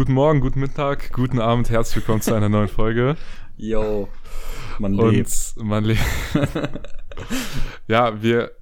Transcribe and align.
Guten 0.00 0.14
Morgen, 0.14 0.40
guten 0.40 0.60
Mittag, 0.60 1.12
guten 1.12 1.38
Abend, 1.40 1.68
herzlich 1.68 1.96
willkommen 1.96 2.22
zu 2.22 2.32
einer 2.32 2.48
neuen 2.48 2.68
Folge. 2.70 3.18
Yo, 3.58 4.08
man 4.78 4.98
Und 4.98 5.10
lebt. 5.12 5.52
man 5.56 5.84
lebt. 5.84 6.00
ja, 7.86 8.22
wir 8.22 8.52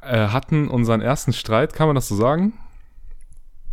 äh, 0.00 0.28
hatten 0.28 0.68
unseren 0.68 1.02
ersten 1.02 1.34
Streit, 1.34 1.74
kann 1.74 1.86
man 1.86 1.94
das 1.96 2.08
so 2.08 2.16
sagen? 2.16 2.54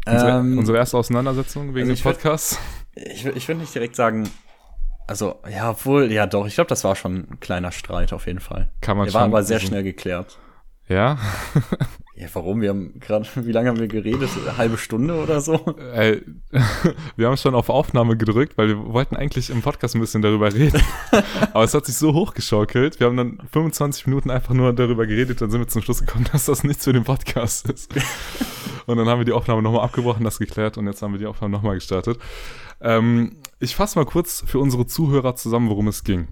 Unsere, 0.05 0.39
Ähm, 0.39 0.57
unsere 0.57 0.79
erste 0.79 0.97
Auseinandersetzung 0.97 1.73
wegen 1.75 1.89
also 1.89 1.91
dem 1.91 1.93
ich 1.93 2.01
würd- 2.01 2.11
Podcast. 2.21 2.59
ich 2.95 3.25
ich 3.25 3.47
würde 3.47 3.61
nicht 3.61 3.73
direkt 3.73 3.95
sagen, 3.95 4.29
also, 5.07 5.39
ja, 5.49 5.69
obwohl, 5.69 6.11
ja 6.11 6.27
doch, 6.27 6.45
ich 6.45 6.55
glaube, 6.55 6.67
das 6.67 6.83
war 6.83 6.97
schon 6.97 7.15
ein 7.31 7.39
kleiner 7.39 7.71
Streit 7.71 8.11
auf 8.11 8.27
jeden 8.27 8.41
Fall. 8.41 8.69
Kann 8.81 8.97
man 8.97 9.05
Der 9.05 9.13
war 9.13 9.21
schon 9.21 9.31
aber 9.31 9.43
sehr 9.43 9.61
schnell 9.61 9.83
geklärt. 9.83 10.39
Ja, 10.87 11.17
Ja, 12.21 12.27
warum? 12.33 12.61
Wir 12.61 12.69
haben 12.69 12.99
gerade, 12.99 13.25
wie 13.47 13.51
lange 13.51 13.69
haben 13.69 13.79
wir 13.79 13.87
geredet? 13.87 14.29
Eine 14.45 14.57
halbe 14.57 14.77
Stunde 14.77 15.15
oder 15.15 15.41
so? 15.41 15.55
Ey, 15.91 16.21
wir 17.15 17.27
haben 17.27 17.35
schon 17.35 17.55
auf 17.55 17.69
Aufnahme 17.69 18.15
gedrückt, 18.15 18.59
weil 18.59 18.67
wir 18.67 18.93
wollten 18.93 19.15
eigentlich 19.15 19.49
im 19.49 19.63
Podcast 19.63 19.95
ein 19.95 20.01
bisschen 20.01 20.21
darüber 20.21 20.53
reden. 20.53 20.79
Aber 21.53 21.63
es 21.63 21.73
hat 21.73 21.87
sich 21.87 21.95
so 21.95 22.13
hochgeschaukelt. 22.13 22.99
Wir 22.99 23.07
haben 23.07 23.17
dann 23.17 23.39
25 23.51 24.05
Minuten 24.05 24.29
einfach 24.29 24.53
nur 24.53 24.71
darüber 24.71 25.07
geredet, 25.07 25.41
dann 25.41 25.49
sind 25.49 25.61
wir 25.61 25.67
zum 25.67 25.81
Schluss 25.81 26.01
gekommen, 26.01 26.27
dass 26.31 26.45
das 26.45 26.63
nichts 26.63 26.83
für 26.83 26.93
den 26.93 27.05
Podcast 27.05 27.67
ist. 27.67 27.91
Und 28.85 28.97
dann 28.97 29.07
haben 29.07 29.19
wir 29.19 29.25
die 29.25 29.31
Aufnahme 29.31 29.63
nochmal 29.63 29.83
abgebrochen, 29.83 30.23
das 30.23 30.37
geklärt 30.37 30.77
und 30.77 30.85
jetzt 30.85 31.01
haben 31.01 31.13
wir 31.13 31.19
die 31.19 31.25
Aufnahme 31.25 31.51
nochmal 31.51 31.73
gestartet. 31.73 32.19
Ähm, 32.81 33.37
ich 33.59 33.75
fasse 33.75 33.97
mal 33.97 34.05
kurz 34.05 34.43
für 34.45 34.59
unsere 34.59 34.85
Zuhörer 34.85 35.35
zusammen, 35.35 35.69
worum 35.69 35.87
es 35.87 36.03
ging. 36.03 36.27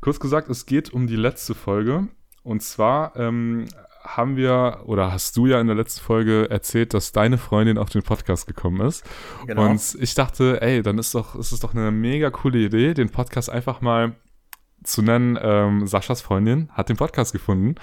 Kurz 0.00 0.18
gesagt, 0.18 0.50
es 0.50 0.66
geht 0.66 0.92
um 0.92 1.06
die 1.06 1.16
letzte 1.16 1.54
Folge. 1.54 2.08
Und 2.42 2.62
zwar 2.62 3.16
ähm, 3.16 3.66
haben 4.02 4.36
wir, 4.36 4.80
oder 4.86 5.12
hast 5.12 5.36
du 5.36 5.46
ja 5.46 5.60
in 5.60 5.66
der 5.66 5.76
letzten 5.76 6.00
Folge 6.00 6.48
erzählt, 6.50 6.94
dass 6.94 7.12
deine 7.12 7.38
Freundin 7.38 7.78
auf 7.78 7.90
den 7.90 8.02
Podcast 8.02 8.46
gekommen 8.46 8.80
ist. 8.86 9.04
Genau. 9.46 9.66
Und 9.66 9.96
ich 10.00 10.14
dachte, 10.14 10.60
ey, 10.62 10.82
dann 10.82 10.98
ist 10.98 11.14
doch, 11.14 11.36
ist 11.36 11.52
es 11.52 11.60
doch 11.60 11.74
eine 11.74 11.90
mega 11.90 12.30
coole 12.30 12.58
Idee, 12.58 12.94
den 12.94 13.10
Podcast 13.10 13.50
einfach 13.50 13.80
mal 13.80 14.14
zu 14.82 15.02
nennen. 15.02 15.38
Ähm, 15.40 15.86
Saschas 15.86 16.22
Freundin 16.22 16.70
hat 16.72 16.88
den 16.88 16.96
Podcast 16.96 17.32
gefunden. 17.32 17.74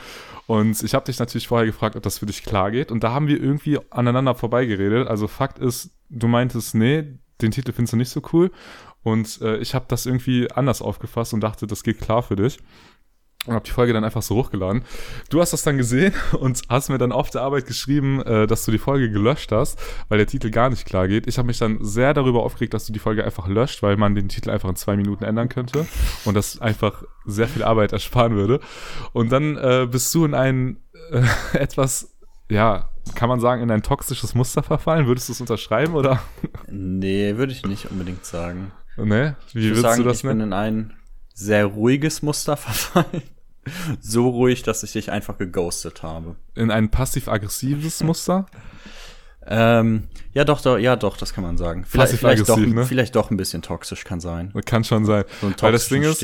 Und 0.48 0.82
ich 0.82 0.96
habe 0.96 1.06
dich 1.06 1.20
natürlich 1.20 1.48
vorher 1.48 1.68
gefragt, 1.68 1.96
ob 1.96 2.04
das 2.04 2.20
für 2.20 2.26
dich 2.26 2.44
klar 2.44 2.72
geht. 2.72 2.92
Und 2.92 3.04
da 3.04 3.12
haben 3.12 3.28
wir 3.28 3.42
irgendwie 3.42 3.80
aneinander 3.92 4.34
vorbeigeredet. 4.34 5.08
Also 5.08 5.28
Fakt 5.28 5.60
ist, 5.60 5.92
du 6.10 6.28
meintest, 6.28 6.74
nee, 6.74 7.20
den 7.42 7.52
Titel 7.52 7.72
findest 7.74 7.94
du 7.94 7.98
nicht 7.98 8.10
so 8.10 8.22
cool. 8.34 8.52
Und 9.04 9.40
äh, 9.42 9.58
ich 9.58 9.76
habe 9.76 9.86
das 9.88 10.06
irgendwie 10.06 10.52
anders 10.52 10.82
aufgefasst 10.82 11.34
und 11.34 11.42
dachte, 11.42 11.68
das 11.68 11.84
geht 11.84 12.02
klar 12.02 12.24
für 12.24 12.36
dich. 12.36 12.58
Und 13.48 13.54
habe 13.56 13.66
die 13.66 13.72
Folge 13.72 13.94
dann 13.94 14.04
einfach 14.04 14.22
so 14.22 14.36
hochgeladen. 14.36 14.84
Du 15.30 15.40
hast 15.42 15.54
das 15.54 15.64
dann 15.64 15.78
gesehen 15.78 16.14
und 16.40 16.62
hast 16.70 16.90
mir 16.90 16.98
dann 16.98 17.12
auf 17.12 17.30
der 17.30 17.42
Arbeit 17.42 17.66
geschrieben, 17.66 18.22
äh, 18.22 18.46
dass 18.46 18.66
du 18.66 18.72
die 18.72 18.78
Folge 18.78 19.10
gelöscht 19.10 19.52
hast, 19.52 19.80
weil 20.10 20.18
der 20.18 20.28
Titel 20.28 20.52
gar 20.52 20.70
nicht 20.70 20.86
klar 20.86 21.08
geht. 21.08 21.28
Ich 21.28 21.38
habe 21.38 21.48
mich 21.48 21.58
dann 21.58 21.78
sehr 21.84 22.14
darüber 22.14 22.44
aufgeregt, 22.44 22.74
dass 22.74 22.86
du 22.86 22.94
die 22.94 23.00
Folge 23.00 23.24
einfach 23.24 23.48
löscht, 23.48 23.82
weil 23.82 23.98
man 23.98 24.14
den 24.16 24.30
Titel 24.30 24.50
einfach 24.52 24.70
in 24.70 24.76
zwei 24.76 24.96
Minuten 24.98 25.24
ändern 25.24 25.50
könnte 25.50 25.88
und 26.26 26.36
das 26.36 26.60
einfach 26.62 27.04
sehr 27.26 27.48
viel 27.48 27.64
Arbeit 27.64 27.94
ersparen 27.94 28.36
würde. 28.36 28.60
Und 29.14 29.32
dann 29.32 29.58
äh, 29.58 29.88
bist 29.90 30.14
du 30.14 30.26
in 30.26 30.34
ein 30.34 30.78
äh, 31.12 31.24
etwas, 31.58 32.18
ja, 32.50 32.90
kann 33.16 33.30
man 33.30 33.40
sagen, 33.40 33.62
in 33.62 33.72
ein 33.72 33.82
toxisches 33.84 34.36
Muster 34.36 34.64
verfallen. 34.64 35.08
Würdest 35.08 35.30
du 35.30 35.34
es 35.34 35.40
unterschreiben 35.42 35.94
oder? 35.96 36.22
Nee, 36.70 37.38
würde 37.38 37.54
ich 37.54 37.66
nicht 37.66 37.90
unbedingt 37.90 38.26
sagen. 38.26 38.74
ne? 38.98 39.38
Wie 39.54 39.60
Ich 39.60 39.66
würde 39.66 39.68
würdest 39.70 39.82
sagen, 39.84 40.04
du 40.04 40.10
das 40.10 40.18
ich 40.18 40.24
bin 40.24 40.38
nennen? 40.40 40.52
in 40.52 40.54
ein 40.54 40.94
sehr 41.34 41.66
ruhiges 41.66 42.22
Muster 42.22 42.58
verfallen. 42.58 43.22
So 44.02 44.30
ruhig, 44.30 44.64
dass 44.64 44.84
ich 44.84 44.94
dich 44.94 45.12
einfach 45.12 45.38
geghostet 45.38 46.04
habe. 46.04 46.36
In 46.56 46.72
ein 46.72 46.90
passiv-aggressives 46.90 48.04
Muster? 48.04 48.46
Ähm, 49.50 50.10
ja, 50.34 50.44
doch, 50.44 50.60
doch, 50.60 50.78
ja, 50.78 50.98
doch, 50.98 51.16
das 51.16 51.34
kann 51.34 51.42
man 51.42 51.58
sagen. 51.58 51.86
Vielleicht, 51.86 52.16
vielleicht, 52.16 52.50
doch, 52.50 52.58
ne? 52.58 52.86
vielleicht 52.86 53.16
doch 53.16 53.32
ein 53.32 53.38
bisschen 53.38 53.62
toxisch 53.62 54.04
kann 54.04 54.20
sein. 54.20 54.52
Kann 54.66 54.84
schon 54.84 55.06
sein. 55.06 55.24
So 55.40 55.48
ein 55.48 55.56
Weil 55.60 55.72
das 55.72 55.88
Ding 55.88 56.04
ist. 56.04 56.22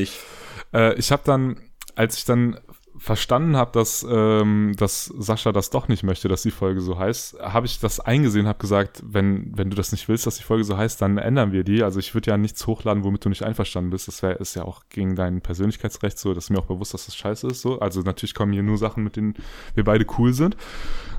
Äh, 0.73 0.93
ich 0.95 1.09
habe 1.09 1.23
dann, 1.25 1.55
als 1.95 2.17
ich 2.17 2.25
dann 2.25 2.59
verstanden 3.03 3.57
habe, 3.57 3.71
dass, 3.73 4.05
ähm, 4.09 4.75
dass 4.77 5.07
Sascha 5.07 5.51
das 5.51 5.69
doch 5.69 5.89
nicht 5.89 6.03
möchte, 6.03 6.29
dass 6.29 6.41
die 6.41 6.51
Folge 6.51 6.79
so 6.79 6.97
heißt, 6.97 7.37
habe 7.41 7.65
ich 7.65 7.81
das 7.81 7.99
eingesehen, 7.99 8.47
habe 8.47 8.59
gesagt, 8.59 9.03
wenn, 9.05 9.51
wenn 9.57 9.69
du 9.69 9.75
das 9.75 9.91
nicht 9.91 10.07
willst, 10.07 10.25
dass 10.25 10.37
die 10.37 10.43
Folge 10.43 10.63
so 10.63 10.77
heißt, 10.77 11.01
dann 11.01 11.17
ändern 11.17 11.51
wir 11.51 11.65
die. 11.65 11.83
Also 11.83 11.99
ich 11.99 12.13
würde 12.13 12.31
ja 12.31 12.37
nichts 12.37 12.65
hochladen, 12.65 13.03
womit 13.03 13.25
du 13.25 13.27
nicht 13.27 13.43
einverstanden 13.43 13.89
bist. 13.89 14.07
Das 14.07 14.23
wär, 14.23 14.39
ist 14.39 14.55
ja 14.55 14.63
auch 14.63 14.83
gegen 14.87 15.17
dein 15.17 15.41
Persönlichkeitsrecht 15.41 16.17
so. 16.17 16.33
Das 16.33 16.45
ist 16.45 16.49
mir 16.49 16.59
auch 16.59 16.65
bewusst, 16.65 16.93
dass 16.93 17.05
das 17.05 17.17
scheiße 17.17 17.47
ist. 17.47 17.59
So. 17.59 17.77
Also 17.81 17.99
natürlich 18.03 18.35
kommen 18.35 18.53
hier 18.53 18.63
nur 18.63 18.77
Sachen, 18.77 19.03
mit 19.03 19.17
denen 19.17 19.33
wir 19.75 19.83
beide 19.83 20.05
cool 20.17 20.31
sind. 20.31 20.55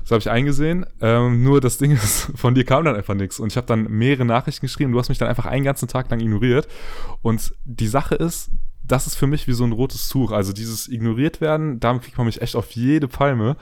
Das 0.01 0.09
habe 0.09 0.19
ich 0.21 0.29
eingesehen. 0.31 0.87
Ähm, 1.01 1.43
nur 1.43 1.61
das 1.61 1.77
Ding 1.77 1.91
ist, 1.93 2.31
von 2.35 2.55
dir 2.55 2.65
kam 2.65 2.83
dann 2.85 2.95
einfach 2.95 3.13
nichts. 3.13 3.39
Und 3.39 3.51
ich 3.51 3.57
habe 3.57 3.67
dann 3.67 3.83
mehrere 3.91 4.25
Nachrichten 4.25 4.65
geschrieben. 4.65 4.91
Du 4.91 4.97
hast 4.97 5.09
mich 5.09 5.19
dann 5.19 5.29
einfach 5.29 5.45
einen 5.45 5.63
ganzen 5.63 5.87
Tag 5.87 6.09
lang 6.09 6.19
ignoriert. 6.19 6.67
Und 7.21 7.53
die 7.63 7.87
Sache 7.87 8.15
ist, 8.15 8.49
das 8.87 9.07
ist 9.07 9.15
für 9.15 9.27
mich 9.27 9.47
wie 9.47 9.53
so 9.53 9.63
ein 9.63 9.71
rotes 9.71 10.09
Tuch. 10.09 10.31
Also 10.31 10.53
dieses 10.53 10.87
ignoriert 10.87 11.41
werden, 11.41 11.79
damit 11.79 12.03
kriegt 12.03 12.17
man 12.17 12.27
mich 12.27 12.41
echt 12.41 12.55
auf 12.55 12.71
jede 12.71 13.07
Palme. 13.07 13.57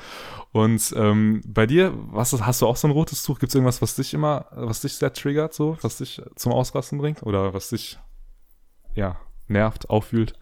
Und 0.51 0.93
ähm, 0.97 1.41
bei 1.45 1.65
dir, 1.65 1.93
was 1.95 2.33
hast 2.33 2.61
du 2.61 2.67
auch 2.67 2.75
so 2.77 2.87
ein 2.87 2.91
rotes 2.91 3.23
Tuch? 3.23 3.39
Gibt 3.39 3.49
es 3.51 3.55
irgendwas, 3.55 3.81
was 3.81 3.95
dich 3.95 4.13
immer, 4.13 4.47
was 4.51 4.81
dich 4.81 4.93
sehr 4.95 5.13
triggert, 5.13 5.53
so, 5.53 5.77
was 5.81 5.97
dich 5.97 6.21
zum 6.35 6.51
Ausrasten 6.51 6.97
bringt? 6.97 7.23
Oder 7.23 7.53
was 7.53 7.69
dich 7.69 7.97
ja 8.95 9.19
nervt, 9.47 9.89
auffühlt? 9.89 10.33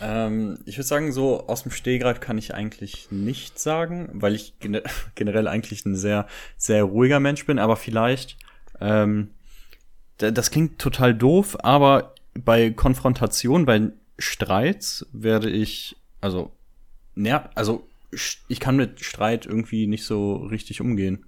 Ähm, 0.00 0.58
ich 0.64 0.76
würde 0.76 0.86
sagen, 0.86 1.12
so 1.12 1.46
aus 1.48 1.62
dem 1.64 1.72
Stehgreif 1.72 2.20
kann 2.20 2.38
ich 2.38 2.54
eigentlich 2.54 3.08
nicht 3.10 3.58
sagen, 3.58 4.10
weil 4.12 4.34
ich 4.34 4.58
gene 4.60 4.82
generell 5.14 5.48
eigentlich 5.48 5.84
ein 5.86 5.96
sehr, 5.96 6.26
sehr 6.56 6.84
ruhiger 6.84 7.20
Mensch 7.20 7.46
bin, 7.46 7.58
aber 7.58 7.76
vielleicht, 7.76 8.36
ähm, 8.80 9.30
da- 10.18 10.30
das 10.30 10.50
klingt 10.50 10.78
total 10.78 11.14
doof, 11.14 11.56
aber 11.64 12.14
bei 12.34 12.70
Konfrontation, 12.70 13.66
bei 13.66 13.90
Streits 14.18 15.06
werde 15.12 15.50
ich, 15.50 15.96
also, 16.20 16.52
ner 17.14 17.50
also, 17.54 17.86
ich 18.48 18.60
kann 18.60 18.76
mit 18.76 19.04
Streit 19.04 19.46
irgendwie 19.46 19.86
nicht 19.86 20.04
so 20.04 20.36
richtig 20.36 20.80
umgehen. 20.80 21.26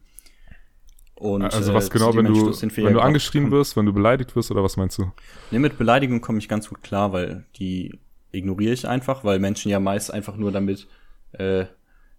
Und, 1.14 1.42
also 1.42 1.72
äh, 1.72 1.74
was 1.74 1.86
zu 1.86 1.90
genau, 1.90 2.16
wenn 2.16 2.24
du, 2.24 2.46
wenn 2.50 2.94
du 2.94 3.00
angeschrien 3.00 3.50
wirst, 3.50 3.76
wenn 3.76 3.84
du 3.84 3.92
beleidigt 3.92 4.34
wirst 4.34 4.50
oder 4.50 4.64
was 4.64 4.78
meinst 4.78 4.96
du? 4.96 5.12
Ne, 5.50 5.58
mit 5.58 5.76
Beleidigung 5.76 6.22
komme 6.22 6.38
ich 6.38 6.48
ganz 6.48 6.68
gut 6.70 6.82
klar, 6.82 7.12
weil 7.12 7.44
die 7.56 7.98
ignoriere 8.32 8.72
ich 8.72 8.88
einfach, 8.88 9.22
weil 9.22 9.38
Menschen 9.38 9.70
ja 9.70 9.80
meist 9.80 10.12
einfach 10.12 10.36
nur 10.36 10.50
damit 10.50 10.86
äh, 11.32 11.66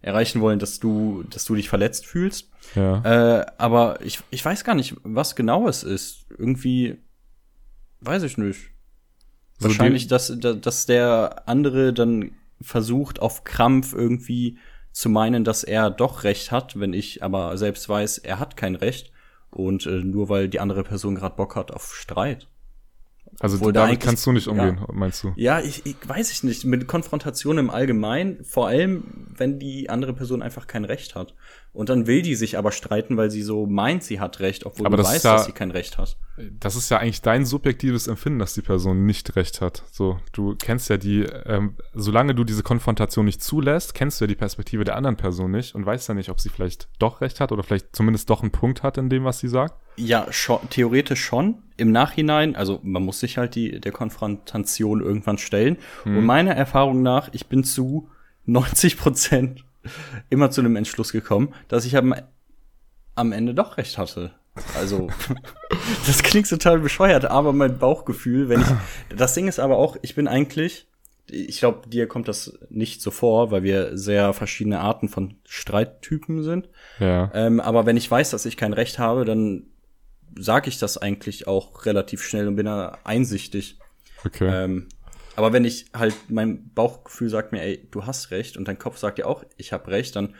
erreichen 0.02 0.40
wollen, 0.40 0.58
dass 0.58 0.78
du, 0.78 1.24
dass 1.30 1.44
du 1.44 1.56
dich 1.56 1.68
verletzt 1.68 2.06
fühlst. 2.06 2.50
Ja. 2.76 3.40
Äh, 3.40 3.46
aber 3.58 4.00
ich, 4.02 4.20
ich 4.30 4.44
weiß 4.44 4.62
gar 4.62 4.74
nicht, 4.74 4.94
was 5.02 5.34
genau 5.34 5.68
es 5.68 5.82
ist. 5.82 6.26
Irgendwie 6.36 6.98
weiß 8.00 8.22
ich 8.24 8.38
nicht. 8.38 8.71
Wahrscheinlich, 9.64 10.06
dass, 10.08 10.32
da- 10.38 10.52
dass 10.54 10.86
der 10.86 11.42
andere 11.46 11.92
dann 11.92 12.32
versucht, 12.60 13.20
auf 13.20 13.44
Krampf 13.44 13.92
irgendwie 13.92 14.58
zu 14.92 15.08
meinen, 15.08 15.42
dass 15.44 15.64
er 15.64 15.90
doch 15.90 16.22
Recht 16.24 16.52
hat, 16.52 16.78
wenn 16.78 16.92
ich 16.92 17.22
aber 17.22 17.56
selbst 17.56 17.88
weiß, 17.88 18.18
er 18.18 18.38
hat 18.38 18.56
kein 18.56 18.74
Recht. 18.74 19.10
Und 19.50 19.84
äh, 19.86 20.02
nur 20.02 20.28
weil 20.28 20.48
die 20.48 20.60
andere 20.60 20.82
Person 20.82 21.14
gerade 21.14 21.36
Bock 21.36 21.56
hat 21.56 21.70
auf 21.72 21.94
Streit. 21.94 22.48
Also 23.40 23.56
obwohl 23.56 23.72
da 23.72 23.80
damit 23.80 23.94
eigentlich- 23.96 24.06
kannst 24.06 24.26
du 24.26 24.32
nicht 24.32 24.46
umgehen, 24.48 24.78
ja. 24.80 24.86
meinst 24.92 25.22
du? 25.24 25.32
Ja, 25.36 25.60
ich, 25.60 25.84
ich 25.86 25.96
weiß 26.06 26.30
ich 26.32 26.42
nicht. 26.42 26.64
Mit 26.64 26.86
Konfrontation 26.86 27.58
im 27.58 27.70
Allgemeinen, 27.70 28.44
vor 28.44 28.68
allem, 28.68 29.28
wenn 29.36 29.58
die 29.58 29.88
andere 29.90 30.12
Person 30.14 30.42
einfach 30.42 30.66
kein 30.66 30.84
Recht 30.84 31.14
hat. 31.14 31.34
Und 31.74 31.88
dann 31.88 32.06
will 32.06 32.20
die 32.20 32.34
sich 32.34 32.58
aber 32.58 32.70
streiten, 32.70 33.16
weil 33.16 33.30
sie 33.30 33.40
so 33.40 33.64
meint, 33.64 34.02
sie 34.04 34.20
hat 34.20 34.40
Recht, 34.40 34.66
obwohl 34.66 34.84
Aber 34.86 34.98
du 34.98 35.02
das 35.04 35.12
weißt, 35.14 35.24
ja- 35.24 35.32
dass 35.36 35.46
sie 35.46 35.52
kein 35.52 35.70
Recht 35.70 35.96
hat. 35.96 36.18
das 36.60 36.76
ist 36.76 36.90
ja 36.90 36.98
eigentlich 36.98 37.22
dein 37.22 37.46
subjektives 37.46 38.08
Empfinden, 38.08 38.38
dass 38.40 38.52
die 38.52 38.60
Person 38.60 39.06
nicht 39.06 39.36
recht 39.36 39.62
hat. 39.62 39.82
So, 39.90 40.18
du 40.32 40.54
kennst 40.54 40.90
ja 40.90 40.98
die, 40.98 41.20
ähm, 41.22 41.76
solange 41.94 42.34
du 42.34 42.44
diese 42.44 42.62
Konfrontation 42.62 43.24
nicht 43.24 43.42
zulässt, 43.42 43.94
kennst 43.94 44.20
du 44.20 44.24
ja 44.24 44.26
die 44.26 44.34
Perspektive 44.34 44.84
der 44.84 44.96
anderen 44.96 45.16
Person 45.16 45.50
nicht 45.50 45.74
und 45.74 45.86
weißt 45.86 46.08
ja 46.10 46.14
nicht, 46.14 46.28
ob 46.28 46.40
sie 46.40 46.50
vielleicht 46.50 46.88
doch 46.98 47.22
recht 47.22 47.40
hat 47.40 47.52
oder 47.52 47.62
vielleicht 47.62 47.96
zumindest 47.96 48.28
doch 48.28 48.42
einen 48.42 48.52
Punkt 48.52 48.82
hat 48.82 48.98
in 48.98 49.08
dem, 49.08 49.24
was 49.24 49.38
sie 49.38 49.48
sagt. 49.48 49.74
Ja, 49.96 50.26
schon, 50.30 50.58
theoretisch 50.68 51.24
schon. 51.24 51.62
Im 51.78 51.90
Nachhinein, 51.90 52.54
also 52.54 52.80
man 52.82 53.02
muss 53.02 53.20
sich 53.20 53.38
halt 53.38 53.54
die, 53.54 53.80
der 53.80 53.92
Konfrontation 53.92 55.00
irgendwann 55.00 55.38
stellen. 55.38 55.78
Und 56.04 56.24
meiner 56.26 56.52
Erfahrung 56.54 57.00
nach, 57.02 57.30
ich 57.32 57.46
bin 57.46 57.64
zu 57.64 58.08
90 58.44 58.98
Prozent 58.98 59.64
immer 60.30 60.50
zu 60.50 60.62
dem 60.62 60.76
Entschluss 60.76 61.12
gekommen, 61.12 61.54
dass 61.68 61.84
ich 61.84 61.96
am, 61.96 62.14
am 63.14 63.32
Ende 63.32 63.54
doch 63.54 63.76
recht 63.76 63.98
hatte. 63.98 64.32
Also, 64.76 65.08
das 66.06 66.22
klingt 66.22 66.48
total 66.48 66.78
bescheuert, 66.78 67.24
aber 67.24 67.52
mein 67.52 67.78
Bauchgefühl, 67.78 68.48
wenn 68.48 68.60
ich, 68.60 68.66
das 69.16 69.34
Ding 69.34 69.48
ist 69.48 69.58
aber 69.58 69.78
auch, 69.78 69.96
ich 70.02 70.14
bin 70.14 70.28
eigentlich, 70.28 70.86
ich 71.30 71.58
glaube, 71.58 71.88
dir 71.88 72.06
kommt 72.06 72.28
das 72.28 72.58
nicht 72.68 73.00
so 73.00 73.10
vor, 73.10 73.50
weil 73.50 73.62
wir 73.62 73.96
sehr 73.96 74.32
verschiedene 74.34 74.80
Arten 74.80 75.08
von 75.08 75.36
Streittypen 75.46 76.42
sind. 76.42 76.68
Ja. 76.98 77.30
Ähm, 77.32 77.60
aber 77.60 77.86
wenn 77.86 77.96
ich 77.96 78.10
weiß, 78.10 78.30
dass 78.30 78.44
ich 78.44 78.56
kein 78.56 78.74
Recht 78.74 78.98
habe, 78.98 79.24
dann 79.24 79.66
sage 80.36 80.68
ich 80.68 80.78
das 80.78 80.98
eigentlich 80.98 81.46
auch 81.46 81.86
relativ 81.86 82.22
schnell 82.22 82.48
und 82.48 82.56
bin 82.56 82.66
da 82.66 82.98
einsichtig. 83.04 83.78
Okay. 84.24 84.64
Ähm, 84.64 84.88
aber 85.36 85.52
wenn 85.52 85.64
ich 85.64 85.86
halt, 85.94 86.14
mein 86.28 86.70
Bauchgefühl 86.74 87.28
sagt 87.28 87.52
mir, 87.52 87.62
ey, 87.62 87.88
du 87.90 88.06
hast 88.06 88.30
recht 88.30 88.56
und 88.56 88.68
dein 88.68 88.78
Kopf 88.78 88.98
sagt 88.98 89.18
dir 89.18 89.26
auch, 89.26 89.44
ich 89.56 89.72
habe 89.72 89.90
recht, 89.90 90.14
dann 90.16 90.34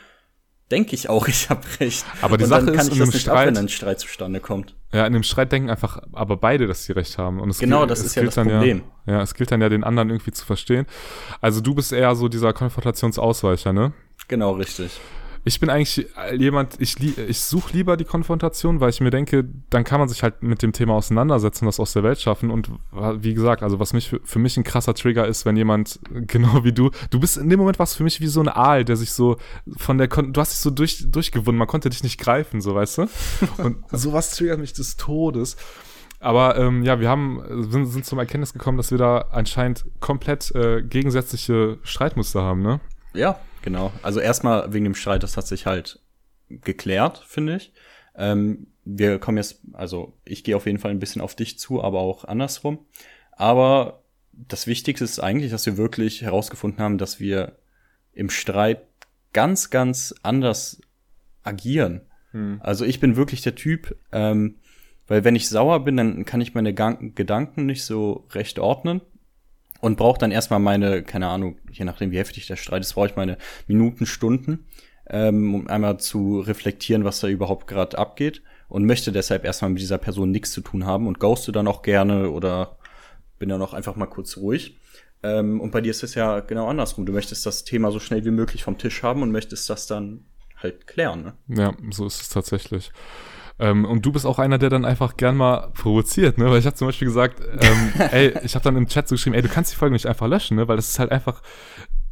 denke 0.71 0.95
ich 0.95 1.09
auch, 1.09 1.27
ich 1.27 1.49
habe 1.49 1.61
recht. 1.79 2.05
Aber 2.21 2.37
die 2.37 2.43
Und 2.43 2.49
Sache 2.49 2.65
dann 2.65 2.75
kann 2.75 2.87
ist, 2.87 2.93
ich 2.93 2.99
in 2.99 2.99
das 2.99 3.09
einem 3.09 3.13
nicht 3.15 3.29
ab, 3.29 3.35
Streit- 3.37 3.47
wenn 3.47 3.57
ein 3.57 3.69
Streit 3.69 3.99
zustande 3.99 4.39
kommt. 4.39 4.75
Ja, 4.91 5.07
in 5.07 5.13
dem 5.13 5.23
Streit 5.23 5.51
denken 5.51 5.69
einfach 5.71 6.01
aber 6.11 6.37
beide, 6.37 6.67
dass 6.67 6.85
sie 6.85 6.91
recht 6.91 7.17
haben. 7.17 7.39
Und 7.39 7.49
es 7.49 7.57
Genau, 7.59 7.79
gilt- 7.79 7.91
das 7.91 7.99
es 7.99 8.05
ist 8.07 8.15
ja 8.15 8.23
das 8.23 8.35
Problem. 8.35 8.83
Ja, 9.07 9.13
ja, 9.13 9.21
es 9.23 9.33
gilt 9.33 9.51
dann 9.51 9.61
ja, 9.61 9.69
den 9.69 9.83
anderen 9.83 10.09
irgendwie 10.11 10.31
zu 10.31 10.45
verstehen. 10.45 10.85
Also 11.41 11.61
du 11.61 11.73
bist 11.73 11.91
eher 11.91 12.15
so 12.15 12.27
dieser 12.29 12.53
Konfrontationsausweicher, 12.53 13.73
ne? 13.73 13.93
Genau, 14.27 14.51
richtig. 14.51 14.99
Ich 15.45 15.59
bin 15.59 15.69
eigentlich 15.69 16.07
jemand, 16.37 16.79
ich, 16.79 16.95
ich 17.01 17.41
suche 17.41 17.73
lieber 17.73 17.97
die 17.97 18.05
Konfrontation, 18.05 18.79
weil 18.79 18.89
ich 18.89 19.01
mir 19.01 19.09
denke, 19.09 19.45
dann 19.69 19.83
kann 19.83 19.99
man 19.99 20.07
sich 20.07 20.23
halt 20.23 20.41
mit 20.41 20.61
dem 20.61 20.71
Thema 20.71 20.93
auseinandersetzen, 20.93 21.65
das 21.65 21.79
aus 21.81 21.91
der 21.93 22.03
Welt 22.03 22.21
schaffen. 22.21 22.49
Und 22.49 22.69
wie 22.91 23.33
gesagt, 23.33 23.61
also 23.61 23.79
was 23.79 23.91
mich 23.91 24.09
für, 24.09 24.21
für 24.23 24.39
mich 24.39 24.55
ein 24.55 24.63
krasser 24.63 24.93
Trigger 24.93 25.27
ist, 25.27 25.45
wenn 25.45 25.57
jemand, 25.57 25.99
genau 26.27 26.63
wie 26.63 26.71
du, 26.71 26.91
du 27.09 27.19
bist 27.19 27.37
in 27.37 27.49
dem 27.49 27.59
Moment 27.59 27.79
was 27.79 27.95
für 27.95 28.03
mich 28.03 28.21
wie 28.21 28.27
so 28.27 28.39
ein 28.39 28.47
Aal, 28.47 28.85
der 28.85 28.95
sich 28.95 29.11
so 29.11 29.37
von 29.75 29.97
der, 29.97 30.07
Kon 30.07 30.31
du 30.31 30.39
hast 30.39 30.53
dich 30.53 30.59
so 30.59 30.69
durch, 30.69 31.11
durchgewunden, 31.11 31.57
man 31.57 31.67
konnte 31.67 31.89
dich 31.89 32.03
nicht 32.03 32.19
greifen, 32.19 32.61
so 32.61 32.73
weißt 32.73 32.99
du? 32.99 33.01
Und 33.57 33.83
sowas 33.91 34.35
triggert 34.35 34.59
mich 34.59 34.73
des 34.73 34.95
Todes. 34.95 35.57
Aber 36.21 36.57
ähm, 36.57 36.83
ja, 36.83 37.01
wir 37.01 37.09
haben 37.09 37.43
sind, 37.69 37.85
sind 37.87 38.05
zum 38.05 38.17
Erkenntnis 38.17 38.53
gekommen, 38.53 38.77
dass 38.77 38.91
wir 38.91 38.97
da 38.97 39.25
anscheinend 39.31 39.83
komplett 39.99 40.55
äh, 40.55 40.81
gegensätzliche 40.81 41.79
Streitmuster 41.83 42.41
haben, 42.41 42.61
ne? 42.61 42.79
Ja, 43.13 43.39
genau. 43.63 43.91
Also 44.03 44.19
erstmal 44.19 44.71
wegen 44.73 44.85
dem 44.85 44.95
Streit, 44.95 45.23
das 45.23 45.35
hat 45.37 45.47
sich 45.47 45.65
halt 45.65 45.99
geklärt, 46.49 47.23
finde 47.27 47.55
ich. 47.55 47.73
Ähm, 48.15 48.67
wir 48.85 49.17
kommen 49.17 49.37
jetzt, 49.37 49.61
also 49.73 50.13
ich 50.25 50.43
gehe 50.43 50.55
auf 50.55 50.67
jeden 50.67 50.77
Fall 50.77 50.91
ein 50.91 50.99
bisschen 50.99 51.21
auf 51.21 51.35
dich 51.35 51.57
zu, 51.57 51.81
aber 51.83 51.99
auch 51.99 52.25
andersrum. 52.25 52.85
Aber 53.31 54.03
das 54.31 54.67
Wichtigste 54.67 55.03
ist 55.03 55.19
eigentlich, 55.19 55.51
dass 55.51 55.65
wir 55.65 55.77
wirklich 55.77 56.21
herausgefunden 56.21 56.83
haben, 56.83 56.97
dass 56.97 57.19
wir 57.19 57.57
im 58.13 58.29
Streit 58.29 58.83
ganz, 59.31 59.69
ganz 59.71 60.13
anders 60.21 60.81
agieren. 61.43 62.01
Also 62.61 62.85
ich 62.85 62.99
bin 62.99 63.15
wirklich 63.15 63.41
der 63.41 63.55
Typ, 63.55 63.95
ähm, 64.11 64.55
weil 65.07 65.23
wenn 65.23 65.35
ich 65.35 65.49
sauer 65.49 65.83
bin, 65.83 65.97
dann 65.97 66.25
kann 66.25 66.41
ich 66.41 66.53
meine 66.53 66.73
Gedanken 66.73 67.65
nicht 67.65 67.83
so 67.83 68.27
recht 68.31 68.59
ordnen 68.59 69.01
und 69.83 69.97
brauche 69.97 70.17
dann 70.17 70.31
erstmal 70.31 70.61
meine, 70.61 71.03
keine 71.03 71.27
Ahnung, 71.27 71.57
je 71.69 71.83
nachdem 71.83 72.11
wie 72.11 72.17
heftig 72.17 72.47
der 72.47 72.55
Streit 72.55 72.83
ist, 72.83 72.93
brauche 72.93 73.07
ich 73.07 73.17
meine 73.17 73.37
Minuten, 73.67 74.05
Stunden, 74.05 74.65
ähm, 75.09 75.53
um 75.53 75.67
einmal 75.67 75.99
zu 75.99 76.39
reflektieren, 76.39 77.03
was 77.03 77.19
da 77.19 77.27
überhaupt 77.27 77.67
gerade 77.67 77.97
abgeht 77.97 78.41
und 78.69 78.85
möchte 78.85 79.11
deshalb 79.11 79.43
erstmal 79.43 79.71
mit 79.71 79.81
dieser 79.81 79.97
Person 79.97 80.31
nichts 80.31 80.53
zu 80.53 80.61
tun 80.61 80.85
haben 80.85 81.05
und 81.05 81.19
ghoste 81.19 81.51
dann 81.51 81.67
auch 81.67 81.81
gerne 81.81 82.29
oder 82.29 82.77
bin 83.39 83.49
dann 83.49 83.61
auch 83.61 83.73
einfach 83.73 83.97
mal 83.97 84.05
kurz 84.05 84.37
ruhig. 84.37 84.79
Ähm, 85.21 85.59
und 85.59 85.71
bei 85.71 85.81
dir 85.81 85.91
ist 85.91 86.03
es 86.03 86.15
ja 86.15 86.39
genau 86.39 86.69
andersrum. 86.69 87.05
Du 87.05 87.11
möchtest 87.11 87.45
das 87.45 87.65
Thema 87.65 87.91
so 87.91 87.99
schnell 87.99 88.23
wie 88.23 88.31
möglich 88.31 88.63
vom 88.63 88.77
Tisch 88.77 89.03
haben 89.03 89.21
und 89.21 89.31
möchtest 89.31 89.69
das 89.69 89.85
dann 89.85 90.23
halt 90.55 90.87
klären. 90.87 91.23
Ne? 91.23 91.33
Ja, 91.49 91.73
so 91.91 92.05
ist 92.05 92.21
es 92.21 92.29
tatsächlich. 92.29 92.89
Ähm, 93.59 93.85
und 93.85 94.05
du 94.05 94.11
bist 94.11 94.25
auch 94.25 94.39
einer, 94.39 94.57
der 94.57 94.69
dann 94.69 94.85
einfach 94.85 95.15
gern 95.15 95.37
mal 95.37 95.71
provoziert, 95.73 96.37
ne? 96.37 96.49
Weil 96.49 96.59
ich 96.59 96.65
habe 96.65 96.75
zum 96.75 96.87
Beispiel 96.87 97.07
gesagt, 97.07 97.41
ähm, 97.41 97.93
ey, 98.11 98.33
ich 98.43 98.55
habe 98.55 98.63
dann 98.63 98.75
im 98.75 98.87
Chat 98.87 99.07
so 99.07 99.15
geschrieben, 99.15 99.35
ey, 99.35 99.41
du 99.41 99.49
kannst 99.49 99.71
die 99.71 99.75
Folge 99.75 99.93
nicht 99.93 100.07
einfach 100.07 100.27
löschen, 100.27 100.57
ne? 100.57 100.67
Weil 100.67 100.75
das 100.75 100.89
ist 100.89 100.99
halt 100.99 101.11
einfach 101.11 101.41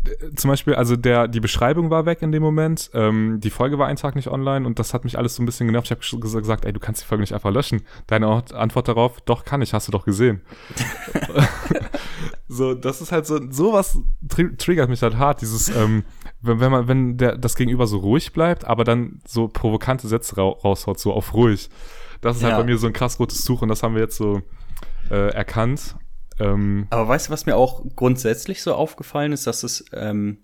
äh, 0.05 0.35
zum 0.35 0.49
Beispiel, 0.49 0.75
also 0.75 0.95
der, 0.95 1.27
die 1.27 1.39
Beschreibung 1.39 1.89
war 1.89 2.05
weg 2.05 2.21
in 2.21 2.31
dem 2.31 2.43
Moment, 2.43 2.91
ähm, 2.93 3.39
die 3.39 3.49
Folge 3.49 3.79
war 3.79 3.87
einen 3.87 3.97
Tag 3.97 4.15
nicht 4.15 4.27
online 4.27 4.65
und 4.65 4.79
das 4.79 4.93
hat 4.93 5.03
mich 5.03 5.17
alles 5.17 5.35
so 5.35 5.43
ein 5.43 5.45
bisschen 5.45 5.67
genervt. 5.67 5.87
Ich 5.87 5.91
habe 5.91 6.19
gesagt, 6.19 6.65
ey, 6.65 6.73
du 6.73 6.79
kannst 6.79 7.01
die 7.01 7.05
Folge 7.05 7.21
nicht 7.21 7.33
einfach 7.33 7.51
löschen. 7.51 7.81
Deine 8.07 8.43
Antwort 8.53 8.87
darauf, 8.87 9.21
doch 9.21 9.43
kann 9.43 9.61
ich, 9.61 9.73
hast 9.73 9.87
du 9.87 9.91
doch 9.91 10.05
gesehen. 10.05 10.41
so, 12.47 12.73
das 12.73 13.01
ist 13.01 13.11
halt 13.11 13.25
so, 13.25 13.39
sowas 13.49 13.97
tri 14.29 14.55
triggert 14.57 14.89
mich 14.89 15.01
halt 15.01 15.17
hart, 15.17 15.41
dieses, 15.41 15.69
ähm, 15.69 16.03
wenn, 16.41 16.59
wenn 16.59 16.71
man, 16.71 16.87
wenn 16.87 17.17
der, 17.17 17.37
das 17.37 17.55
Gegenüber 17.55 17.87
so 17.87 17.97
ruhig 17.97 18.33
bleibt, 18.33 18.65
aber 18.65 18.83
dann 18.83 19.21
so 19.27 19.47
provokante 19.47 20.07
Sätze 20.07 20.37
ra 20.37 20.43
raushaut, 20.43 20.99
so 20.99 21.13
auf 21.13 21.33
ruhig. 21.33 21.69
Das 22.21 22.37
ist 22.37 22.43
Ja. 22.43 22.49
halt 22.49 22.57
bei 22.59 22.63
mir 22.65 22.77
so 22.77 22.87
ein 22.87 22.93
krass 22.93 23.19
rotes 23.19 23.43
Tuch 23.45 23.61
und 23.61 23.69
das 23.69 23.83
haben 23.83 23.95
wir 23.95 24.01
jetzt 24.01 24.17
so 24.17 24.41
äh, 25.09 25.29
erkannt. 25.33 25.95
Ähm, 26.39 26.87
Aber 26.89 27.07
weißt 27.07 27.27
du, 27.27 27.31
was 27.33 27.45
mir 27.45 27.55
auch 27.55 27.83
grundsätzlich 27.95 28.61
so 28.63 28.73
aufgefallen 28.73 29.31
ist, 29.31 29.47
dass 29.47 29.63
es 29.63 29.85
ähm, 29.93 30.37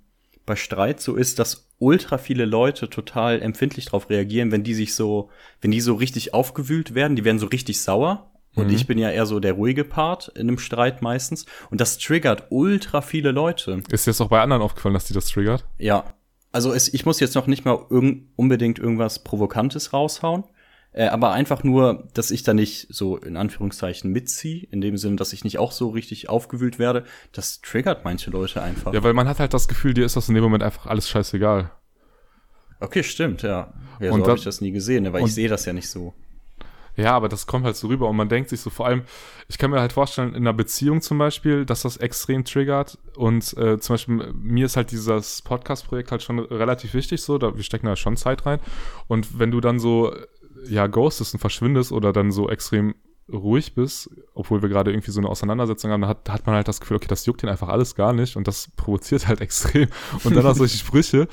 bei 0.46 0.56
Streit 0.56 1.00
so 1.02 1.16
ist, 1.16 1.40
dass 1.40 1.68
ultra 1.80 2.18
viele 2.18 2.46
Leute 2.46 2.90
total 2.90 3.42
empfindlich 3.42 3.86
darauf 3.86 4.10
reagieren, 4.10 4.52
wenn 4.52 4.64
die 4.64 4.74
sich 4.74 4.96
so, 4.96 5.30
wenn 5.62 5.72
die 5.72 5.82
so 5.82 5.94
richtig 5.96 6.34
aufgewühlt 6.34 6.96
werden, 6.96 7.16
die 7.16 7.24
werden 7.24 7.40
so 7.40 7.48
richtig 7.48 7.82
sauer. 7.82 8.32
Und 8.58 8.68
Mhm. 8.68 8.74
ich 8.74 8.88
bin 8.88 8.98
ja 8.98 9.10
eher 9.12 9.26
so 9.26 9.40
der 9.40 9.54
ruhige 9.54 9.84
Part 9.84 10.30
in 10.36 10.48
einem 10.48 10.58
Streit 10.60 11.02
meistens. 11.02 11.46
Und 11.70 11.80
das 11.80 11.98
triggert 11.98 12.48
ultra 12.50 13.02
viele 13.02 13.32
Leute. 13.32 13.82
ist 13.90 14.08
dir 14.08 14.12
das 14.12 14.20
auch 14.22 14.30
bei 14.30 14.42
anderen 14.42 14.62
aufgefallen, 14.62 14.94
dass 14.94 15.06
die 15.06 15.14
das 15.14 15.28
triggert? 15.28 15.66
Ja. 15.78 16.04
Also 16.52 16.74
es, 16.74 16.92
ich 16.94 17.06
muss 17.06 17.20
jetzt 17.20 17.36
noch 17.36 17.46
nicht 17.48 17.66
mal 17.66 17.86
irgend, 17.90 18.30
unbedingt 18.36 18.80
irgendwas 18.80 19.24
Provokantes 19.24 19.94
raushauen. 19.94 20.44
Äh, 20.94 21.08
aber 21.10 21.32
einfach 21.34 21.64
nur, 21.64 22.08
dass 22.16 22.32
ich 22.32 22.42
da 22.42 22.54
nicht 22.56 22.88
so 22.90 23.18
in 23.18 23.38
Anführungszeichen 23.38 24.12
mitziehe, 24.12 24.66
in 24.72 24.82
dem 24.82 24.98
Sinne, 24.98 25.18
dass 25.18 25.34
ich 25.34 25.44
nicht 25.44 25.60
auch 25.60 25.72
so 25.72 25.90
richtig 25.90 26.28
aufgewühlt 26.30 26.80
werde, 26.80 27.04
das 27.34 27.62
triggert 27.62 28.04
manche 28.06 28.32
Leute 28.32 28.64
einfach. 28.64 28.94
Ja, 28.94 29.04
weil 29.04 29.14
man 29.14 29.28
hat 29.28 29.40
halt 29.40 29.54
das 29.54 29.68
Gefühl, 29.68 29.94
dir 29.94 30.06
ist 30.06 30.16
das 30.16 30.30
in 30.30 30.34
dem 30.36 30.44
Moment 30.44 30.64
einfach 30.64 30.88
alles 30.88 31.08
scheißegal. 31.10 31.70
Okay, 32.80 33.04
stimmt, 33.04 33.42
ja. 33.44 33.74
Ja, 34.00 34.12
Und 34.12 34.22
so 34.22 34.28
habe 34.28 34.38
ich 34.38 34.44
das 34.44 34.62
nie 34.62 34.72
gesehen, 34.72 35.04
ne, 35.04 35.14
weil 35.14 35.22
und- 35.22 35.28
ich 35.28 35.36
sehe 35.36 35.50
das 35.50 35.66
ja 35.66 35.74
nicht 35.74 35.90
so. 35.90 36.14
Ja, 36.98 37.14
aber 37.14 37.30
das 37.30 37.46
kommt 37.46 37.64
halt 37.64 37.76
so 37.76 37.88
rüber 37.88 38.10
und 38.10 38.16
man 38.16 38.28
denkt 38.28 38.50
sich 38.50 38.60
so, 38.60 38.72
vor 38.72 38.88
allem, 38.88 39.04
ich 39.48 39.60
kann 39.60 39.70
mir 39.70 39.80
halt 39.80 39.94
vorstellen, 39.94 40.30
in 40.30 40.38
einer 40.38 40.54
Beziehung 40.54 41.02
zum 41.02 41.20
Beispiel, 41.20 41.64
dass 41.64 41.84
das 41.84 41.98
extrem 41.98 42.44
triggert 42.44 42.98
und 43.16 43.56
äh, 43.56 43.80
zum 43.80 43.94
Beispiel, 43.94 44.34
mir 44.34 44.66
ist 44.66 44.78
halt 44.78 44.90
dieses 44.92 45.44
Podcast-Projekt 45.44 46.12
halt 46.12 46.24
schon 46.24 46.40
relativ 46.40 46.96
wichtig 46.96 47.22
so, 47.22 47.38
da, 47.38 47.56
wir 47.56 47.64
stecken 47.64 47.86
da 47.86 47.96
schon 47.96 48.18
Zeit 48.18 48.48
rein 48.48 48.60
und 49.08 49.38
wenn 49.38 49.52
du 49.52 49.62
dann 49.62 49.80
so, 49.80 50.12
ja, 50.68 50.88
ghostest 50.88 51.36
und 51.36 51.40
verschwindest 51.40 51.92
oder 51.92 52.12
dann 52.12 52.32
so 52.32 52.50
extrem 52.50 52.96
ruhig 53.32 53.76
bist, 53.76 54.10
obwohl 54.34 54.62
wir 54.62 54.70
gerade 54.70 54.92
irgendwie 54.92 55.12
so 55.12 55.20
eine 55.20 55.30
Auseinandersetzung 55.30 55.92
haben, 55.92 56.02
dann 56.02 56.10
hat, 56.10 56.30
hat 56.30 56.46
man 56.46 56.56
halt 56.56 56.68
das 56.68 56.80
Gefühl, 56.80 56.98
okay, 56.98 57.08
das 57.10 57.26
juckt 57.26 57.44
ihn 57.44 57.50
einfach 57.50 57.68
alles 57.68 57.94
gar 57.96 58.14
nicht 58.14 58.38
und 58.38 58.48
das 58.48 58.72
provoziert 58.76 59.28
halt 59.28 59.42
extrem 59.42 59.88
und 60.24 60.36
dann 60.36 60.46
auch 60.46 60.56
solche 60.56 60.78
Sprüche. 60.78 61.28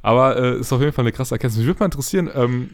Aber 0.00 0.36
äh, 0.36 0.60
ist 0.60 0.72
auf 0.72 0.80
jeden 0.80 0.92
Fall 0.92 1.02
eine 1.02 1.12
krasse 1.12 1.34
Erkenntnis. 1.34 1.58
Mich 1.58 1.66
würde 1.66 1.80
mal 1.80 1.86
interessieren, 1.86 2.30
ähm, 2.32 2.70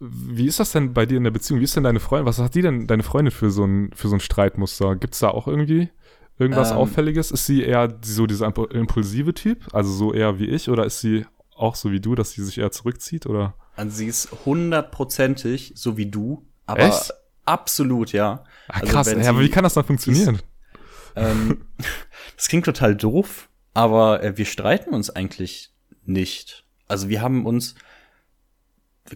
wie 0.00 0.46
ist 0.46 0.60
das 0.60 0.72
denn 0.72 0.92
bei 0.94 1.06
dir 1.06 1.16
in 1.18 1.24
der 1.24 1.30
Beziehung? 1.30 1.60
Wie 1.60 1.64
ist 1.64 1.76
denn 1.76 1.84
deine 1.84 2.00
Freundin? 2.00 2.26
Was 2.26 2.38
hat 2.38 2.54
die 2.54 2.62
denn, 2.62 2.86
deine 2.86 3.02
Freundin, 3.02 3.32
für 3.32 3.50
so 3.50 3.64
ein, 3.64 3.90
für 3.94 4.08
so 4.08 4.16
ein 4.16 4.20
Streitmuster? 4.20 4.96
Gibt 4.96 5.14
es 5.14 5.20
da 5.20 5.28
auch 5.30 5.48
irgendwie 5.48 5.90
irgendwas 6.38 6.70
Ähm. 6.70 6.76
Auffälliges? 6.76 7.30
Ist 7.30 7.46
sie 7.46 7.62
eher 7.62 7.98
so 8.02 8.26
dieser 8.26 8.46
impu- 8.48 8.70
impulsive 8.70 9.34
Typ? 9.34 9.66
Also 9.74 9.92
so 9.92 10.12
eher 10.14 10.38
wie 10.38 10.46
ich? 10.46 10.68
Oder 10.70 10.84
ist 10.84 11.00
sie 11.00 11.26
auch 11.56 11.74
so 11.74 11.90
wie 11.90 12.00
du, 12.00 12.14
dass 12.14 12.32
sie 12.32 12.44
sich 12.44 12.58
eher 12.58 12.70
zurückzieht? 12.70 13.26
Oder? 13.26 13.54
Also 13.76 13.96
sie 13.96 14.06
ist 14.06 14.28
hundertprozentig 14.44 15.72
so 15.74 15.96
wie 15.96 16.06
du, 16.06 16.46
aber 16.66 16.82
Echt? 16.82 17.12
absolut, 17.44 18.12
ja. 18.12 18.44
Ah, 18.68 18.80
Also 18.80 18.92
krass, 18.92 19.06
wenn 19.08 19.20
ja, 19.22 19.30
aber 19.30 19.40
wie 19.40 19.50
kann 19.50 19.64
das 19.64 19.74
dann 19.74 19.84
funktionieren? 19.84 20.38
Ähm, 21.16 21.64
das 22.36 22.48
klingt 22.48 22.64
total 22.64 22.94
doof, 22.96 23.48
aber 23.74 24.22
äh, 24.22 24.36
wir 24.36 24.44
streiten 24.44 24.94
uns 24.94 25.10
eigentlich 25.10 25.72
nicht. 26.04 26.64
Also 26.86 27.08
wir 27.08 27.20
haben 27.20 27.46
uns, 27.46 27.74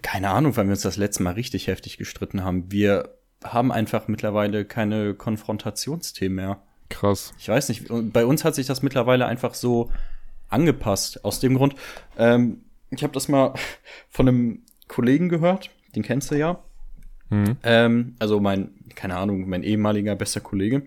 keine 0.00 0.30
Ahnung, 0.30 0.56
wann 0.56 0.68
wir 0.68 0.72
uns 0.72 0.82
das 0.82 0.96
letzte 0.96 1.22
Mal 1.22 1.34
richtig 1.34 1.66
heftig 1.66 1.99
gestritten 1.99 2.44
haben. 2.44 2.70
Wir 2.70 3.16
haben 3.44 3.72
einfach 3.72 4.08
mittlerweile 4.08 4.64
keine 4.64 5.14
Konfrontationsthemen 5.14 6.37
mehr. 6.37 6.62
Krass. 6.88 7.32
Ich 7.38 7.49
weiß 7.49 7.68
nicht, 7.68 7.87
bei 8.12 8.25
uns 8.25 8.44
hat 8.44 8.54
sich 8.54 8.66
das 8.66 8.82
mittlerweile 8.82 9.26
einfach 9.26 9.54
so 9.54 9.90
angepasst. 10.49 11.25
Aus 11.25 11.40
dem 11.40 11.56
Grund, 11.56 11.75
ähm, 12.18 12.62
ich 12.90 13.02
habe 13.02 13.12
das 13.12 13.28
mal 13.28 13.54
von 14.08 14.28
einem 14.28 14.62
Kollegen 14.88 15.28
gehört, 15.28 15.70
den 15.94 16.02
kennst 16.02 16.30
du 16.30 16.38
ja. 16.38 16.62
Hm. 17.30 17.56
Ähm, 17.62 18.14
also 18.18 18.40
mein, 18.40 18.72
keine 18.94 19.16
Ahnung, 19.16 19.49
mein 19.49 19.62
ehemaliger 19.62 20.14
bester 20.14 20.40
Kollege. 20.40 20.80
Du 20.80 20.87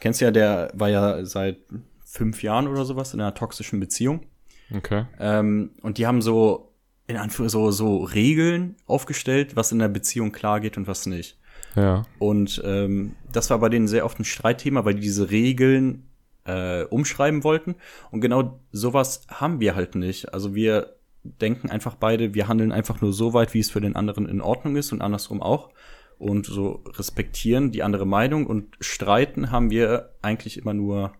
kennst 0.00 0.20
ja, 0.20 0.30
der 0.30 0.70
war 0.74 0.90
ja 0.90 1.24
seit 1.24 1.58
fünf 2.04 2.42
Jahren 2.42 2.68
oder 2.68 2.84
sowas 2.84 3.14
in 3.14 3.20
einer 3.20 3.34
toxischen 3.34 3.80
Beziehung. 3.80 4.26
Okay. 4.74 5.06
Ähm, 5.18 5.70
und 5.82 5.98
die 5.98 6.06
haben 6.06 6.20
so, 6.20 6.72
in 7.06 7.16
Anführungszeichen, 7.16 7.70
so, 7.72 7.98
so 7.98 8.04
Regeln 8.04 8.76
aufgestellt, 8.86 9.56
was 9.56 9.72
in 9.72 9.78
der 9.78 9.88
Beziehung 9.88 10.32
klar 10.32 10.60
geht 10.60 10.76
und 10.76 10.86
was 10.86 11.06
nicht. 11.06 11.38
Ja. 11.76 12.04
Und 12.18 12.62
ähm, 12.64 13.14
das 13.30 13.50
war 13.50 13.58
bei 13.58 13.68
denen 13.68 13.86
sehr 13.86 14.04
oft 14.04 14.18
ein 14.18 14.24
Streitthema, 14.24 14.84
weil 14.84 14.94
die 14.94 15.02
diese 15.02 15.30
Regeln 15.30 16.08
äh, 16.44 16.84
umschreiben 16.84 17.44
wollten. 17.44 17.76
Und 18.10 18.20
genau 18.20 18.60
sowas 18.72 19.26
haben 19.28 19.60
wir 19.60 19.74
halt 19.74 19.94
nicht. 19.94 20.32
Also 20.32 20.54
wir 20.54 20.96
denken 21.22 21.70
einfach 21.70 21.96
beide, 21.96 22.34
wir 22.34 22.48
handeln 22.48 22.72
einfach 22.72 23.00
nur 23.00 23.12
so 23.12 23.34
weit, 23.34 23.54
wie 23.54 23.60
es 23.60 23.70
für 23.70 23.80
den 23.80 23.96
anderen 23.96 24.28
in 24.28 24.40
Ordnung 24.40 24.76
ist 24.76 24.92
und 24.92 25.02
andersrum 25.02 25.42
auch. 25.42 25.70
Und 26.18 26.46
so 26.46 26.82
respektieren 26.86 27.72
die 27.72 27.82
andere 27.82 28.06
Meinung 28.06 28.46
und 28.46 28.76
streiten 28.80 29.50
haben 29.50 29.70
wir 29.70 30.14
eigentlich 30.22 30.56
immer 30.56 30.72
nur 30.72 31.12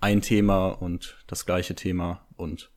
ein 0.00 0.22
Thema 0.22 0.68
und 0.68 1.18
das 1.26 1.46
gleiche 1.46 1.74
Thema 1.74 2.24
und 2.36 2.70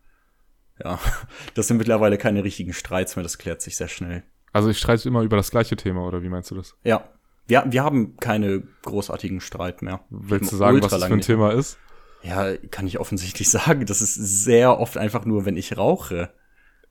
ja, 0.83 0.99
das 1.55 1.67
sind 1.67 1.77
mittlerweile 1.77 2.17
keine 2.17 2.43
richtigen 2.43 2.73
Streits 2.73 3.15
mehr, 3.15 3.23
das 3.23 3.37
klärt 3.37 3.61
sich 3.61 3.75
sehr 3.77 3.87
schnell. 3.87 4.23
Also 4.53 4.69
ich 4.69 4.77
streite 4.79 5.07
immer 5.07 5.21
über 5.21 5.37
das 5.37 5.51
gleiche 5.51 5.75
Thema, 5.75 6.05
oder 6.05 6.23
wie 6.23 6.29
meinst 6.29 6.51
du 6.51 6.55
das? 6.55 6.75
Ja. 6.83 7.05
Wir, 7.47 7.63
wir 7.67 7.83
haben 7.83 8.15
keine 8.17 8.63
großartigen 8.83 9.41
Streit 9.41 9.81
mehr. 9.81 10.01
Willst 10.09 10.51
du 10.51 10.55
sagen, 10.57 10.81
was 10.81 10.91
das 10.91 11.05
für 11.05 11.13
ein 11.13 11.21
Thema 11.21 11.51
ist? 11.51 11.77
Ja, 12.23 12.55
kann 12.69 12.85
ich 12.87 12.99
offensichtlich 12.99 13.49
sagen. 13.49 13.85
Das 13.85 14.01
ist 14.01 14.13
sehr 14.15 14.79
oft 14.79 14.97
einfach 14.97 15.25
nur, 15.25 15.45
wenn 15.45 15.57
ich 15.57 15.77
rauche. 15.77 16.29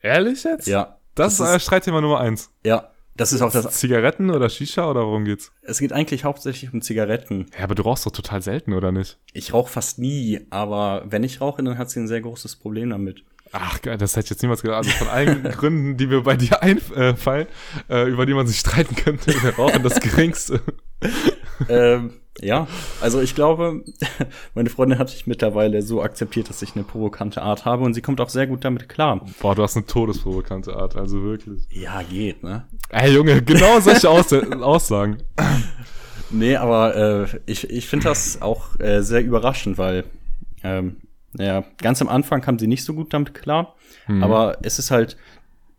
Ehrlich 0.02 0.44
jetzt? 0.44 0.66
Ja. 0.66 0.96
Das, 1.14 1.36
Das 1.36 1.48
ist, 1.50 1.56
ist- 1.56 1.62
Streitthema 1.64 2.00
Nummer 2.00 2.20
eins. 2.20 2.50
Ja. 2.64 2.90
Das 3.16 3.32
ist 3.34 3.42
auch 3.42 3.52
das. 3.52 3.78
Zigaretten 3.78 4.30
oder 4.30 4.48
Shisha 4.48 4.88
oder 4.88 5.02
worum 5.02 5.24
geht's? 5.26 5.52
Es 5.62 5.78
geht 5.78 5.92
eigentlich 5.92 6.24
hauptsächlich 6.24 6.72
um 6.72 6.80
Zigaretten. 6.80 7.46
Ja, 7.58 7.64
aber 7.64 7.74
du 7.74 7.82
rauchst 7.82 8.06
doch 8.06 8.12
total 8.12 8.40
selten, 8.40 8.72
oder 8.72 8.92
nicht? 8.92 9.18
Ich 9.34 9.52
rauche 9.52 9.70
fast 9.70 9.98
nie, 9.98 10.46
aber 10.48 11.02
wenn 11.06 11.22
ich 11.22 11.40
rauche, 11.42 11.62
dann 11.62 11.76
hat 11.76 11.90
sie 11.90 12.00
ein 12.00 12.08
sehr 12.08 12.22
großes 12.22 12.56
Problem 12.56 12.88
damit. 12.90 13.24
Ach, 13.52 13.82
geil, 13.82 13.98
das 13.98 14.16
hätte 14.16 14.26
ich 14.26 14.30
jetzt 14.30 14.42
niemals 14.42 14.62
gedacht. 14.62 14.78
Also 14.78 14.90
von 14.90 15.08
allen 15.08 15.42
Gründen, 15.50 15.96
die 15.96 16.06
mir 16.06 16.22
bei 16.22 16.36
dir 16.36 16.62
einfallen, 16.62 17.46
äh, 17.88 18.08
über 18.08 18.26
die 18.26 18.34
man 18.34 18.46
sich 18.46 18.58
streiten 18.58 18.94
könnte, 18.94 19.26
wäre 19.42 19.56
Rauchen 19.56 19.82
das 19.82 20.00
geringste. 20.00 20.60
ähm, 21.68 22.20
ja, 22.40 22.68
also 23.00 23.20
ich 23.20 23.34
glaube, 23.34 23.84
meine 24.54 24.70
Freundin 24.70 24.98
hat 24.98 25.10
sich 25.10 25.26
mittlerweile 25.26 25.82
so 25.82 26.00
akzeptiert, 26.00 26.48
dass 26.48 26.62
ich 26.62 26.74
eine 26.74 26.84
provokante 26.84 27.42
Art 27.42 27.64
habe 27.64 27.82
und 27.82 27.94
sie 27.94 28.02
kommt 28.02 28.20
auch 28.20 28.28
sehr 28.28 28.46
gut 28.46 28.64
damit 28.64 28.88
klar. 28.88 29.26
Boah, 29.40 29.54
du 29.54 29.62
hast 29.62 29.76
eine 29.76 29.86
todesprovokante 29.86 30.74
Art, 30.76 30.96
also 30.96 31.22
wirklich. 31.22 31.64
Ja, 31.70 32.02
geht, 32.02 32.42
ne? 32.42 32.68
Ey, 32.88 33.12
Junge, 33.12 33.42
genau 33.42 33.80
solche 33.80 34.08
Aus 34.08 34.32
Aussagen. 34.32 35.18
Nee, 36.30 36.56
aber 36.56 36.96
äh, 36.96 37.40
ich, 37.46 37.68
ich 37.68 37.88
finde 37.88 38.04
das 38.04 38.40
auch 38.40 38.78
äh, 38.78 39.02
sehr 39.02 39.22
überraschend, 39.22 39.76
weil 39.78 40.04
ähm, 40.62 40.96
ja, 41.38 41.64
ganz 41.78 42.00
am 42.02 42.08
Anfang 42.08 42.40
kam 42.40 42.58
sie 42.58 42.66
nicht 42.66 42.84
so 42.84 42.94
gut 42.94 43.12
damit 43.14 43.34
klar, 43.34 43.74
Mhm. 44.08 44.22
aber 44.24 44.58
es 44.62 44.78
ist 44.78 44.90
halt, 44.90 45.16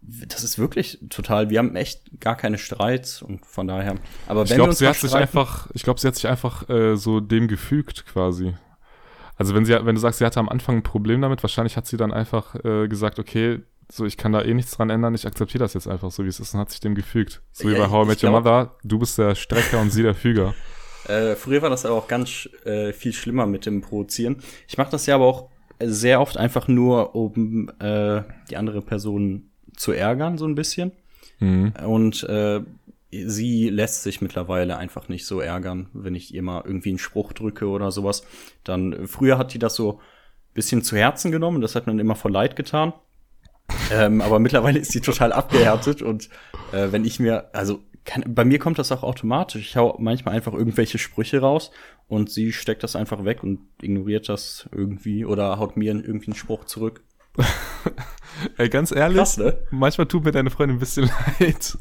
das 0.02 0.44
ist 0.44 0.58
wirklich 0.58 1.00
total, 1.10 1.50
wir 1.50 1.60
haben 1.60 1.76
echt 1.76 2.20
gar 2.20 2.36
keine 2.36 2.58
Streits 2.58 3.22
und 3.22 3.46
von 3.46 3.68
daher, 3.68 3.96
aber 4.28 4.42
wenn 4.42 4.48
Ich 4.48 4.56
glaube, 4.56 4.74
sie 4.74 4.88
hat 4.88 4.96
sich 4.96 5.14
einfach, 5.14 5.70
ich 5.74 5.84
glaube, 5.84 6.00
sie 6.00 6.08
hat 6.08 6.16
sich 6.16 6.28
einfach 6.28 6.68
äh, 6.70 6.96
so 6.96 7.20
dem 7.20 7.48
gefügt 7.48 8.06
quasi. 8.06 8.54
Also 9.38 9.56
wenn 9.56 9.66
sie, 9.66 9.74
wenn 9.86 9.96
du 9.96 10.02
sagst, 10.02 10.20
sie 10.20 10.26
hatte 10.26 10.40
am 10.40 10.50
Anfang 10.50 10.78
ein 10.78 10.84
Problem 10.84 11.22
damit, 11.22 11.44
wahrscheinlich 11.44 11.76
hat 11.78 11.88
sie 11.88 11.98
dann 11.98 12.12
einfach 12.14 12.56
äh, 12.64 12.88
gesagt, 12.88 13.18
okay, 13.20 13.60
so 13.92 14.06
ich 14.06 14.16
kann 14.18 14.32
da 14.32 14.42
eh 14.42 14.54
nichts 14.54 14.72
dran 14.78 14.90
ändern, 14.90 15.14
ich 15.16 15.26
akzeptiere 15.28 15.64
das 15.64 15.74
jetzt 15.74 15.88
einfach 15.88 16.12
so, 16.12 16.24
wie 16.24 16.30
es 16.30 16.40
ist 16.40 16.54
und 16.54 16.60
hat 16.60 16.70
sich 16.72 16.80
dem 16.80 16.96
gefügt. 16.96 17.42
So 17.52 17.68
wie 17.68 17.74
Ja, 17.74 17.80
bei 17.86 17.90
How 17.92 18.06
I 18.06 18.10
Met 18.10 18.24
Your 18.24 18.30
glaub- 18.30 18.44
Mother, 18.44 18.76
du 18.84 19.00
bist 19.00 19.18
der 19.18 19.36
Strecker 19.36 19.80
und 19.82 19.92
sie 19.92 20.04
der 20.04 20.16
Füger. 20.16 20.54
Äh, 21.08 21.36
früher 21.36 21.62
war 21.62 21.70
das 21.70 21.86
aber 21.86 21.96
auch 21.96 22.08
ganz 22.08 22.50
äh, 22.66 22.94
viel 22.94 23.14
schlimmer 23.14 23.46
mit 23.48 23.66
dem 23.66 23.82
Provozieren. 23.82 24.38
Ich 24.68 24.78
mache 24.78 24.92
das 24.92 25.06
ja 25.06 25.16
aber 25.16 25.26
auch 25.26 25.50
sehr 25.84 26.22
oft 26.22 26.38
einfach 26.38 26.68
nur, 26.68 27.16
um 27.16 27.70
äh, 27.80 28.22
die 28.50 28.58
andere 28.58 28.82
Person 28.82 29.50
zu 29.76 29.92
ärgern, 29.92 30.38
so 30.38 30.46
ein 30.46 30.56
bisschen. 30.56 30.92
Mhm. 31.40 31.74
Und 31.86 32.24
äh, 32.24 32.62
sie 33.12 33.70
lässt 33.70 34.04
sich 34.04 34.22
mittlerweile 34.22 34.78
einfach 34.78 35.10
nicht 35.10 35.26
so 35.26 35.40
ärgern, 35.40 35.90
wenn 35.94 36.16
ich 36.16 36.34
ihr 36.34 36.44
mal 36.44 36.64
irgendwie 36.66 36.90
einen 36.90 37.00
Spruch 37.00 37.34
drücke 37.34 37.68
oder 37.68 37.92
sowas. 37.92 38.24
Dann 38.64 39.08
früher 39.08 39.38
hat 39.38 39.54
die 39.54 39.60
das 39.60 39.76
so 39.76 39.94
ein 39.94 40.54
bisschen 40.54 40.84
zu 40.84 40.96
Herzen 40.96 41.32
genommen, 41.32 41.62
das 41.62 41.76
hat 41.76 41.88
man 41.88 42.00
immer 42.00 42.16
voll 42.16 42.32
leid 42.32 42.56
getan. 42.56 42.94
ähm, 43.92 44.22
aber 44.22 44.40
mittlerweile 44.40 44.80
ist 44.80 44.92
sie 44.92 45.02
total 45.02 45.32
abgehärtet 45.32 46.02
und 46.02 46.30
äh, 46.74 46.92
wenn 46.92 47.06
ich 47.06 47.20
mir, 47.20 47.50
also 47.54 47.80
kann, 48.12 48.24
bei 48.28 48.44
mir 48.44 48.60
kommt 48.60 48.78
das 48.78 48.92
auch 48.92 49.04
automatisch. 49.04 49.62
Ich 49.62 49.78
hau 49.78 49.96
manchmal 50.00 50.36
einfach 50.36 50.54
irgendwelche 50.54 50.98
Sprüche 50.98 51.40
raus 51.40 51.72
und 52.08 52.30
sie 52.30 52.52
steckt 52.52 52.84
das 52.84 52.96
einfach 52.96 53.24
weg 53.24 53.42
und 53.42 53.60
ignoriert 53.82 54.28
das 54.28 54.70
irgendwie 54.74 55.24
oder 55.26 55.58
haut 55.60 55.78
mir 55.78 55.94
irgendwie 55.94 56.28
einen 56.28 56.36
Spruch 56.36 56.66
zurück. 56.66 57.02
Ey, 58.58 58.68
ganz 58.68 58.92
ehrlich, 58.92 59.18
Krass, 59.18 59.38
ne? 59.38 59.58
manchmal 59.70 60.08
tut 60.08 60.26
mir 60.26 60.32
deine 60.32 60.50
Freundin 60.50 60.76
ein 60.76 60.80
bisschen 60.80 61.10
leid. 61.40 61.78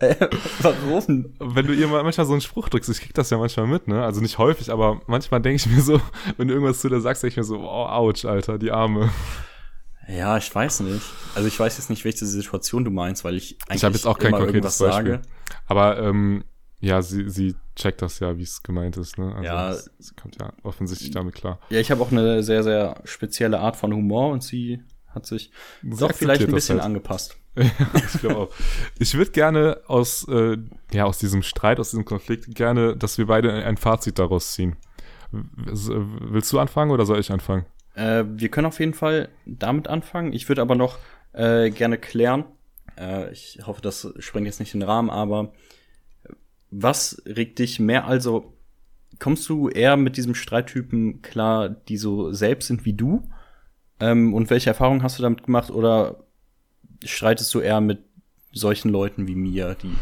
Warum? 0.62 1.34
wenn 1.38 1.66
du 1.66 1.74
ihr 1.74 1.88
mal 1.88 2.02
manchmal 2.02 2.26
so 2.26 2.32
einen 2.32 2.40
Spruch 2.40 2.70
drückst, 2.70 2.88
ich 2.88 3.00
krieg 3.00 3.12
das 3.12 3.28
ja 3.28 3.36
manchmal 3.36 3.66
mit, 3.66 3.86
ne? 3.86 4.02
Also 4.02 4.22
nicht 4.22 4.38
häufig, 4.38 4.70
aber 4.70 5.02
manchmal 5.06 5.42
denke 5.42 5.56
ich 5.56 5.66
mir 5.66 5.82
so, 5.82 6.00
wenn 6.38 6.48
du 6.48 6.54
irgendwas 6.54 6.80
zu 6.80 6.88
der 6.88 7.00
sagst, 7.00 7.22
denke 7.22 7.32
ich 7.32 7.36
mir 7.36 7.44
so, 7.44 7.58
oh, 7.58 7.86
ouch, 7.86 8.24
Alter, 8.24 8.58
die 8.58 8.70
Arme. 8.70 9.10
Ja, 10.08 10.36
ich 10.36 10.54
weiß 10.54 10.80
nicht. 10.80 11.02
Also 11.34 11.48
ich 11.48 11.58
weiß 11.58 11.78
jetzt 11.78 11.90
nicht, 11.90 12.04
welche 12.04 12.26
Situation 12.26 12.84
du 12.84 12.90
meinst, 12.90 13.24
weil 13.24 13.36
ich 13.36 13.58
eigentlich 13.68 13.76
Ich 13.80 13.84
habe 13.84 13.94
jetzt 13.94 14.06
auch 14.06 14.18
kein 14.18 14.32
konkretes 14.32 14.54
irgendwas 14.54 14.78
Beispiel. 14.78 15.12
sage. 15.12 15.22
Aber 15.66 15.98
ähm, 15.98 16.44
ja, 16.80 17.00
sie, 17.02 17.28
sie 17.30 17.54
checkt 17.76 18.02
das 18.02 18.18
ja, 18.18 18.36
wie 18.36 18.42
es 18.42 18.62
gemeint 18.62 18.96
ist, 18.98 19.16
ne? 19.18 19.32
Also 19.34 19.42
Ja. 19.44 19.70
es- 19.72 19.90
sie 19.98 20.14
kommt 20.14 20.36
ja 20.40 20.52
offensichtlich 20.62 21.10
damit 21.10 21.34
klar. 21.34 21.58
Ja, 21.70 21.80
ich 21.80 21.90
habe 21.90 22.02
auch 22.02 22.12
eine 22.12 22.42
sehr, 22.42 22.62
sehr 22.62 23.00
spezielle 23.04 23.58
Art 23.60 23.76
von 23.76 23.92
Humor 23.94 24.30
und 24.30 24.42
sie 24.42 24.82
hat 25.08 25.26
sich 25.26 25.50
Sie 25.82 25.96
doch 25.96 26.12
vielleicht 26.12 26.42
ein 26.42 26.50
bisschen 26.52 26.76
halt. 26.78 26.86
angepasst. 26.86 27.36
ich 27.56 28.20
glaube 28.20 28.36
auch. 28.36 28.48
Ich 28.98 29.14
würde 29.14 29.30
gerne 29.30 29.80
aus, 29.86 30.26
äh, 30.28 30.56
ja, 30.92 31.04
aus 31.04 31.18
diesem 31.18 31.42
Streit, 31.44 31.78
aus 31.78 31.90
diesem 31.90 32.04
Konflikt, 32.04 32.52
gerne, 32.54 32.96
dass 32.96 33.16
wir 33.16 33.26
beide 33.26 33.52
ein 33.64 33.76
Fazit 33.76 34.18
daraus 34.18 34.52
ziehen. 34.52 34.76
Willst 35.30 36.52
du 36.52 36.58
anfangen 36.58 36.90
oder 36.90 37.06
soll 37.06 37.18
ich 37.20 37.30
anfangen? 37.32 37.64
Äh, 37.94 38.24
wir 38.26 38.48
können 38.48 38.66
auf 38.66 38.80
jeden 38.80 38.94
Fall 38.94 39.28
damit 39.46 39.88
anfangen. 39.88 40.32
Ich 40.32 40.48
würde 40.48 40.62
aber 40.62 40.74
noch 40.74 40.98
äh, 41.32 41.70
gerne 41.70 41.98
klären. 41.98 42.44
Äh, 42.98 43.32
ich 43.32 43.60
hoffe, 43.66 43.82
das 43.82 44.12
sprengt 44.18 44.46
jetzt 44.46 44.60
nicht 44.60 44.74
den 44.74 44.82
Rahmen, 44.82 45.10
aber 45.10 45.52
was 46.70 47.22
regt 47.26 47.58
dich 47.58 47.78
mehr? 47.78 48.06
Also 48.06 48.52
kommst 49.18 49.48
du 49.48 49.68
eher 49.68 49.96
mit 49.96 50.16
diesem 50.16 50.34
Streittypen 50.34 51.22
klar, 51.22 51.68
die 51.68 51.96
so 51.96 52.32
selbst 52.32 52.66
sind 52.68 52.84
wie 52.84 52.94
du? 52.94 53.28
Ähm, 54.00 54.34
und 54.34 54.50
welche 54.50 54.70
Erfahrungen 54.70 55.02
hast 55.02 55.18
du 55.18 55.22
damit 55.22 55.44
gemacht? 55.44 55.70
Oder 55.70 56.24
streitest 57.04 57.54
du 57.54 57.60
eher 57.60 57.80
mit 57.80 58.00
solchen 58.52 58.88
Leuten 58.88 59.26
wie 59.26 59.34
mir, 59.34 59.76
die 59.80 59.92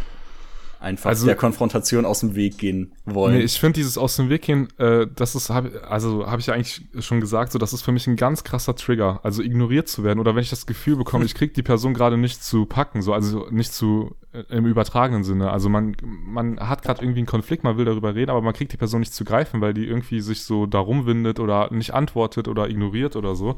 einfach 0.83 1.11
Also- 1.11 1.27
der 1.27 1.37
Konfrontation 1.37 2.05
aus 2.05 2.21
dem 2.21 2.35
Weg 2.35 2.59
gehen 2.59 2.93
wollen? 3.05 3.35
Nee, 3.37 3.43
ich 3.43 3.59
finde 3.59 3.75
dieses 3.75 3.97
aus 3.97 4.17
dem 4.17 4.29
Weg 4.29 4.43
gehen, 4.43 4.69
äh, 4.79 5.07
das 5.15 5.35
ist, 5.35 5.51
hab, 5.51 5.67
also 5.91 6.27
habe 6.27 6.41
ich 6.41 6.47
ja 6.47 6.55
eigentlich 6.55 6.83
schon 7.01 7.21
gesagt, 7.21 7.53
so 7.53 7.59
das 7.59 7.73
ist 7.73 7.83
für 7.83 7.93
mich 7.93 8.07
ein 8.07 8.17
ganz 8.17 8.45
krasser 8.45 8.75
Trigger, 8.75 9.21
also 9.23 9.43
ignoriert 9.43 9.89
zu 9.89 10.05
werden 10.05 10.19
oder 10.21 10.35
wenn 10.35 10.43
ich 10.43 10.51
das 10.51 10.67
Gefühl 10.67 10.97
bekomme, 10.97 11.25
ich 11.25 11.35
krieg 11.35 11.55
die 11.55 11.63
Person 11.63 11.95
gerade 11.95 12.17
nicht 12.17 12.43
zu 12.45 12.67
packen, 12.67 13.03
so 13.03 13.13
also 13.13 13.47
nicht 13.51 13.73
zu 13.73 14.15
äh, 14.33 14.43
im 14.51 14.67
übertragenen 14.67 15.25
Sinne. 15.25 15.51
Also 15.51 15.69
man 15.69 15.97
man 16.03 16.59
hat 16.61 16.83
gerade 16.83 17.03
irgendwie 17.03 17.21
einen 17.21 17.27
Konflikt, 17.27 17.65
man 17.65 17.77
will 17.77 17.85
darüber 17.85 18.15
reden, 18.15 18.31
aber 18.31 18.43
man 18.43 18.55
kriegt 18.55 18.73
die 18.73 18.77
Person 18.77 19.01
nicht 19.01 19.15
zu 19.15 19.25
greifen, 19.25 19.61
weil 19.61 19.75
die 19.75 19.87
irgendwie 19.87 20.21
sich 20.21 20.43
so 20.45 20.67
darum 20.67 21.07
windet 21.07 21.39
oder 21.41 21.73
nicht 21.73 21.95
antwortet 21.95 22.49
oder 22.49 22.69
ignoriert 22.69 23.17
oder 23.17 23.35
so. 23.35 23.57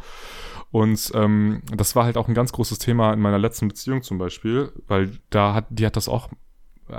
Und 0.70 1.12
ähm, 1.14 1.62
das 1.74 1.94
war 1.94 2.04
halt 2.04 2.16
auch 2.16 2.26
ein 2.26 2.34
ganz 2.34 2.52
großes 2.52 2.78
Thema 2.80 3.12
in 3.12 3.20
meiner 3.20 3.38
letzten 3.38 3.68
Beziehung 3.68 4.02
zum 4.02 4.18
Beispiel, 4.18 4.72
weil 4.88 5.12
da 5.30 5.54
hat 5.54 5.66
die 5.70 5.86
hat 5.86 5.96
das 5.96 6.08
auch 6.08 6.28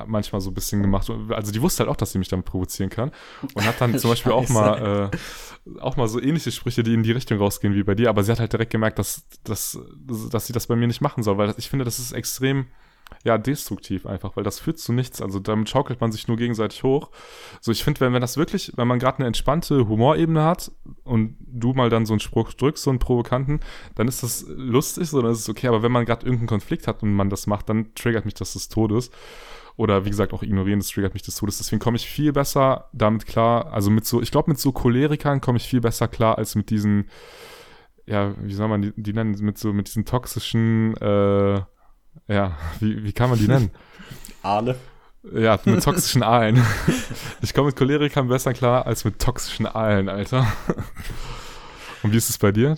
manchmal 0.08 0.42
so 0.42 0.50
ein 0.52 0.54
bisschen 0.54 0.82
gemacht. 0.82 1.10
Also 1.30 1.52
die 1.52 1.62
wusste 1.62 1.82
halt 1.82 1.90
auch, 1.90 1.96
dass 1.96 2.12
sie 2.12 2.20
mich 2.20 2.28
damit 2.28 2.46
provozieren 2.46 2.90
kann. 2.90 3.12
Und 3.54 3.66
hat 3.66 3.80
dann 3.80 3.98
zum 4.00 4.10
Beispiel 4.10 4.32
auch 4.32 4.50
mal, 4.50 5.12
äh, 5.12 5.80
auch 5.80 5.96
mal 5.96 6.08
so 6.08 6.22
ähnliche 6.22 6.52
Sprüche, 6.52 6.84
die 6.84 6.94
in 6.94 7.04
die 7.04 7.12
Richtung 7.12 7.38
rausgehen 7.38 7.76
wie 7.76 7.84
bei 7.84 7.96
dir. 7.96 8.10
Aber 8.10 8.24
sie 8.24 8.32
hat 8.32 8.40
halt 8.40 8.54
direkt 8.54 8.72
gemerkt, 8.72 9.00
dass, 9.00 9.26
dass, 9.44 9.80
dass 10.32 10.48
sie 10.48 10.54
das 10.54 10.68
bei 10.68 10.76
mir 10.76 10.88
nicht 10.88 11.02
machen 11.02 11.24
soll, 11.24 11.38
weil 11.38 11.54
ich 11.58 11.70
finde, 11.70 11.86
das 11.86 12.00
ist 12.00 12.12
extrem 12.12 12.68
ja, 13.24 13.38
destruktiv 13.38 14.06
einfach, 14.06 14.36
weil 14.36 14.44
das 14.44 14.60
führt 14.60 14.78
zu 14.78 14.94
nichts. 14.94 15.22
Also 15.22 15.40
damit 15.40 15.70
schaukelt 15.70 16.02
man 16.02 16.12
sich 16.12 16.28
nur 16.28 16.38
gegenseitig 16.38 16.84
hoch. 16.84 17.10
So, 17.60 17.72
ich 17.72 17.84
finde, 17.84 18.02
wenn, 18.02 18.14
wenn 18.14 18.22
das 18.22 18.38
wirklich, 18.38 18.72
wenn 18.76 18.88
man 18.88 19.00
gerade 19.00 19.20
eine 19.20 19.28
entspannte 19.28 19.88
Humorebene 19.88 20.44
hat 20.44 20.72
und 21.04 21.36
du 21.40 21.74
mal 21.74 21.90
dann 21.90 22.06
so 22.06 22.14
einen 22.14 22.20
Spruch 22.20 22.54
drückst, 22.54 22.84
so 22.84 22.90
einen 22.92 23.00
provokanten, 23.00 23.62
dann 23.96 24.08
ist 24.08 24.24
das 24.24 24.46
lustig, 24.48 25.10
so, 25.10 25.22
dann 25.22 25.32
ist 25.32 25.40
es 25.40 25.50
okay. 25.50 25.68
Aber 25.68 25.82
wenn 25.82 25.92
man 25.92 26.06
gerade 26.06 26.26
irgendeinen 26.26 26.48
Konflikt 26.48 26.88
hat 26.88 27.02
und 27.04 27.14
man 27.14 27.30
das 27.30 27.48
macht, 27.48 27.70
dann 27.70 27.94
triggert 27.96 28.26
mich 28.26 28.36
das 28.36 28.54
des 28.54 28.70
Todes. 28.70 29.10
Oder 29.78 30.06
wie 30.06 30.10
gesagt, 30.10 30.32
auch 30.34 30.42
ignorieren, 30.42 30.80
das 30.80 30.90
triggert 30.90 31.14
mich 31.14 31.24
des 31.24 31.36
Todes. 31.36 31.58
Deswegen 31.58 31.82
komme 31.82 31.98
ich 31.98 32.08
viel 32.08 32.32
besser 32.32 32.90
damit 32.94 33.26
klar. 33.26 33.74
Also 33.74 33.90
mit 33.90 34.06
so, 34.06 34.22
ich 34.22 34.32
glaube, 34.32 34.50
mit 34.50 34.60
so 34.60 34.72
Cholerikern 34.72 35.42
komme 35.42 35.58
ich 35.58 35.68
viel 35.68 35.82
besser 35.82 36.08
klar 36.08 36.38
als 36.38 36.56
mit 36.56 36.70
diesen, 36.70 37.10
ja, 38.06 38.34
wie 38.42 38.54
soll 38.54 38.70
man 38.70 38.82
die, 38.82 38.94
die 38.96 39.14
nennen, 39.14 39.36
mit 39.42 39.58
so, 39.58 39.74
mit 39.74 39.88
diesen 39.88 40.06
toxischen, 40.06 40.96
äh, 40.98 41.56
ja, 42.28 42.58
wie, 42.80 43.04
wie 43.04 43.14
kann 43.14 43.30
man 43.30 43.40
die 43.40 43.48
nennen? 43.48 43.72
Aale. 44.44 44.78
Ja, 45.34 45.60
mit 45.66 45.84
toxischen 45.84 46.24
Aalen. 46.24 46.64
Ich 47.42 47.54
komme 47.54 47.68
mit 47.68 47.76
Cholerikern 47.76 48.28
besser 48.28 48.54
klar 48.54 48.86
als 48.86 49.04
mit 49.04 49.20
toxischen 49.20 49.66
Aalen, 49.66 50.08
Alter. 50.08 50.48
Und 52.04 52.14
wie 52.14 52.18
ist 52.18 52.30
es 52.30 52.38
bei 52.38 52.52
dir? 52.52 52.78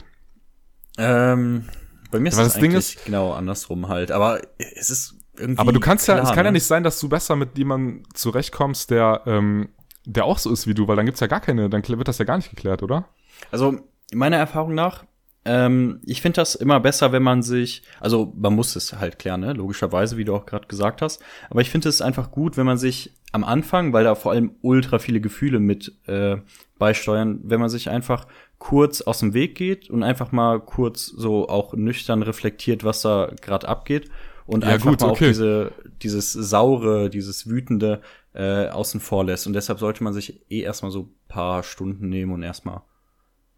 Ähm, 0.97 1.67
bei 2.09 2.19
mir 2.19 2.29
ist 2.29 2.37
es 2.37 2.53
das 2.53 2.61
Ding 2.61 2.71
eigentlich 2.71 2.97
genau 3.03 3.33
andersrum 3.33 3.89
halt. 3.89 4.11
Aber 4.11 4.39
es 4.57 4.89
ist 4.89 5.16
irgendwie. 5.37 5.59
Aber 5.59 5.71
du 5.71 5.79
kannst 5.79 6.07
ja, 6.07 6.15
klar, 6.15 6.25
es 6.25 6.29
kann 6.29 6.45
ja 6.45 6.51
ne? 6.51 6.53
nicht 6.53 6.65
sein, 6.65 6.83
dass 6.83 6.99
du 6.99 7.09
besser 7.09 7.35
mit 7.35 7.57
jemandem 7.57 8.03
zurechtkommst, 8.13 8.91
der, 8.91 9.21
ähm, 9.25 9.69
der 10.05 10.25
auch 10.25 10.39
so 10.39 10.51
ist 10.51 10.67
wie 10.67 10.73
du, 10.73 10.87
weil 10.87 10.95
dann 10.95 11.05
gibt's 11.05 11.19
ja 11.19 11.27
gar 11.27 11.41
keine, 11.41 11.69
dann 11.69 11.87
wird 11.87 12.07
das 12.07 12.17
ja 12.17 12.25
gar 12.25 12.37
nicht 12.37 12.49
geklärt, 12.49 12.83
oder? 12.83 13.07
Also, 13.51 13.79
meiner 14.13 14.37
Erfahrung 14.37 14.73
nach, 14.73 15.03
ähm, 15.47 16.01
ich 16.05 16.21
finde 16.21 16.41
das 16.41 16.55
immer 16.55 16.79
besser, 16.81 17.13
wenn 17.13 17.23
man 17.23 17.41
sich, 17.41 17.83
also 18.01 18.33
man 18.35 18.53
muss 18.53 18.75
es 18.75 18.93
halt 18.93 19.17
klären, 19.17 19.39
ne? 19.39 19.53
logischerweise, 19.53 20.17
wie 20.17 20.25
du 20.25 20.35
auch 20.35 20.45
gerade 20.45 20.67
gesagt 20.67 21.01
hast. 21.01 21.23
Aber 21.49 21.61
ich 21.61 21.69
finde 21.69 21.87
es 21.87 22.01
einfach 22.01 22.31
gut, 22.31 22.57
wenn 22.57 22.65
man 22.65 22.77
sich 22.77 23.13
am 23.31 23.45
Anfang, 23.45 23.93
weil 23.93 24.03
da 24.03 24.15
vor 24.15 24.33
allem 24.33 24.55
ultra 24.61 24.99
viele 24.99 25.21
Gefühle 25.21 25.59
mit 25.59 25.93
äh, 26.07 26.37
beisteuern, 26.77 27.39
wenn 27.43 27.61
man 27.61 27.69
sich 27.69 27.89
einfach 27.89 28.27
kurz 28.57 29.01
aus 29.01 29.19
dem 29.19 29.33
Weg 29.33 29.55
geht 29.55 29.89
und 29.89 30.03
einfach 30.03 30.33
mal 30.33 30.59
kurz 30.59 31.05
so 31.05 31.47
auch 31.47 31.73
nüchtern 31.73 32.23
reflektiert, 32.23 32.83
was 32.83 33.01
da 33.01 33.31
gerade 33.41 33.69
abgeht. 33.69 34.09
Und 34.47 34.63
Ja, 34.63 34.71
einfach 34.71 34.89
gut, 34.89 35.01
mal 35.01 35.09
okay. 35.11 35.25
auch 35.25 35.29
diese, 35.29 35.71
dieses 36.01 36.33
saure, 36.33 37.09
dieses 37.11 37.47
wütende 37.47 38.01
äh, 38.33 38.67
außen 38.69 38.99
vor 38.99 39.25
lässt. 39.25 39.45
Und 39.45 39.53
deshalb 39.53 39.77
sollte 39.77 40.03
man 40.03 40.13
sich 40.13 40.41
eh 40.49 40.61
erstmal 40.61 40.89
so 40.89 41.09
paar 41.27 41.61
Stunden 41.63 42.09
nehmen 42.09 42.31
und 42.31 42.41
erstmal 42.41 42.81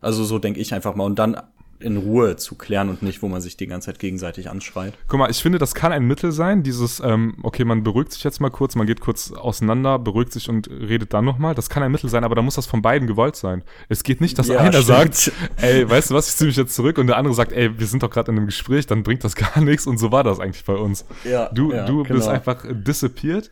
also 0.01 0.23
so 0.23 0.39
denke 0.39 0.59
ich 0.59 0.73
einfach 0.73 0.95
mal. 0.95 1.03
Und 1.05 1.19
dann 1.19 1.41
in 1.79 1.97
Ruhe 1.97 2.35
zu 2.35 2.55
klären 2.55 2.89
und 2.89 3.01
nicht, 3.01 3.21
wo 3.21 3.27
man 3.27 3.41
sich 3.41 3.55
die 3.57 3.67
ganze 3.67 3.85
Zeit 3.87 3.99
gegenseitig 3.99 4.49
anschreit. 4.49 4.93
Guck 5.07 5.19
mal, 5.19 5.29
ich 5.31 5.41
finde, 5.41 5.57
das 5.59 5.73
kann 5.75 5.91
ein 5.91 6.03
Mittel 6.05 6.31
sein, 6.31 6.61
dieses, 6.63 6.99
ähm, 6.99 7.37
okay, 7.43 7.63
man 7.63 7.83
beruhigt 7.83 8.11
sich 8.11 8.23
jetzt 8.23 8.41
mal 8.41 8.49
kurz, 8.49 8.75
man 8.75 8.85
geht 8.85 8.99
kurz 8.99 9.31
auseinander, 9.31 9.97
beruhigt 9.97 10.33
sich 10.33 10.49
und 10.49 10.69
redet 10.69 11.13
dann 11.13 11.23
nochmal. 11.25 11.55
Das 11.55 11.69
kann 11.69 11.81
ein 11.83 11.91
Mittel 11.91 12.09
sein, 12.09 12.23
aber 12.23 12.35
da 12.35 12.41
muss 12.41 12.55
das 12.55 12.65
von 12.65 12.81
beiden 12.81 13.07
gewollt 13.07 13.35
sein. 13.35 13.63
Es 13.87 14.03
geht 14.03 14.19
nicht, 14.21 14.37
dass 14.37 14.47
Ja, 14.47 14.59
einer 14.59 14.81
stimmt. 14.81 14.85
sagt, 15.15 15.31
ey, 15.57 15.89
weißt 15.89 16.09
du 16.11 16.15
was, 16.15 16.29
ich 16.29 16.35
ziehe 16.35 16.47
mich 16.47 16.57
jetzt 16.57 16.75
zurück 16.75 16.97
und 16.97 17.07
der 17.07 17.17
andere 17.17 17.33
sagt, 17.33 17.51
ey, 17.53 17.79
wir 17.79 17.87
sind 17.87 18.03
doch 18.03 18.09
gerade 18.09 18.31
in 18.31 18.37
einem 18.37 18.47
Gespräch, 18.47 18.85
dann 18.85 19.03
bringt 19.03 19.23
das 19.23 19.35
gar 19.37 19.61
nichts 19.61 19.87
und 19.87 19.97
so 19.97 20.11
war 20.11 20.23
das 20.23 20.39
eigentlich 20.39 20.65
bei 20.65 20.75
uns. 20.75 21.05
Ja, 21.23 21.49
Du, 21.53 21.71
ja, 21.71 21.85
du 21.85 22.03
bist 22.03 22.09
genau. 22.21 22.27
einfach 22.27 22.65
äh, 22.65 22.73
disappeared 22.75 23.49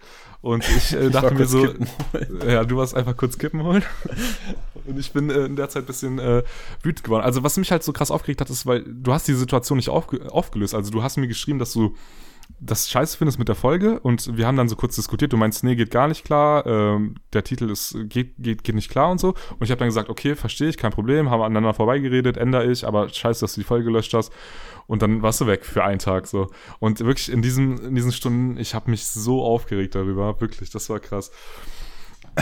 und 0.48 0.63
ich 0.68 0.94
äh, 0.94 1.04
war 1.13 1.22
dachte 1.22 1.36
mir 1.36 1.46
so, 1.46 1.66
ja, 2.48 2.63
du 2.63 2.77
warst 2.77 2.96
einfach 2.96 3.16
kurz 3.18 3.38
Kippen 3.38 3.63
holen 3.63 3.84
und 4.86 4.98
ich 4.98 5.12
bin 5.12 5.30
äh, 5.30 5.46
in 5.46 5.56
der 5.56 5.70
Zeit 5.70 5.84
ein 5.84 5.88
bisschen 5.88 6.20
äh, 6.20 6.44
wütend 6.82 7.04
geworden. 7.04 7.24
Also 7.24 7.44
was 7.44 7.58
mich 7.58 7.72
halt 7.72 7.84
so 7.84 7.92
krass 7.92 8.12
aufgeregt 8.12 8.42
hat, 8.42 8.50
ist, 8.50 8.66
weil 8.66 8.84
du 8.88 9.13
hast 9.13 9.27
die 9.27 9.34
Situation 9.34 9.77
nicht 9.77 9.89
aufge 9.89 10.32
aufgelöst. 10.32 10.74
Also 10.74 10.89
du 10.89 11.04
hast 11.04 11.18
mir 11.18 11.27
geschrieben, 11.27 11.60
dass 11.60 11.74
du 11.74 11.96
das 12.60 12.89
scheiße 12.89 13.18
findest 13.18 13.39
mit 13.39 13.50
der 13.50 13.56
Folge 13.56 14.00
und 14.00 14.38
wir 14.38 14.48
haben 14.48 14.56
dann 14.56 14.70
so 14.70 14.77
kurz 14.77 14.96
diskutiert. 14.96 15.34
Du 15.34 15.38
meinst, 15.38 15.66
nee, 15.66 15.75
geht 15.75 15.92
gar 15.92 16.08
nicht 16.08 16.24
klar, 16.24 16.66
ähm, 16.66 17.16
der 17.34 17.44
Titel 17.44 17.70
ist, 17.70 17.98
geht, 18.06 18.36
geht, 18.38 18.63
geht 18.63 18.75
nicht 18.75 18.89
klar 18.89 19.12
und 19.12 19.20
so. 19.20 19.30
Und 19.60 19.63
ich 19.63 19.70
habe 19.70 19.80
dann 19.80 19.89
gesagt, 19.89 20.10
okay, 20.10 20.36
verstehe 20.36 20.70
ich, 20.70 20.77
kein 20.77 20.92
Problem, 20.92 21.30
haben 21.30 21.42
aneinander 21.42 21.74
vorbeigeredet, 21.74 22.38
ändere 22.38 22.72
ich, 22.72 22.88
aber 22.88 23.10
scheiße, 23.10 23.42
dass 23.42 23.54
du 23.54 23.62
die 23.62 23.66
Folge 23.66 23.86
gelöscht 23.86 24.13
hast. 24.13 24.32
Und 24.88 25.01
dann 25.01 25.22
warst 25.22 25.41
du 25.41 25.48
weg 25.48 25.65
für 25.65 25.84
einen 25.84 26.00
Tag 26.00 26.27
so. 26.27 26.50
Und 26.79 27.00
wirklich 27.01 27.32
in 27.32 27.41
diesen, 27.41 27.77
in 27.84 27.96
diesen 27.96 28.12
Stunden, 28.12 28.58
ich 28.58 28.74
habe 28.74 28.89
mich 28.89 29.06
so 29.06 29.44
aufgeregt 29.44 29.96
darüber, 29.96 30.39
wirklich, 30.39 30.70
das 30.70 30.89
war 30.89 31.00
krass. 31.00 31.32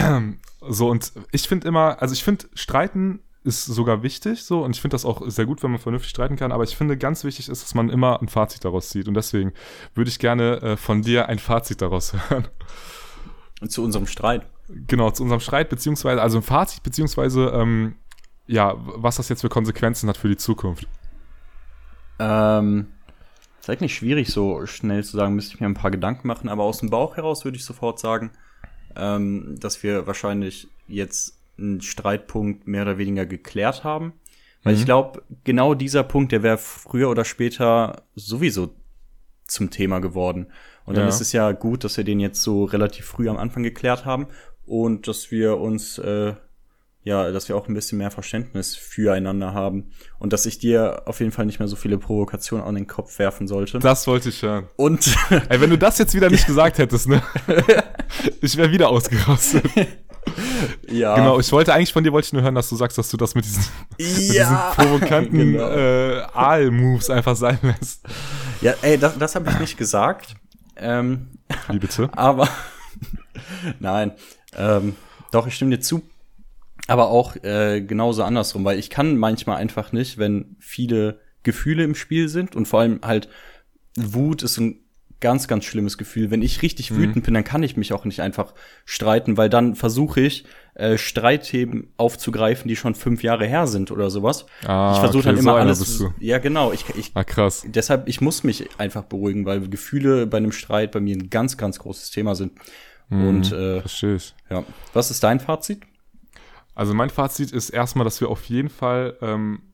So, 0.68 0.88
und 0.88 1.12
ich 1.30 1.46
finde 1.46 1.68
immer, 1.68 2.02
also 2.02 2.12
ich 2.12 2.24
finde, 2.24 2.46
Streiten 2.54 3.20
ist 3.44 3.66
sogar 3.66 4.02
wichtig, 4.02 4.42
so, 4.42 4.64
und 4.64 4.74
ich 4.74 4.80
finde 4.80 4.94
das 4.94 5.04
auch 5.04 5.22
sehr 5.26 5.46
gut, 5.46 5.62
wenn 5.62 5.70
man 5.70 5.78
vernünftig 5.78 6.10
streiten 6.10 6.34
kann, 6.34 6.50
aber 6.50 6.64
ich 6.64 6.76
finde, 6.76 6.96
ganz 6.96 7.22
wichtig 7.22 7.48
ist, 7.48 7.62
dass 7.62 7.74
man 7.74 7.88
immer 7.88 8.20
ein 8.20 8.28
Fazit 8.28 8.64
daraus 8.64 8.88
zieht. 8.88 9.06
Und 9.06 9.14
deswegen 9.14 9.52
würde 9.94 10.08
ich 10.10 10.18
gerne 10.18 10.60
äh, 10.62 10.76
von 10.76 11.02
dir 11.02 11.28
ein 11.28 11.38
Fazit 11.38 11.80
daraus 11.80 12.12
hören. 12.30 12.48
Und 13.60 13.70
zu 13.70 13.84
unserem 13.84 14.06
Streit. 14.06 14.46
genau, 14.68 15.10
zu 15.12 15.22
unserem 15.22 15.40
Streit, 15.40 15.68
beziehungsweise, 15.68 16.20
also 16.20 16.38
ein 16.38 16.42
Fazit, 16.42 16.82
beziehungsweise, 16.82 17.52
ähm, 17.54 17.94
ja, 18.46 18.74
was 18.76 19.16
das 19.16 19.28
jetzt 19.28 19.42
für 19.42 19.48
Konsequenzen 19.48 20.08
hat 20.08 20.16
für 20.16 20.28
die 20.28 20.36
Zukunft. 20.36 20.88
Ähm, 22.18 22.88
ist 23.60 23.68
eigentlich 23.70 23.94
schwierig, 23.94 24.28
so 24.28 24.64
schnell 24.66 25.02
zu 25.04 25.16
sagen, 25.16 25.34
müsste 25.34 25.54
ich 25.54 25.60
mir 25.60 25.66
ein 25.66 25.74
paar 25.74 25.90
Gedanken 25.90 26.28
machen, 26.28 26.48
aber 26.48 26.64
aus 26.64 26.78
dem 26.78 26.90
Bauch 26.90 27.16
heraus 27.16 27.44
würde 27.44 27.56
ich 27.56 27.64
sofort 27.64 27.98
sagen, 27.98 28.30
ähm, 28.94 29.56
dass 29.58 29.82
wir 29.82 30.06
wahrscheinlich 30.06 30.68
jetzt 30.86 31.38
einen 31.58 31.80
Streitpunkt 31.80 32.66
mehr 32.66 32.82
oder 32.82 32.98
weniger 32.98 33.26
geklärt 33.26 33.82
haben. 33.84 34.14
Weil 34.62 34.74
Mhm. 34.74 34.78
ich 34.80 34.84
glaube, 34.84 35.22
genau 35.44 35.74
dieser 35.74 36.02
Punkt, 36.04 36.32
der 36.32 36.42
wäre 36.42 36.58
früher 36.58 37.10
oder 37.10 37.24
später 37.24 38.02
sowieso 38.14 38.74
zum 39.46 39.70
Thema 39.70 40.00
geworden. 40.00 40.48
Und 40.84 40.96
dann 40.96 41.04
Ja. 41.04 41.08
ist 41.08 41.20
es 41.20 41.32
ja 41.32 41.52
gut, 41.52 41.84
dass 41.84 41.96
wir 41.96 42.04
den 42.04 42.20
jetzt 42.20 42.42
so 42.42 42.64
relativ 42.64 43.06
früh 43.06 43.28
am 43.28 43.36
Anfang 43.36 43.62
geklärt 43.62 44.04
haben 44.04 44.26
und 44.64 45.08
dass 45.08 45.30
wir 45.30 45.58
uns, 45.58 45.98
äh, 45.98 46.34
ja, 47.06 47.30
dass 47.30 47.48
wir 47.48 47.56
auch 47.56 47.68
ein 47.68 47.74
bisschen 47.74 47.98
mehr 47.98 48.10
Verständnis 48.10 48.74
füreinander 48.74 49.54
haben 49.54 49.92
und 50.18 50.32
dass 50.32 50.44
ich 50.44 50.58
dir 50.58 51.02
auf 51.06 51.20
jeden 51.20 51.30
Fall 51.30 51.46
nicht 51.46 51.60
mehr 51.60 51.68
so 51.68 51.76
viele 51.76 51.98
Provokationen 51.98 52.66
an 52.66 52.74
den 52.74 52.88
Kopf 52.88 53.20
werfen 53.20 53.46
sollte. 53.46 53.78
Das 53.78 54.08
wollte 54.08 54.30
ich 54.30 54.42
hören. 54.42 54.66
Und 54.74 55.16
Ey, 55.48 55.60
wenn 55.60 55.70
du 55.70 55.78
das 55.78 55.98
jetzt 55.98 56.16
wieder 56.16 56.28
nicht 56.30 56.46
gesagt 56.48 56.78
hättest, 56.78 57.08
ne? 57.08 57.22
ich 58.40 58.56
wäre 58.56 58.72
wieder 58.72 58.88
ausgerastet. 58.88 59.62
ja, 60.90 61.14
Genau, 61.14 61.38
ich 61.38 61.52
wollte 61.52 61.72
eigentlich 61.72 61.92
von 61.92 62.02
dir, 62.02 62.12
wollte 62.12 62.26
ich 62.26 62.32
nur 62.32 62.42
hören, 62.42 62.56
dass 62.56 62.68
du 62.68 62.74
sagst, 62.74 62.98
dass 62.98 63.08
du 63.08 63.16
das 63.16 63.36
mit 63.36 63.44
diesen, 63.44 63.62
mit 63.90 64.00
diesen 64.00 64.34
ja, 64.34 64.72
provokanten 64.74 65.52
genau. 65.52 65.70
äh, 65.70 66.22
Aal-Moves 66.34 67.08
einfach 67.10 67.36
sein 67.36 67.60
lässt. 67.62 68.00
ja, 68.60 68.74
ey, 68.82 68.98
das, 68.98 69.16
das 69.16 69.36
habe 69.36 69.48
ich 69.50 69.60
nicht 69.60 69.78
gesagt. 69.78 70.34
Ähm, 70.74 71.28
Wie 71.68 71.78
bitte? 71.78 72.10
aber 72.16 72.48
nein, 73.78 74.10
ähm, 74.56 74.96
doch, 75.30 75.46
ich 75.46 75.54
stimme 75.54 75.70
dir 75.70 75.80
zu. 75.80 76.02
Aber 76.86 77.08
auch 77.10 77.36
äh, 77.42 77.80
genauso 77.80 78.22
andersrum, 78.22 78.64
weil 78.64 78.78
ich 78.78 78.90
kann 78.90 79.16
manchmal 79.16 79.56
einfach 79.56 79.92
nicht, 79.92 80.18
wenn 80.18 80.56
viele 80.60 81.20
Gefühle 81.42 81.84
im 81.84 81.94
Spiel 81.94 82.28
sind 82.28 82.54
und 82.56 82.66
vor 82.66 82.80
allem 82.80 83.00
halt 83.02 83.28
Wut 83.96 84.42
ist 84.42 84.58
ein 84.58 84.80
ganz, 85.20 85.48
ganz 85.48 85.64
schlimmes 85.64 85.96
Gefühl. 85.96 86.30
Wenn 86.30 86.42
ich 86.42 86.60
richtig 86.62 86.90
Mhm. 86.90 86.96
wütend 86.98 87.24
bin, 87.24 87.32
dann 87.34 87.42
kann 87.44 87.62
ich 87.62 87.76
mich 87.78 87.92
auch 87.94 88.04
nicht 88.04 88.20
einfach 88.20 88.52
streiten, 88.84 89.36
weil 89.38 89.48
dann 89.48 89.74
versuche 89.74 90.20
ich, 90.20 90.44
äh, 90.74 90.98
Streitthemen 90.98 91.88
aufzugreifen, 91.96 92.68
die 92.68 92.76
schon 92.76 92.94
fünf 92.94 93.22
Jahre 93.22 93.46
her 93.46 93.66
sind 93.66 93.90
oder 93.90 94.10
sowas. 94.10 94.44
Ah, 94.66 94.92
ich 94.92 95.00
versuche 95.00 95.20
okay, 95.20 95.28
dann 95.28 95.36
so 95.36 95.40
immer 95.42 95.54
einer 95.56 95.66
alles. 95.70 96.04
Ja, 96.20 96.36
genau. 96.38 96.72
Ich, 96.72 96.84
ich, 96.98 97.12
Ah, 97.14 97.24
krass. 97.24 97.64
deshalb, 97.66 98.08
ich 98.08 98.20
muss 98.20 98.44
mich 98.44 98.68
einfach 98.78 99.04
beruhigen, 99.04 99.46
weil 99.46 99.66
Gefühle 99.68 100.26
bei 100.26 100.36
einem 100.36 100.52
Streit 100.52 100.92
bei 100.92 101.00
mir 101.00 101.16
ein 101.16 101.30
ganz, 101.30 101.56
ganz 101.56 101.78
großes 101.78 102.10
Thema 102.10 102.34
sind. 102.34 102.52
Und 103.08 103.52
äh, 103.52 103.80
Verstehe 103.80 104.16
ich. 104.16 104.34
ja, 104.50 104.64
was 104.92 105.10
ist 105.10 105.22
dein 105.24 105.40
Fazit? 105.40 105.80
Also 106.76 106.94
mein 106.94 107.10
Fazit 107.10 107.50
ist 107.50 107.70
erstmal, 107.70 108.04
dass 108.04 108.20
wir 108.20 108.28
auf 108.28 108.44
jeden 108.44 108.68
Fall 108.68 109.16
ähm, 109.20 109.72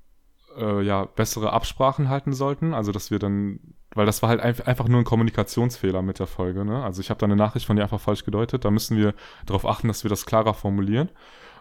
äh, 0.57 0.83
ja, 0.83 1.05
bessere 1.05 1.53
Absprachen 1.53 2.09
halten 2.09 2.33
sollten. 2.33 2.73
Also 2.73 2.93
dass 2.93 3.11
wir 3.11 3.19
dann, 3.19 3.59
weil 3.95 4.07
das 4.07 4.23
war 4.23 4.31
halt 4.31 4.43
einf- 4.43 4.63
einfach 4.63 4.89
nur 4.89 5.01
ein 5.01 5.05
Kommunikationsfehler 5.05 6.01
mit 6.01 6.19
der 6.21 6.27
Folge. 6.29 6.65
Ne? 6.65 6.83
Also 6.83 7.01
ich 7.01 7.11
habe 7.11 7.19
da 7.19 7.27
eine 7.27 7.37
Nachricht 7.37 7.67
von 7.67 7.77
dir 7.77 7.83
einfach 7.83 8.01
falsch 8.01 8.25
gedeutet. 8.25 8.65
Da 8.65 8.71
müssen 8.71 8.97
wir 8.97 9.15
darauf 9.45 9.67
achten, 9.67 9.89
dass 9.89 10.05
wir 10.05 10.09
das 10.09 10.25
klarer 10.25 10.55
formulieren. 10.55 11.11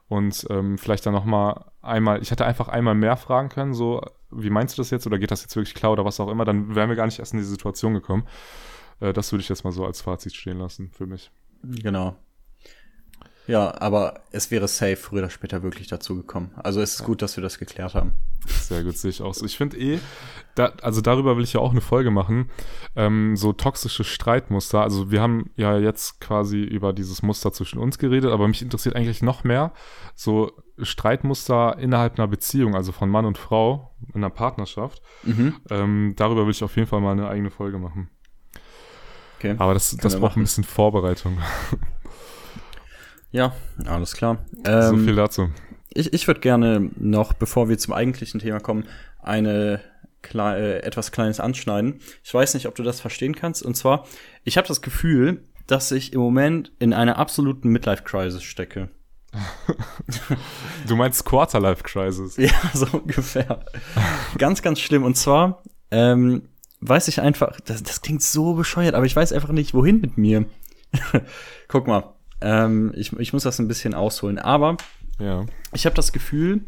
Und 0.08 0.45
ähm, 0.49 0.77
vielleicht 0.77 1.06
dann 1.06 1.13
nochmal 1.13 1.65
einmal, 1.82 2.21
ich 2.21 2.32
hätte 2.32 2.45
einfach 2.45 2.67
einmal 2.67 2.95
mehr 2.95 3.17
fragen 3.17 3.49
können, 3.49 3.73
so, 3.73 4.01
wie 4.30 4.49
meinst 4.49 4.77
du 4.77 4.82
das 4.82 4.89
jetzt 4.91 5.08
oder 5.08 5.17
geht 5.17 5.32
das 5.32 5.41
jetzt 5.41 5.56
wirklich 5.56 5.73
klar 5.73 5.93
oder 5.93 6.06
was 6.06 6.19
auch 6.19 6.30
immer, 6.30 6.45
dann 6.45 6.75
wären 6.75 6.89
wir 6.89 6.97
gar 6.97 7.06
nicht 7.06 7.19
erst 7.19 7.34
in 7.34 7.39
diese 7.39 7.49
Situation 7.49 7.93
gekommen. 7.93 8.27
Äh, 8.99 9.13
das 9.13 9.32
würde 9.32 9.41
ich 9.41 9.49
jetzt 9.49 9.63
mal 9.63 9.71
so 9.71 9.86
als 9.86 10.01
Fazit 10.01 10.36
stehen 10.36 10.60
lassen 10.60 10.91
für 10.91 11.08
mich. 11.08 11.32
Genau. 11.63 12.15
Ja, 13.47 13.73
aber 13.82 14.21
es 14.32 14.51
wäre 14.51 14.67
safe 14.67 14.95
früher 14.95 15.19
oder 15.19 15.30
später 15.30 15.63
wirklich 15.63 15.88
dazu 15.88 16.15
gekommen. 16.15 16.51
Also 16.56 16.80
es 16.80 16.95
ist 16.95 17.04
gut, 17.04 17.21
dass 17.21 17.36
wir 17.38 17.41
das 17.41 17.58
geklärt 17.58 17.95
haben. 17.95 18.13
Sehr 18.45 18.84
gut, 18.84 18.97
sehe 18.97 19.10
ich 19.10 19.21
auch 19.21 19.34
so. 19.34 19.45
Ich 19.45 19.58
finde 19.58 19.77
eh, 19.77 19.99
da, 20.56 20.73
also 20.82 21.01
darüber 21.01 21.38
will 21.38 21.43
ich 21.43 21.54
ja 21.54 21.60
auch 21.60 21.71
eine 21.71 21.82
Folge 21.82 22.12
machen, 22.12 22.49
ähm, 22.95 23.36
so 23.36 23.54
toxische 23.54 24.04
Streitmuster. 24.04 24.82
Also 24.82 25.12
wir 25.12 25.21
haben 25.21 25.49
ja 25.56 25.77
jetzt 25.77 26.21
quasi 26.21 26.60
über 26.60 26.93
dieses 26.93 27.23
Muster 27.23 27.51
zwischen 27.51 27.80
uns 27.80 27.97
geredet, 27.97 28.32
aber 28.32 28.47
mich 28.47 28.62
interessiert 28.62 28.95
eigentlich 28.95 29.21
noch 29.21 29.43
mehr 29.43 29.73
so 30.15 30.51
Streitmuster 30.80 31.77
innerhalb 31.80 32.17
einer 32.17 32.27
Beziehung, 32.27 32.75
also 32.75 32.91
von 32.91 33.10
Mann 33.10 33.25
und 33.25 33.38
Frau 33.38 33.95
in 34.10 34.15
einer 34.15 34.30
Partnerschaft. 34.30 35.01
Mhm. 35.23 35.56
Ähm, 35.69 36.13
darüber 36.15 36.45
will 36.45 36.51
ich 36.51 36.63
auf 36.63 36.75
jeden 36.75 36.88
Fall 36.88 37.01
mal 37.01 37.12
eine 37.12 37.27
eigene 37.27 37.51
Folge 37.51 37.77
machen. 37.77 38.10
Okay. 39.38 39.56
Aber 39.58 39.73
das, 39.73 39.95
das 39.97 40.13
braucht 40.13 40.21
machen. 40.21 40.41
ein 40.41 40.43
bisschen 40.43 40.63
Vorbereitung. 40.63 41.38
Ja, 43.31 43.53
alles 43.85 44.13
klar. 44.13 44.39
so 44.63 44.71
Ähm, 44.71 45.05
viel 45.05 45.15
dazu. 45.15 45.49
ich 45.89 46.13
ich 46.13 46.27
würde 46.27 46.39
gerne 46.41 46.89
noch, 46.97 47.33
bevor 47.33 47.69
wir 47.69 47.77
zum 47.77 47.93
eigentlichen 47.93 48.39
Thema 48.39 48.59
kommen, 48.59 48.85
eine 49.19 49.81
klei 50.21 50.59
äh, 50.59 50.79
etwas 50.83 51.11
Kleines 51.11 51.39
anschneiden. 51.39 51.99
Ich 52.23 52.33
weiß 52.33 52.53
nicht, 52.53 52.67
ob 52.67 52.75
du 52.75 52.83
das 52.83 52.99
verstehen 53.01 53.35
kannst. 53.35 53.63
Und 53.63 53.75
zwar, 53.75 54.05
ich 54.43 54.57
habe 54.57 54.67
das 54.67 54.81
Gefühl, 54.81 55.43
dass 55.67 55.91
ich 55.91 56.13
im 56.13 56.19
Moment 56.19 56.71
in 56.79 56.93
einer 56.93 57.17
absoluten 57.17 57.69
Midlife-Crisis 57.69 58.43
stecke. 58.43 58.89
Du 60.87 60.95
meinst 60.97 61.23
Quarterlife 61.23 61.83
Crisis. 61.83 62.35
Ja, 62.37 62.51
so 62.73 62.87
ungefähr. 62.97 63.63
ganz, 64.37 64.61
ganz 64.61 64.79
schlimm. 64.81 65.03
Und 65.03 65.15
zwar 65.15 65.63
ähm, 65.89 66.49
weiß 66.81 67.07
ich 67.07 67.21
einfach, 67.21 67.59
das, 67.61 67.81
das 67.83 68.01
klingt 68.01 68.21
so 68.21 68.53
bescheuert, 68.55 68.93
aber 68.95 69.05
ich 69.05 69.15
weiß 69.15 69.31
einfach 69.31 69.51
nicht, 69.51 69.73
wohin 69.73 70.01
mit 70.01 70.17
mir. 70.17 70.45
Guck 71.69 71.87
mal, 71.87 72.13
ähm, 72.41 72.91
ich, 72.95 73.13
ich 73.13 73.34
muss 73.34 73.43
das 73.43 73.60
ein 73.60 73.67
bisschen 73.67 73.93
ausholen. 73.93 74.39
Aber 74.39 74.77
Ja. 75.19 75.45
ich 75.73 75.86
habe 75.86 75.95
das 75.95 76.12
Gefühl, 76.12 76.62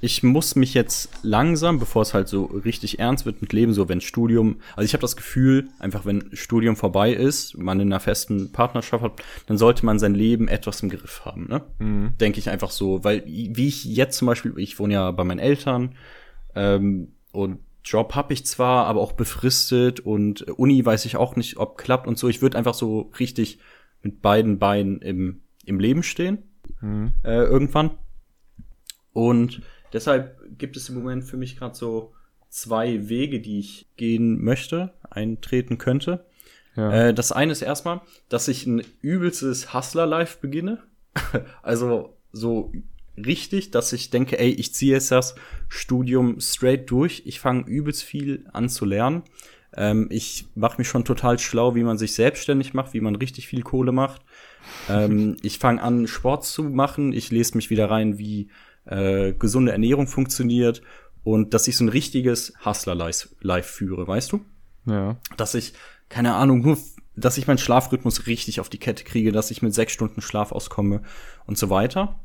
ich 0.00 0.22
muss 0.22 0.54
mich 0.54 0.74
jetzt 0.74 1.10
langsam, 1.22 1.80
bevor 1.80 2.02
es 2.02 2.14
halt 2.14 2.28
so 2.28 2.44
richtig 2.44 3.00
ernst 3.00 3.26
wird 3.26 3.42
mit 3.42 3.52
Leben, 3.52 3.72
so 3.72 3.88
wenn 3.88 4.00
Studium, 4.00 4.60
also 4.76 4.84
ich 4.84 4.92
habe 4.92 5.00
das 5.00 5.16
Gefühl, 5.16 5.68
einfach 5.80 6.06
wenn 6.06 6.30
Studium 6.34 6.76
vorbei 6.76 7.12
ist, 7.12 7.58
man 7.58 7.80
in 7.80 7.88
einer 7.92 7.98
festen 7.98 8.52
Partnerschaft 8.52 9.02
hat, 9.02 9.12
dann 9.46 9.58
sollte 9.58 9.84
man 9.84 9.98
sein 9.98 10.14
Leben 10.14 10.46
etwas 10.46 10.82
im 10.82 10.88
Griff 10.88 11.24
haben, 11.24 11.48
ne? 11.48 11.62
Mhm. 11.80 12.12
Denke 12.20 12.38
ich 12.38 12.48
einfach 12.48 12.70
so, 12.70 13.02
weil 13.02 13.24
wie 13.26 13.66
ich 13.66 13.84
jetzt 13.86 14.18
zum 14.18 14.26
Beispiel, 14.26 14.52
ich 14.56 14.78
wohne 14.78 14.94
ja 14.94 15.10
bei 15.10 15.24
meinen 15.24 15.40
Eltern 15.40 15.96
ähm, 16.54 17.08
und 17.32 17.58
Job 17.84 18.14
habe 18.14 18.32
ich 18.34 18.44
zwar, 18.46 18.86
aber 18.86 19.00
auch 19.00 19.12
befristet 19.12 19.98
und 19.98 20.42
Uni 20.42 20.84
weiß 20.84 21.06
ich 21.06 21.16
auch 21.16 21.36
nicht, 21.36 21.56
ob 21.56 21.76
klappt 21.78 22.06
und 22.06 22.18
so. 22.18 22.28
Ich 22.28 22.42
würde 22.42 22.56
einfach 22.58 22.74
so 22.74 23.10
richtig 23.18 23.58
mit 24.08 24.22
beiden 24.22 24.58
Beinen 24.58 25.00
im, 25.00 25.40
im 25.64 25.80
Leben 25.80 26.02
stehen 26.02 26.42
Mhm. 26.80 27.12
äh, 27.24 27.42
irgendwann. 27.42 27.90
Und 29.12 29.62
deshalb 29.92 30.38
gibt 30.58 30.76
es 30.76 30.88
im 30.88 30.96
Moment 30.96 31.24
für 31.24 31.36
mich 31.36 31.56
gerade 31.56 31.74
so 31.74 32.12
zwei 32.50 33.08
Wege, 33.08 33.40
die 33.40 33.58
ich 33.58 33.86
gehen 33.96 34.42
möchte, 34.42 34.92
eintreten 35.10 35.78
könnte. 35.78 36.24
Ja. 36.76 37.08
Äh, 37.08 37.14
das 37.14 37.32
eine 37.32 37.52
ist 37.52 37.62
erstmal, 37.62 38.00
dass 38.28 38.48
ich 38.48 38.66
ein 38.66 38.82
übelstes 39.00 39.74
Hustler-Life 39.74 40.38
beginne. 40.40 40.82
also 41.62 42.16
so 42.32 42.72
richtig, 43.16 43.72
dass 43.72 43.92
ich 43.92 44.10
denke, 44.10 44.38
ey, 44.38 44.50
ich 44.50 44.74
ziehe 44.74 44.92
jetzt 44.92 45.10
das 45.10 45.34
Studium 45.68 46.40
straight 46.40 46.88
durch. 46.90 47.22
Ich 47.26 47.40
fange 47.40 47.66
übelst 47.66 48.04
viel 48.04 48.46
an 48.52 48.68
zu 48.68 48.84
lernen. 48.84 49.22
Ähm, 49.76 50.08
ich 50.10 50.46
mache 50.54 50.78
mich 50.78 50.88
schon 50.88 51.04
total 51.04 51.38
schlau, 51.38 51.74
wie 51.74 51.82
man 51.82 51.98
sich 51.98 52.14
selbstständig 52.14 52.74
macht, 52.74 52.94
wie 52.94 53.00
man 53.00 53.16
richtig 53.16 53.48
viel 53.48 53.62
Kohle 53.62 53.92
macht. 53.92 54.22
ähm, 54.88 55.36
ich 55.42 55.58
fange 55.58 55.82
an, 55.82 56.06
Sport 56.06 56.44
zu 56.44 56.64
machen. 56.64 57.12
Ich 57.12 57.30
lese 57.30 57.56
mich 57.56 57.70
wieder 57.70 57.90
rein, 57.90 58.18
wie 58.18 58.48
äh, 58.86 59.32
gesunde 59.32 59.72
Ernährung 59.72 60.06
funktioniert 60.06 60.82
und 61.24 61.52
dass 61.52 61.68
ich 61.68 61.76
so 61.76 61.84
ein 61.84 61.90
richtiges 61.90 62.54
Hustler-Life 62.64 63.68
führe, 63.68 64.06
weißt 64.06 64.32
du? 64.32 64.40
Ja. 64.86 65.16
Dass 65.36 65.54
ich, 65.54 65.74
keine 66.08 66.34
Ahnung, 66.34 66.62
nur, 66.62 66.78
dass 67.16 67.36
ich 67.36 67.46
meinen 67.46 67.58
Schlafrhythmus 67.58 68.26
richtig 68.26 68.60
auf 68.60 68.68
die 68.68 68.78
Kette 68.78 69.04
kriege, 69.04 69.32
dass 69.32 69.50
ich 69.50 69.60
mit 69.60 69.74
sechs 69.74 69.92
Stunden 69.92 70.22
Schlaf 70.22 70.52
auskomme 70.52 71.02
und 71.46 71.58
so 71.58 71.68
weiter. 71.68 72.18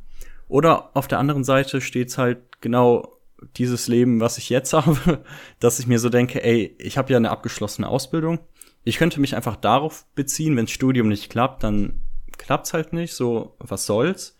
Oder 0.47 0.95
auf 0.95 1.07
der 1.07 1.19
anderen 1.19 1.43
Seite 1.43 1.81
steht's 1.81 2.17
halt 2.17 2.61
genau 2.61 3.17
dieses 3.57 3.87
Leben, 3.87 4.19
was 4.19 4.37
ich 4.37 4.49
jetzt 4.49 4.73
habe, 4.73 5.23
dass 5.59 5.79
ich 5.79 5.87
mir 5.87 5.99
so 5.99 6.09
denke, 6.09 6.43
ey, 6.43 6.75
ich 6.79 6.97
habe 6.97 7.11
ja 7.11 7.17
eine 7.17 7.31
abgeschlossene 7.31 7.87
Ausbildung. 7.87 8.39
Ich 8.83 8.97
könnte 8.97 9.21
mich 9.21 9.35
einfach 9.35 9.55
darauf 9.55 10.05
beziehen, 10.15 10.57
wenn 10.57 10.67
Studium 10.67 11.07
nicht 11.07 11.29
klappt, 11.29 11.63
dann 11.63 12.01
klappt's 12.37 12.73
halt 12.73 12.93
nicht, 12.93 13.13
so 13.13 13.55
was 13.59 13.85
soll's. 13.85 14.37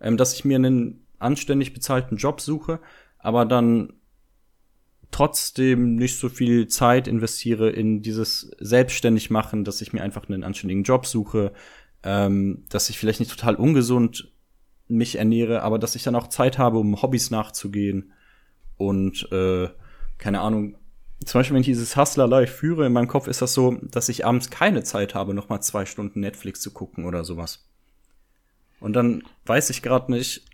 Ähm, 0.00 0.16
dass 0.16 0.34
ich 0.34 0.44
mir 0.44 0.56
einen 0.56 1.06
anständig 1.18 1.72
bezahlten 1.72 2.16
Job 2.16 2.40
suche, 2.40 2.80
aber 3.18 3.46
dann 3.46 3.94
trotzdem 5.10 5.94
nicht 5.94 6.18
so 6.18 6.28
viel 6.28 6.68
Zeit 6.68 7.08
investiere 7.08 7.70
in 7.70 8.02
dieses 8.02 8.50
selbstständig 8.58 9.30
machen, 9.30 9.64
dass 9.64 9.80
ich 9.80 9.92
mir 9.92 10.02
einfach 10.02 10.28
einen 10.28 10.44
anständigen 10.44 10.82
Job 10.82 11.06
suche, 11.06 11.52
ähm, 12.02 12.64
dass 12.68 12.90
ich 12.90 12.98
vielleicht 12.98 13.20
nicht 13.20 13.30
total 13.30 13.54
ungesund 13.54 14.32
mich 14.88 15.16
ernähre, 15.16 15.62
aber 15.62 15.78
dass 15.78 15.96
ich 15.96 16.02
dann 16.02 16.14
auch 16.14 16.28
Zeit 16.28 16.58
habe, 16.58 16.78
um 16.78 17.00
Hobbys 17.00 17.30
nachzugehen 17.30 18.12
und 18.76 19.30
äh, 19.32 19.68
keine 20.18 20.40
Ahnung. 20.40 20.76
Zum 21.24 21.38
Beispiel, 21.38 21.54
wenn 21.54 21.62
ich 21.62 21.66
dieses 21.66 21.96
Hustler 21.96 22.26
Life 22.26 22.52
führe, 22.52 22.86
in 22.86 22.92
meinem 22.92 23.08
Kopf 23.08 23.26
ist 23.26 23.40
das 23.40 23.54
so, 23.54 23.78
dass 23.82 24.08
ich 24.08 24.26
abends 24.26 24.50
keine 24.50 24.84
Zeit 24.84 25.14
habe, 25.14 25.32
noch 25.32 25.48
mal 25.48 25.60
zwei 25.60 25.86
Stunden 25.86 26.20
Netflix 26.20 26.60
zu 26.60 26.72
gucken 26.72 27.06
oder 27.06 27.24
sowas. 27.24 27.66
Und 28.80 28.92
dann 28.92 29.22
weiß 29.46 29.70
ich 29.70 29.82
gerade 29.82 30.12
nicht, 30.12 30.44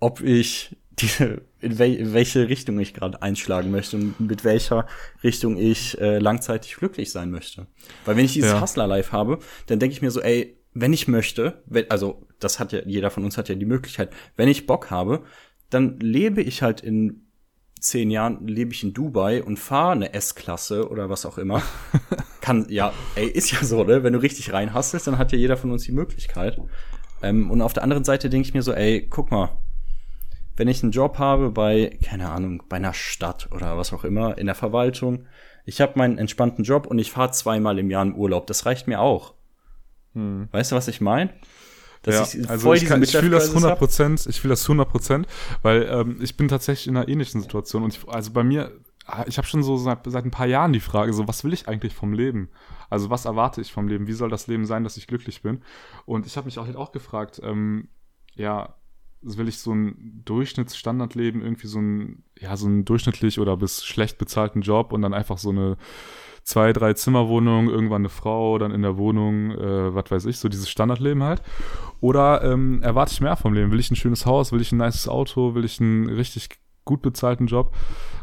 ob 0.00 0.20
ich 0.20 0.76
diese, 0.98 1.42
in, 1.60 1.78
wel 1.78 1.94
in 1.94 2.12
welche 2.14 2.48
Richtung 2.48 2.78
ich 2.80 2.94
gerade 2.94 3.22
einschlagen 3.22 3.70
möchte 3.70 3.96
und 3.96 4.18
mit 4.18 4.44
welcher 4.44 4.86
Richtung 5.22 5.56
ich 5.56 6.00
äh, 6.00 6.18
langzeitig 6.18 6.76
glücklich 6.76 7.12
sein 7.12 7.30
möchte. 7.30 7.66
Weil 8.04 8.16
wenn 8.16 8.24
ich 8.24 8.32
dieses 8.32 8.52
ja. 8.52 8.60
Hustler 8.60 8.86
Life 8.86 9.12
habe, 9.12 9.38
dann 9.66 9.78
denke 9.78 9.92
ich 9.92 10.02
mir 10.02 10.10
so, 10.10 10.20
ey, 10.20 10.58
wenn 10.72 10.92
ich 10.92 11.06
möchte, 11.08 11.62
wenn, 11.66 11.90
also 11.90 12.26
das 12.38 12.58
hat 12.58 12.72
ja, 12.72 12.80
jeder 12.84 13.10
von 13.10 13.24
uns 13.24 13.36
hat 13.38 13.48
ja 13.48 13.54
die 13.54 13.66
Möglichkeit, 13.66 14.10
wenn 14.36 14.48
ich 14.48 14.66
Bock 14.66 14.90
habe, 14.90 15.24
dann 15.70 15.98
lebe 16.00 16.42
ich 16.42 16.62
halt 16.62 16.80
in 16.80 17.25
zehn 17.80 18.10
Jahren 18.10 18.46
lebe 18.46 18.72
ich 18.72 18.82
in 18.82 18.92
Dubai 18.92 19.42
und 19.42 19.58
fahre 19.58 19.92
eine 19.92 20.14
S-Klasse 20.14 20.88
oder 20.88 21.10
was 21.10 21.26
auch 21.26 21.38
immer. 21.38 21.62
Kann, 22.40 22.66
ja, 22.68 22.92
ey, 23.14 23.26
ist 23.26 23.50
ja 23.52 23.64
so, 23.64 23.84
ne? 23.84 24.02
Wenn 24.02 24.12
du 24.12 24.20
richtig 24.20 24.52
reinhasselst, 24.52 25.06
dann 25.06 25.18
hat 25.18 25.32
ja 25.32 25.38
jeder 25.38 25.56
von 25.56 25.70
uns 25.70 25.84
die 25.84 25.92
Möglichkeit. 25.92 26.60
Ähm, 27.22 27.50
und 27.50 27.60
auf 27.60 27.72
der 27.72 27.82
anderen 27.82 28.04
Seite 28.04 28.30
denke 28.30 28.48
ich 28.48 28.54
mir 28.54 28.62
so, 28.62 28.72
ey, 28.72 29.06
guck 29.08 29.30
mal, 29.30 29.56
wenn 30.56 30.68
ich 30.68 30.82
einen 30.82 30.92
Job 30.92 31.18
habe 31.18 31.50
bei, 31.50 31.98
keine 32.02 32.30
Ahnung, 32.30 32.62
bei 32.68 32.76
einer 32.76 32.94
Stadt 32.94 33.48
oder 33.52 33.76
was 33.76 33.92
auch 33.92 34.04
immer, 34.04 34.38
in 34.38 34.46
der 34.46 34.54
Verwaltung, 34.54 35.26
ich 35.64 35.80
habe 35.80 35.98
meinen 35.98 36.18
entspannten 36.18 36.64
Job 36.64 36.86
und 36.86 36.98
ich 36.98 37.10
fahre 37.10 37.32
zweimal 37.32 37.78
im 37.78 37.90
Jahr 37.90 38.04
im 38.04 38.14
Urlaub, 38.14 38.46
das 38.46 38.64
reicht 38.64 38.86
mir 38.86 39.00
auch. 39.00 39.34
Hm. 40.14 40.48
Weißt 40.52 40.72
du, 40.72 40.76
was 40.76 40.88
ich 40.88 41.00
meine? 41.00 41.30
Ja, 42.14 42.22
ich 42.22 42.48
also 42.48 42.72
ich, 42.72 42.84
kann, 42.84 43.02
ich 43.02 43.16
fühle 43.16 43.30
das 43.30 43.48
100 43.48 43.78
Prozent, 43.78 44.26
ich 44.26 44.40
fühle 44.40 44.52
das 44.52 44.62
100 44.62 44.88
Prozent, 44.88 45.26
weil 45.62 45.88
ähm, 45.90 46.18
ich 46.20 46.36
bin 46.36 46.48
tatsächlich 46.48 46.86
in 46.88 46.96
einer 46.96 47.08
ähnlichen 47.08 47.40
Situation 47.40 47.82
und 47.82 47.94
ich, 47.94 48.08
also 48.08 48.32
bei 48.32 48.44
mir, 48.44 48.72
ich 49.26 49.38
habe 49.38 49.46
schon 49.46 49.62
so 49.62 49.76
seit, 49.76 50.00
seit 50.06 50.24
ein 50.24 50.30
paar 50.30 50.46
Jahren 50.46 50.72
die 50.72 50.80
Frage, 50.80 51.12
so 51.12 51.26
was 51.28 51.44
will 51.44 51.52
ich 51.52 51.68
eigentlich 51.68 51.94
vom 51.94 52.12
Leben? 52.12 52.48
Also 52.90 53.10
was 53.10 53.24
erwarte 53.24 53.60
ich 53.60 53.72
vom 53.72 53.88
Leben? 53.88 54.06
Wie 54.06 54.12
soll 54.12 54.30
das 54.30 54.46
Leben 54.46 54.66
sein, 54.66 54.84
dass 54.84 54.96
ich 54.96 55.06
glücklich 55.06 55.42
bin? 55.42 55.62
Und 56.04 56.26
ich 56.26 56.36
habe 56.36 56.46
mich 56.46 56.58
auch, 56.58 56.66
halt 56.66 56.76
auch 56.76 56.92
gefragt, 56.92 57.40
ähm, 57.42 57.88
ja, 58.34 58.74
will 59.22 59.48
ich 59.48 59.58
so 59.58 59.72
ein 59.72 60.22
Durchschnittsstandardleben, 60.24 61.42
irgendwie 61.42 61.66
so 61.66 61.80
ein, 61.80 62.22
ja, 62.38 62.56
so 62.56 62.68
ein 62.68 62.84
durchschnittlich 62.84 63.40
oder 63.40 63.56
bis 63.56 63.84
schlecht 63.84 64.18
bezahlten 64.18 64.60
Job 64.60 64.92
und 64.92 65.02
dann 65.02 65.14
einfach 65.14 65.38
so 65.38 65.50
eine 65.50 65.76
zwei, 66.46 66.72
drei 66.72 66.94
Zimmerwohnung, 66.94 67.68
irgendwann 67.68 68.02
eine 68.02 68.08
Frau, 68.08 68.56
dann 68.58 68.70
in 68.70 68.82
der 68.82 68.96
Wohnung, 68.96 69.50
äh, 69.50 69.94
was 69.94 70.10
weiß 70.10 70.26
ich, 70.26 70.38
so 70.38 70.48
dieses 70.48 70.70
Standardleben 70.70 71.22
halt. 71.24 71.42
Oder 72.00 72.42
ähm, 72.44 72.82
erwarte 72.82 73.12
ich 73.12 73.20
mehr 73.20 73.36
vom 73.36 73.52
Leben? 73.52 73.72
Will 73.72 73.80
ich 73.80 73.90
ein 73.90 73.96
schönes 73.96 74.26
Haus? 74.26 74.52
Will 74.52 74.60
ich 74.60 74.70
ein 74.70 74.78
nices 74.78 75.08
Auto? 75.08 75.56
Will 75.56 75.64
ich 75.64 75.80
einen 75.80 76.08
richtig 76.08 76.50
gut 76.84 77.02
bezahlten 77.02 77.48
Job? 77.48 77.74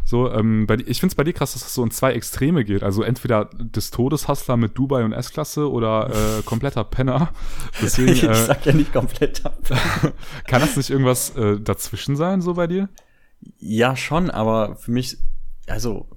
So, 0.06 0.32
ähm, 0.32 0.68
bei, 0.68 0.76
ich 0.76 1.02
finde 1.02 1.12
es 1.12 1.16
bei 1.16 1.26
dir 1.26 1.34
krass, 1.34 1.52
dass 1.52 1.64
das 1.64 1.74
so 1.74 1.84
in 1.84 1.92
zwei 1.92 2.14
Extreme 2.14 2.64
geht. 2.64 2.82
Also 2.82 3.04
entweder 3.04 3.50
des 3.56 3.92
Todeshustler 3.92 4.56
mit 4.56 4.78
Dubai 4.78 5.04
und 5.04 5.12
S-Klasse 5.12 5.70
oder 5.70 6.10
äh, 6.10 6.42
kompletter 6.46 6.86
Penner. 6.86 7.34
Deswegen, 7.82 8.14
ich 8.14 8.24
äh, 8.24 8.34
sag 8.34 8.66
ja 8.66 8.72
nicht 8.72 8.94
kompletter. 8.94 9.54
kann 10.48 10.62
das 10.62 10.78
nicht 10.78 10.90
irgendwas 10.90 11.36
äh, 11.36 11.60
dazwischen 11.60 12.16
sein, 12.16 12.42
so 12.42 12.54
bei 12.54 12.68
dir? 12.68 12.88
Ja, 13.60 13.98
schon, 13.98 14.30
aber 14.30 14.78
für 14.78 14.92
mich, 14.92 15.18
also, 15.68 16.08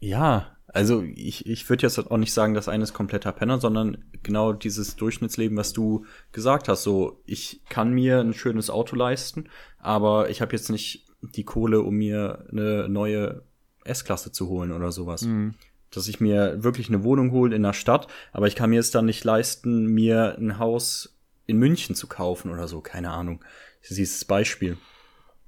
ja, 0.00 0.55
also 0.76 1.02
ich, 1.14 1.46
ich 1.46 1.68
würde 1.70 1.84
jetzt 1.84 1.98
auch 1.98 2.18
nicht 2.18 2.34
sagen, 2.34 2.52
dass 2.52 2.68
eines 2.68 2.92
kompletter 2.92 3.32
Penner, 3.32 3.58
sondern 3.58 4.04
genau 4.22 4.52
dieses 4.52 4.94
Durchschnittsleben, 4.96 5.56
was 5.56 5.72
du 5.72 6.04
gesagt 6.32 6.68
hast. 6.68 6.82
So, 6.82 7.22
ich 7.24 7.62
kann 7.70 7.94
mir 7.94 8.20
ein 8.20 8.34
schönes 8.34 8.68
Auto 8.68 8.94
leisten, 8.94 9.48
aber 9.78 10.28
ich 10.28 10.42
habe 10.42 10.54
jetzt 10.54 10.68
nicht 10.68 11.06
die 11.22 11.44
Kohle, 11.44 11.80
um 11.80 11.94
mir 11.94 12.44
eine 12.52 12.90
neue 12.90 13.42
S-Klasse 13.84 14.32
zu 14.32 14.48
holen 14.48 14.70
oder 14.70 14.92
sowas. 14.92 15.22
Mhm. 15.22 15.54
Dass 15.90 16.08
ich 16.08 16.20
mir 16.20 16.62
wirklich 16.62 16.88
eine 16.88 17.04
Wohnung 17.04 17.30
hole 17.30 17.56
in 17.56 17.62
der 17.62 17.72
Stadt, 17.72 18.06
aber 18.34 18.46
ich 18.46 18.54
kann 18.54 18.68
mir 18.68 18.80
es 18.80 18.90
dann 18.90 19.06
nicht 19.06 19.24
leisten, 19.24 19.86
mir 19.86 20.36
ein 20.36 20.58
Haus 20.58 21.16
in 21.46 21.56
München 21.56 21.94
zu 21.94 22.06
kaufen 22.06 22.50
oder 22.52 22.68
so, 22.68 22.82
keine 22.82 23.12
Ahnung. 23.12 23.42
Dieses 23.88 24.26
Beispiel. 24.26 24.76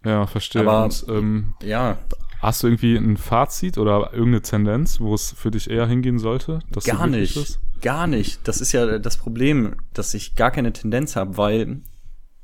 Ja, 0.06 0.26
verstehe. 0.26 0.62
Aber, 0.62 0.84
Und, 0.84 1.04
ähm, 1.08 1.54
ja. 1.62 1.98
Hast 2.40 2.62
du 2.62 2.68
irgendwie 2.68 2.96
ein 2.96 3.16
Fazit 3.16 3.78
oder 3.78 4.12
irgendeine 4.12 4.42
Tendenz, 4.42 5.00
wo 5.00 5.14
es 5.14 5.32
für 5.32 5.50
dich 5.50 5.70
eher 5.70 5.86
hingehen 5.86 6.18
sollte? 6.18 6.60
gar 6.84 7.06
nicht. 7.06 7.34
Bist? 7.34 7.60
Gar 7.82 8.06
nicht. 8.06 8.46
Das 8.46 8.60
ist 8.60 8.72
ja 8.72 8.98
das 8.98 9.16
Problem, 9.16 9.76
dass 9.92 10.14
ich 10.14 10.34
gar 10.36 10.50
keine 10.50 10.72
Tendenz 10.72 11.16
habe, 11.16 11.36
weil 11.36 11.80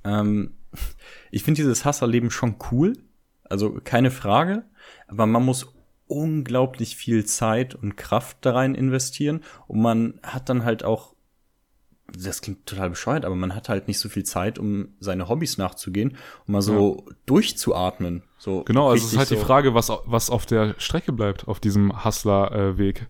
ähm, 0.04 0.54
ich 1.30 1.42
finde 1.44 1.62
dieses 1.62 1.84
Hasserleben 1.84 2.30
schon 2.30 2.56
cool. 2.70 2.94
Also 3.44 3.80
keine 3.82 4.10
Frage. 4.10 4.64
Aber 5.06 5.26
man 5.26 5.44
muss 5.44 5.74
unglaublich 6.06 6.96
viel 6.96 7.24
Zeit 7.24 7.74
und 7.74 7.96
Kraft 7.96 8.38
da 8.42 8.52
rein 8.52 8.74
investieren. 8.74 9.42
Und 9.66 9.80
man 9.80 10.20
hat 10.22 10.48
dann 10.48 10.64
halt 10.64 10.84
auch 10.84 11.13
das 12.12 12.42
klingt 12.42 12.66
total 12.66 12.90
bescheuert, 12.90 13.24
aber 13.24 13.34
man 13.34 13.54
hat 13.54 13.68
halt 13.68 13.88
nicht 13.88 13.98
so 13.98 14.08
viel 14.08 14.24
Zeit, 14.24 14.58
um 14.58 14.88
seine 15.00 15.28
Hobbys 15.28 15.58
nachzugehen, 15.58 16.16
um 16.46 16.52
mal 16.52 16.62
so 16.62 17.04
ja. 17.06 17.14
durchzuatmen. 17.26 18.22
So 18.38 18.62
genau, 18.64 18.90
also 18.90 19.06
es 19.06 19.12
ist 19.12 19.18
halt 19.18 19.28
so 19.28 19.36
die 19.36 19.40
Frage, 19.40 19.74
was, 19.74 19.90
was 20.04 20.30
auf 20.30 20.46
der 20.46 20.74
Strecke 20.78 21.12
bleibt, 21.12 21.48
auf 21.48 21.60
diesem 21.60 22.04
Hustler-Weg. 22.04 23.06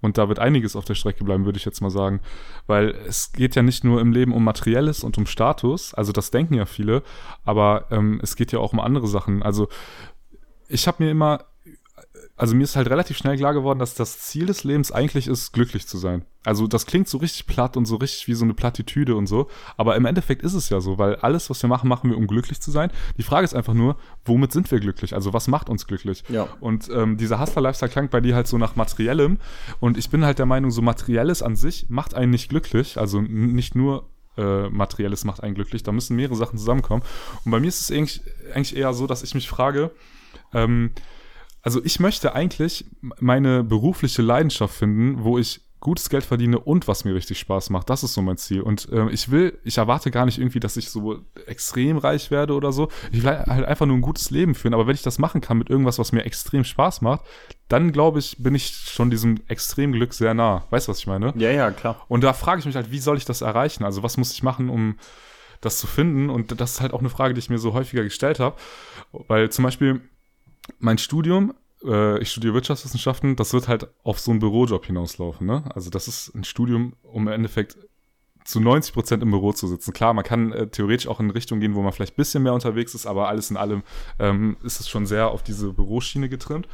Und 0.00 0.16
da 0.16 0.28
wird 0.28 0.38
einiges 0.38 0.76
auf 0.76 0.84
der 0.84 0.94
Strecke 0.94 1.24
bleiben, 1.24 1.44
würde 1.44 1.58
ich 1.58 1.64
jetzt 1.64 1.80
mal 1.80 1.90
sagen. 1.90 2.20
Weil 2.66 2.90
es 3.06 3.32
geht 3.32 3.56
ja 3.56 3.62
nicht 3.62 3.84
nur 3.84 4.00
im 4.00 4.12
Leben 4.12 4.32
um 4.32 4.44
Materielles 4.44 5.02
und 5.02 5.18
um 5.18 5.26
Status, 5.26 5.92
also 5.94 6.12
das 6.12 6.30
denken 6.30 6.54
ja 6.54 6.66
viele, 6.66 7.02
aber 7.44 7.86
ähm, 7.90 8.20
es 8.22 8.36
geht 8.36 8.52
ja 8.52 8.60
auch 8.60 8.72
um 8.72 8.80
andere 8.80 9.08
Sachen. 9.08 9.42
Also 9.42 9.68
ich 10.68 10.86
habe 10.86 11.02
mir 11.02 11.10
immer 11.10 11.44
also 12.38 12.54
mir 12.54 12.62
ist 12.62 12.76
halt 12.76 12.88
relativ 12.88 13.16
schnell 13.16 13.36
klar 13.36 13.52
geworden, 13.52 13.80
dass 13.80 13.94
das 13.94 14.20
Ziel 14.20 14.46
des 14.46 14.62
Lebens 14.62 14.92
eigentlich 14.92 15.26
ist, 15.26 15.52
glücklich 15.52 15.88
zu 15.88 15.98
sein. 15.98 16.24
Also 16.44 16.68
das 16.68 16.86
klingt 16.86 17.08
so 17.08 17.18
richtig 17.18 17.46
platt 17.46 17.76
und 17.76 17.84
so 17.84 17.96
richtig 17.96 18.28
wie 18.28 18.34
so 18.34 18.44
eine 18.44 18.54
Plattitüde 18.54 19.16
und 19.16 19.26
so, 19.26 19.48
aber 19.76 19.96
im 19.96 20.06
Endeffekt 20.06 20.42
ist 20.42 20.54
es 20.54 20.68
ja 20.68 20.80
so, 20.80 20.98
weil 20.98 21.16
alles, 21.16 21.50
was 21.50 21.60
wir 21.62 21.68
machen, 21.68 21.88
machen 21.88 22.08
wir, 22.08 22.16
um 22.16 22.28
glücklich 22.28 22.60
zu 22.60 22.70
sein. 22.70 22.90
Die 23.18 23.24
Frage 23.24 23.44
ist 23.44 23.54
einfach 23.54 23.74
nur, 23.74 23.96
womit 24.24 24.52
sind 24.52 24.70
wir 24.70 24.78
glücklich? 24.78 25.14
Also 25.14 25.32
was 25.32 25.48
macht 25.48 25.68
uns 25.68 25.86
glücklich? 25.86 26.22
Ja. 26.28 26.48
Und 26.60 26.88
ähm, 26.90 27.16
dieser 27.16 27.40
Hustler-Lifestyle 27.40 27.90
klang 27.90 28.08
bei 28.08 28.20
dir 28.20 28.36
halt 28.36 28.46
so 28.46 28.56
nach 28.56 28.76
Materiellem 28.76 29.38
und 29.80 29.98
ich 29.98 30.08
bin 30.08 30.24
halt 30.24 30.38
der 30.38 30.46
Meinung, 30.46 30.70
so 30.70 30.80
Materielles 30.80 31.42
an 31.42 31.56
sich 31.56 31.86
macht 31.88 32.14
einen 32.14 32.30
nicht 32.30 32.48
glücklich, 32.48 32.98
also 32.98 33.20
nicht 33.20 33.74
nur 33.74 34.08
äh, 34.36 34.68
Materielles 34.70 35.24
macht 35.24 35.42
einen 35.42 35.56
glücklich, 35.56 35.82
da 35.82 35.90
müssen 35.90 36.14
mehrere 36.14 36.36
Sachen 36.36 36.56
zusammenkommen. 36.56 37.02
Und 37.44 37.50
bei 37.50 37.58
mir 37.58 37.66
ist 37.66 37.80
es 37.80 37.90
eigentlich, 37.90 38.22
eigentlich 38.54 38.76
eher 38.76 38.94
so, 38.94 39.08
dass 39.08 39.24
ich 39.24 39.34
mich 39.34 39.48
frage, 39.48 39.90
ähm, 40.54 40.92
also 41.62 41.84
ich 41.84 42.00
möchte 42.00 42.34
eigentlich 42.34 42.86
meine 43.00 43.64
berufliche 43.64 44.22
Leidenschaft 44.22 44.74
finden, 44.74 45.24
wo 45.24 45.38
ich 45.38 45.60
gutes 45.80 46.08
Geld 46.08 46.24
verdiene 46.24 46.58
und 46.58 46.88
was 46.88 47.04
mir 47.04 47.14
richtig 47.14 47.38
Spaß 47.38 47.70
macht. 47.70 47.88
Das 47.88 48.02
ist 48.02 48.14
so 48.14 48.22
mein 48.22 48.36
Ziel. 48.36 48.62
Und 48.62 48.88
äh, 48.90 49.08
ich 49.10 49.30
will, 49.30 49.58
ich 49.64 49.78
erwarte 49.78 50.10
gar 50.10 50.24
nicht 50.24 50.38
irgendwie, 50.38 50.60
dass 50.60 50.76
ich 50.76 50.90
so 50.90 51.20
extrem 51.46 51.98
reich 51.98 52.30
werde 52.30 52.54
oder 52.54 52.72
so. 52.72 52.88
Ich 53.12 53.22
will 53.22 53.30
halt 53.30 53.64
einfach 53.64 53.86
nur 53.86 53.96
ein 53.96 54.02
gutes 54.02 54.30
Leben 54.30 54.54
führen. 54.54 54.74
Aber 54.74 54.86
wenn 54.86 54.94
ich 54.94 55.02
das 55.02 55.18
machen 55.18 55.40
kann 55.40 55.58
mit 55.58 55.70
irgendwas, 55.70 55.98
was 55.98 56.12
mir 56.12 56.24
extrem 56.24 56.64
Spaß 56.64 57.00
macht, 57.00 57.22
dann 57.68 57.92
glaube 57.92 58.18
ich, 58.18 58.36
bin 58.38 58.54
ich 58.54 58.66
schon 58.66 59.10
diesem 59.10 59.40
Extremglück 59.46 60.14
sehr 60.14 60.34
nah. 60.34 60.64
Weißt 60.70 60.88
du, 60.88 60.90
was 60.90 60.98
ich 60.98 61.06
meine? 61.06 61.32
Ja, 61.36 61.50
ja, 61.50 61.70
klar. 61.70 62.04
Und 62.08 62.24
da 62.24 62.32
frage 62.32 62.58
ich 62.58 62.66
mich 62.66 62.74
halt, 62.74 62.90
wie 62.90 62.98
soll 62.98 63.16
ich 63.16 63.24
das 63.24 63.40
erreichen? 63.40 63.84
Also 63.84 64.02
was 64.02 64.16
muss 64.16 64.32
ich 64.32 64.42
machen, 64.42 64.70
um 64.70 64.96
das 65.60 65.78
zu 65.78 65.86
finden. 65.86 66.28
Und 66.28 66.60
das 66.60 66.72
ist 66.72 66.80
halt 66.80 66.92
auch 66.92 67.00
eine 67.00 67.10
Frage, 67.10 67.34
die 67.34 67.40
ich 67.40 67.50
mir 67.50 67.58
so 67.58 67.72
häufiger 67.72 68.02
gestellt 68.02 68.40
habe. 68.40 68.56
Weil 69.12 69.50
zum 69.50 69.64
Beispiel 69.64 70.00
mein 70.78 70.98
Studium, 70.98 71.54
äh, 71.84 72.18
ich 72.20 72.30
studiere 72.30 72.54
Wirtschaftswissenschaften, 72.54 73.36
das 73.36 73.52
wird 73.52 73.68
halt 73.68 73.88
auf 74.02 74.18
so 74.18 74.30
einen 74.30 74.40
Bürojob 74.40 74.86
hinauslaufen. 74.86 75.46
Ne? 75.46 75.64
Also 75.74 75.90
das 75.90 76.08
ist 76.08 76.34
ein 76.34 76.44
Studium, 76.44 76.94
um 77.02 77.28
im 77.28 77.32
Endeffekt 77.32 77.76
zu 78.44 78.60
90 78.60 78.94
Prozent 78.94 79.22
im 79.22 79.30
Büro 79.30 79.52
zu 79.52 79.68
sitzen. 79.68 79.92
Klar, 79.92 80.14
man 80.14 80.24
kann 80.24 80.52
äh, 80.52 80.68
theoretisch 80.68 81.06
auch 81.06 81.20
in 81.20 81.26
eine 81.26 81.34
Richtung 81.34 81.60
gehen, 81.60 81.74
wo 81.74 81.82
man 81.82 81.92
vielleicht 81.92 82.14
ein 82.14 82.16
bisschen 82.16 82.42
mehr 82.42 82.54
unterwegs 82.54 82.94
ist, 82.94 83.06
aber 83.06 83.28
alles 83.28 83.50
in 83.50 83.58
allem 83.58 83.82
ähm, 84.18 84.56
ist 84.62 84.80
es 84.80 84.88
schon 84.88 85.06
sehr 85.06 85.30
auf 85.30 85.42
diese 85.42 85.72
Büroschiene 85.74 86.28
getrimmt. 86.28 86.66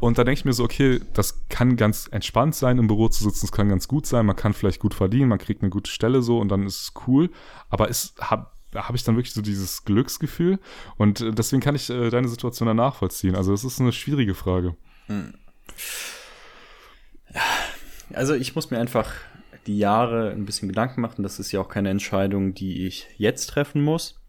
Und 0.00 0.18
da 0.18 0.24
denke 0.24 0.38
ich 0.40 0.44
mir 0.44 0.52
so, 0.52 0.64
okay, 0.64 1.00
das 1.12 1.46
kann 1.48 1.76
ganz 1.76 2.08
entspannt 2.10 2.54
sein, 2.54 2.78
im 2.78 2.86
Büro 2.86 3.08
zu 3.08 3.22
sitzen, 3.22 3.46
es 3.46 3.52
kann 3.52 3.68
ganz 3.68 3.88
gut 3.88 4.06
sein, 4.06 4.26
man 4.26 4.36
kann 4.36 4.52
vielleicht 4.52 4.80
gut 4.80 4.92
verdienen, 4.92 5.28
man 5.28 5.38
kriegt 5.38 5.62
eine 5.62 5.70
gute 5.70 5.90
Stelle 5.90 6.20
so 6.20 6.38
und 6.38 6.48
dann 6.48 6.66
ist 6.66 6.82
es 6.82 6.92
cool. 7.06 7.30
Aber 7.68 7.88
ist, 7.88 8.18
hab, 8.20 8.53
habe 8.74 8.96
ich 8.96 9.04
dann 9.04 9.16
wirklich 9.16 9.32
so 9.32 9.42
dieses 9.42 9.84
Glücksgefühl 9.84 10.58
und 10.96 11.20
äh, 11.20 11.32
deswegen 11.32 11.62
kann 11.62 11.74
ich 11.74 11.90
äh, 11.90 12.10
deine 12.10 12.28
Situation 12.28 12.66
dann 12.66 12.76
nachvollziehen. 12.76 13.36
Also 13.36 13.52
es 13.52 13.64
ist 13.64 13.80
eine 13.80 13.92
schwierige 13.92 14.34
Frage. 14.34 14.76
Hm. 15.06 15.34
Also 18.12 18.34
ich 18.34 18.54
muss 18.54 18.70
mir 18.70 18.78
einfach 18.78 19.12
die 19.66 19.78
Jahre 19.78 20.30
ein 20.30 20.44
bisschen 20.44 20.68
Gedanken 20.68 21.00
machen. 21.00 21.22
Das 21.22 21.38
ist 21.38 21.52
ja 21.52 21.60
auch 21.60 21.68
keine 21.68 21.90
Entscheidung, 21.90 22.54
die 22.54 22.86
ich 22.86 23.06
jetzt 23.16 23.46
treffen 23.46 23.82
muss. 23.82 24.20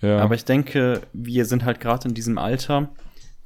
Ja. 0.00 0.18
Aber 0.18 0.34
ich 0.34 0.44
denke, 0.44 1.02
wir 1.12 1.46
sind 1.46 1.64
halt 1.64 1.80
gerade 1.80 2.08
in 2.08 2.14
diesem 2.14 2.38
Alter. 2.38 2.90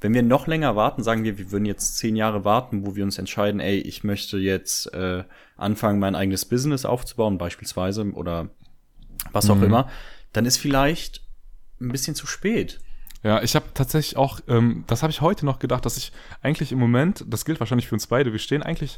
Wenn 0.01 0.13
wir 0.13 0.23
noch 0.23 0.47
länger 0.47 0.75
warten, 0.75 1.03
sagen 1.03 1.23
wir, 1.23 1.37
wir 1.37 1.51
würden 1.51 1.65
jetzt 1.65 1.97
zehn 1.97 2.15
Jahre 2.15 2.45
warten, 2.45 2.85
wo 2.85 2.95
wir 2.95 3.03
uns 3.03 3.17
entscheiden, 3.17 3.59
ey, 3.59 3.79
ich 3.79 4.03
möchte 4.03 4.37
jetzt 4.37 4.93
äh, 4.93 5.23
anfangen, 5.57 5.99
mein 5.99 6.15
eigenes 6.15 6.45
Business 6.45 6.85
aufzubauen, 6.85 7.37
beispielsweise, 7.37 8.09
oder 8.13 8.49
was 9.31 9.49
auch 9.49 9.55
mhm. 9.55 9.63
immer, 9.63 9.89
dann 10.33 10.45
ist 10.45 10.57
vielleicht 10.57 11.21
ein 11.79 11.89
bisschen 11.89 12.15
zu 12.15 12.27
spät. 12.27 12.79
Ja, 13.23 13.41
ich 13.41 13.55
habe 13.55 13.65
tatsächlich 13.73 14.15
auch, 14.15 14.39
ähm, 14.47 14.85
das 14.87 15.03
habe 15.03 15.11
ich 15.11 15.21
heute 15.21 15.45
noch 15.45 15.59
gedacht, 15.59 15.85
dass 15.85 15.97
ich 15.97 16.13
eigentlich 16.41 16.71
im 16.71 16.79
Moment, 16.79 17.25
das 17.27 17.43
gilt 17.43 17.59
wahrscheinlich 17.59 17.87
für 17.87 17.95
uns 17.95 18.07
beide, 18.07 18.31
wir 18.31 18.39
stehen 18.39 18.63
eigentlich 18.63 18.97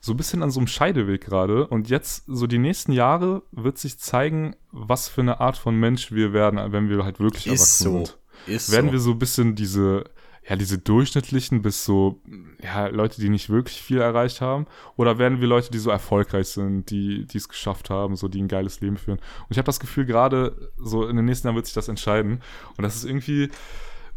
so 0.00 0.12
ein 0.12 0.16
bisschen 0.16 0.42
an 0.42 0.50
so 0.50 0.60
einem 0.60 0.66
Scheideweg 0.66 1.24
gerade. 1.24 1.66
Und 1.68 1.88
jetzt, 1.88 2.24
so 2.26 2.46
die 2.46 2.58
nächsten 2.58 2.92
Jahre, 2.92 3.42
wird 3.52 3.78
sich 3.78 3.98
zeigen, 3.98 4.56
was 4.72 5.08
für 5.08 5.20
eine 5.20 5.40
Art 5.40 5.56
von 5.56 5.76
Mensch 5.76 6.12
wir 6.12 6.32
werden, 6.32 6.60
wenn 6.72 6.90
wir 6.90 7.04
halt 7.04 7.20
wirklich 7.20 7.46
Ist 7.46 7.52
erwachsen 7.52 7.84
so. 7.84 8.04
sind. 8.04 8.18
Ist 8.46 8.72
werden 8.72 8.86
so. 8.86 8.92
wir 8.92 8.98
so 8.98 9.10
ein 9.12 9.18
bisschen 9.18 9.54
diese, 9.54 10.04
ja, 10.48 10.56
diese 10.56 10.78
durchschnittlichen 10.78 11.62
bis 11.62 11.84
so, 11.84 12.20
ja, 12.60 12.86
Leute, 12.88 13.20
die 13.20 13.28
nicht 13.28 13.48
wirklich 13.48 13.80
viel 13.80 14.00
erreicht 14.00 14.40
haben? 14.40 14.66
Oder 14.96 15.18
werden 15.18 15.40
wir 15.40 15.46
Leute, 15.46 15.70
die 15.70 15.78
so 15.78 15.90
erfolgreich 15.90 16.48
sind, 16.48 16.90
die, 16.90 17.26
die 17.26 17.38
es 17.38 17.48
geschafft 17.48 17.90
haben, 17.90 18.16
so, 18.16 18.26
die 18.26 18.42
ein 18.42 18.48
geiles 18.48 18.80
Leben 18.80 18.96
führen? 18.96 19.18
Und 19.18 19.50
ich 19.50 19.58
habe 19.58 19.66
das 19.66 19.78
Gefühl, 19.78 20.04
gerade 20.04 20.72
so 20.76 21.06
in 21.06 21.16
den 21.16 21.26
nächsten 21.26 21.46
Jahren 21.46 21.54
wird 21.54 21.66
sich 21.66 21.74
das 21.74 21.88
entscheiden. 21.88 22.40
Und 22.76 22.82
das 22.82 22.96
ist 22.96 23.04
irgendwie 23.04 23.50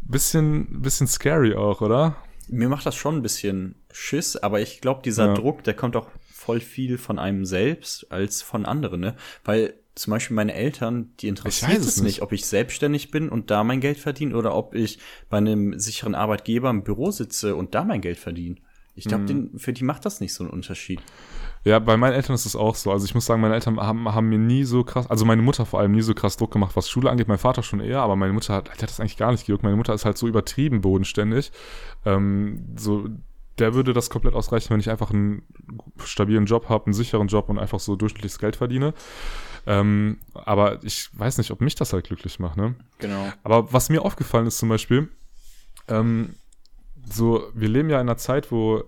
bisschen, 0.01 0.81
bisschen 0.81 1.07
scary 1.07 1.53
auch, 1.53 1.81
oder? 1.81 2.15
Mir 2.47 2.69
macht 2.69 2.85
das 2.85 2.95
schon 2.95 3.17
ein 3.17 3.21
bisschen 3.21 3.75
Schiss, 3.91 4.35
aber 4.35 4.61
ich 4.61 4.81
glaube, 4.81 5.01
dieser 5.03 5.27
ja. 5.27 5.33
Druck, 5.35 5.63
der 5.63 5.75
kommt 5.75 5.95
auch 5.95 6.07
voll 6.31 6.59
viel 6.59 6.97
von 6.97 7.19
einem 7.19 7.45
selbst 7.45 8.11
als 8.11 8.41
von 8.41 8.65
anderen, 8.65 8.99
ne? 8.99 9.15
Weil 9.43 9.75
zum 9.95 10.11
Beispiel 10.11 10.35
meine 10.35 10.53
Eltern, 10.53 11.13
die 11.19 11.29
interessiert 11.29 11.79
es 11.79 11.97
nicht. 11.97 12.03
nicht, 12.03 12.21
ob 12.21 12.31
ich 12.33 12.45
selbstständig 12.45 13.11
bin 13.11 13.29
und 13.29 13.49
da 13.49 13.63
mein 13.63 13.79
Geld 13.79 13.97
verdiene 13.97 14.35
oder 14.35 14.53
ob 14.53 14.75
ich 14.75 14.99
bei 15.29 15.37
einem 15.37 15.79
sicheren 15.79 16.15
Arbeitgeber 16.15 16.69
im 16.69 16.83
Büro 16.83 17.11
sitze 17.11 17.55
und 17.55 17.75
da 17.75 17.83
mein 17.85 18.01
Geld 18.01 18.17
verdiene. 18.17 18.57
Ich 18.97 19.05
glaube, 19.05 19.31
mhm. 19.33 19.57
für 19.57 19.73
die 19.73 19.83
macht 19.83 20.05
das 20.05 20.21
nicht 20.21 20.33
so 20.33 20.43
einen 20.43 20.53
Unterschied. 20.53 21.01
Ja, 21.65 21.79
bei 21.79 21.97
meinen 21.97 22.13
Eltern 22.13 22.33
ist 22.33 22.45
es 22.45 22.55
auch 22.55 22.75
so. 22.75 22.91
Also 22.91 23.05
ich 23.05 23.13
muss 23.13 23.25
sagen, 23.25 23.41
meine 23.41 23.53
Eltern 23.53 23.77
haben, 23.77 24.13
haben 24.13 24.29
mir 24.29 24.37
nie 24.37 24.63
so 24.63 24.83
krass, 24.83 25.09
also 25.09 25.25
meine 25.25 25.41
Mutter 25.41 25.65
vor 25.65 25.79
allem 25.79 25.91
nie 25.91 26.01
so 26.01 26.13
krass 26.13 26.37
Druck 26.37 26.51
gemacht, 26.51 26.75
was 26.75 26.89
Schule 26.89 27.09
angeht. 27.09 27.27
Mein 27.27 27.37
Vater 27.37 27.63
schon 27.63 27.81
eher, 27.81 27.99
aber 27.99 28.15
meine 28.15 28.31
Mutter 28.31 28.53
hat, 28.53 28.69
hat 28.69 28.83
das 28.83 28.99
eigentlich 28.99 29.17
gar 29.17 29.31
nicht 29.31 29.45
gejuckt. 29.45 29.63
Meine 29.63 29.75
Mutter 29.75 29.93
ist 29.93 30.05
halt 30.05 30.17
so 30.17 30.27
übertrieben 30.27 30.81
bodenständig. 30.81 31.51
Ähm, 32.05 32.65
so, 32.77 33.09
der 33.57 33.73
würde 33.73 33.93
das 33.93 34.09
komplett 34.09 34.33
ausreichen, 34.33 34.69
wenn 34.69 34.79
ich 34.79 34.89
einfach 34.89 35.11
einen 35.11 35.43
stabilen 36.03 36.45
Job 36.45 36.69
habe, 36.69 36.85
einen 36.85 36.93
sicheren 36.93 37.27
Job 37.27 37.49
und 37.49 37.59
einfach 37.59 37.79
so 37.79 37.95
durchschnittliches 37.95 38.39
Geld 38.39 38.55
verdiene. 38.55 38.93
Ähm, 39.67 40.19
aber 40.33 40.83
ich 40.83 41.09
weiß 41.17 41.37
nicht, 41.37 41.51
ob 41.51 41.61
mich 41.61 41.75
das 41.75 41.93
halt 41.93 42.07
glücklich 42.07 42.39
macht, 42.39 42.57
ne? 42.57 42.75
Genau. 42.99 43.31
Aber 43.43 43.73
was 43.73 43.89
mir 43.89 44.03
aufgefallen 44.03 44.47
ist 44.47 44.57
zum 44.59 44.69
Beispiel, 44.69 45.09
ähm, 45.87 46.35
so, 47.11 47.51
wir 47.53 47.69
leben 47.69 47.89
ja 47.89 47.97
in 47.97 48.07
einer 48.07 48.17
Zeit, 48.17 48.51
wo, 48.51 48.83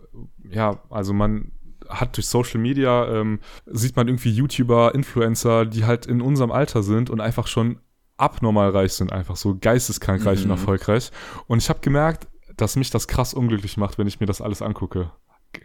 ja, 0.50 0.82
also 0.90 1.14
man 1.14 1.52
hat 1.88 2.18
durch 2.18 2.28
Social 2.28 2.60
Media, 2.60 3.08
ähm, 3.08 3.40
sieht 3.66 3.96
man 3.96 4.08
irgendwie 4.08 4.32
YouTuber, 4.32 4.94
Influencer, 4.94 5.66
die 5.66 5.86
halt 5.86 6.06
in 6.06 6.22
unserem 6.22 6.52
Alter 6.52 6.84
sind 6.84 7.10
und 7.10 7.22
einfach 7.22 7.48
schon 7.48 7.80
abnormal 8.18 8.72
reich 8.72 8.94
sind, 8.94 9.14
einfach 9.14 9.36
so 9.36 9.58
geisteskrank 9.60 10.26
reich 10.26 10.40
mhm. 10.40 10.46
und 10.46 10.52
erfolgreich. 10.52 11.12
Und 11.46 11.60
ich 11.60 11.70
habe 11.70 11.80
gemerkt, 11.80 12.28
dass 12.56 12.76
mich 12.76 12.90
das 12.90 13.08
krass 13.08 13.34
unglücklich 13.34 13.78
macht, 13.78 13.98
wenn 13.98 14.08
ich 14.08 14.20
mir 14.20 14.26
das 14.26 14.42
alles 14.42 14.62
angucke. 14.62 15.12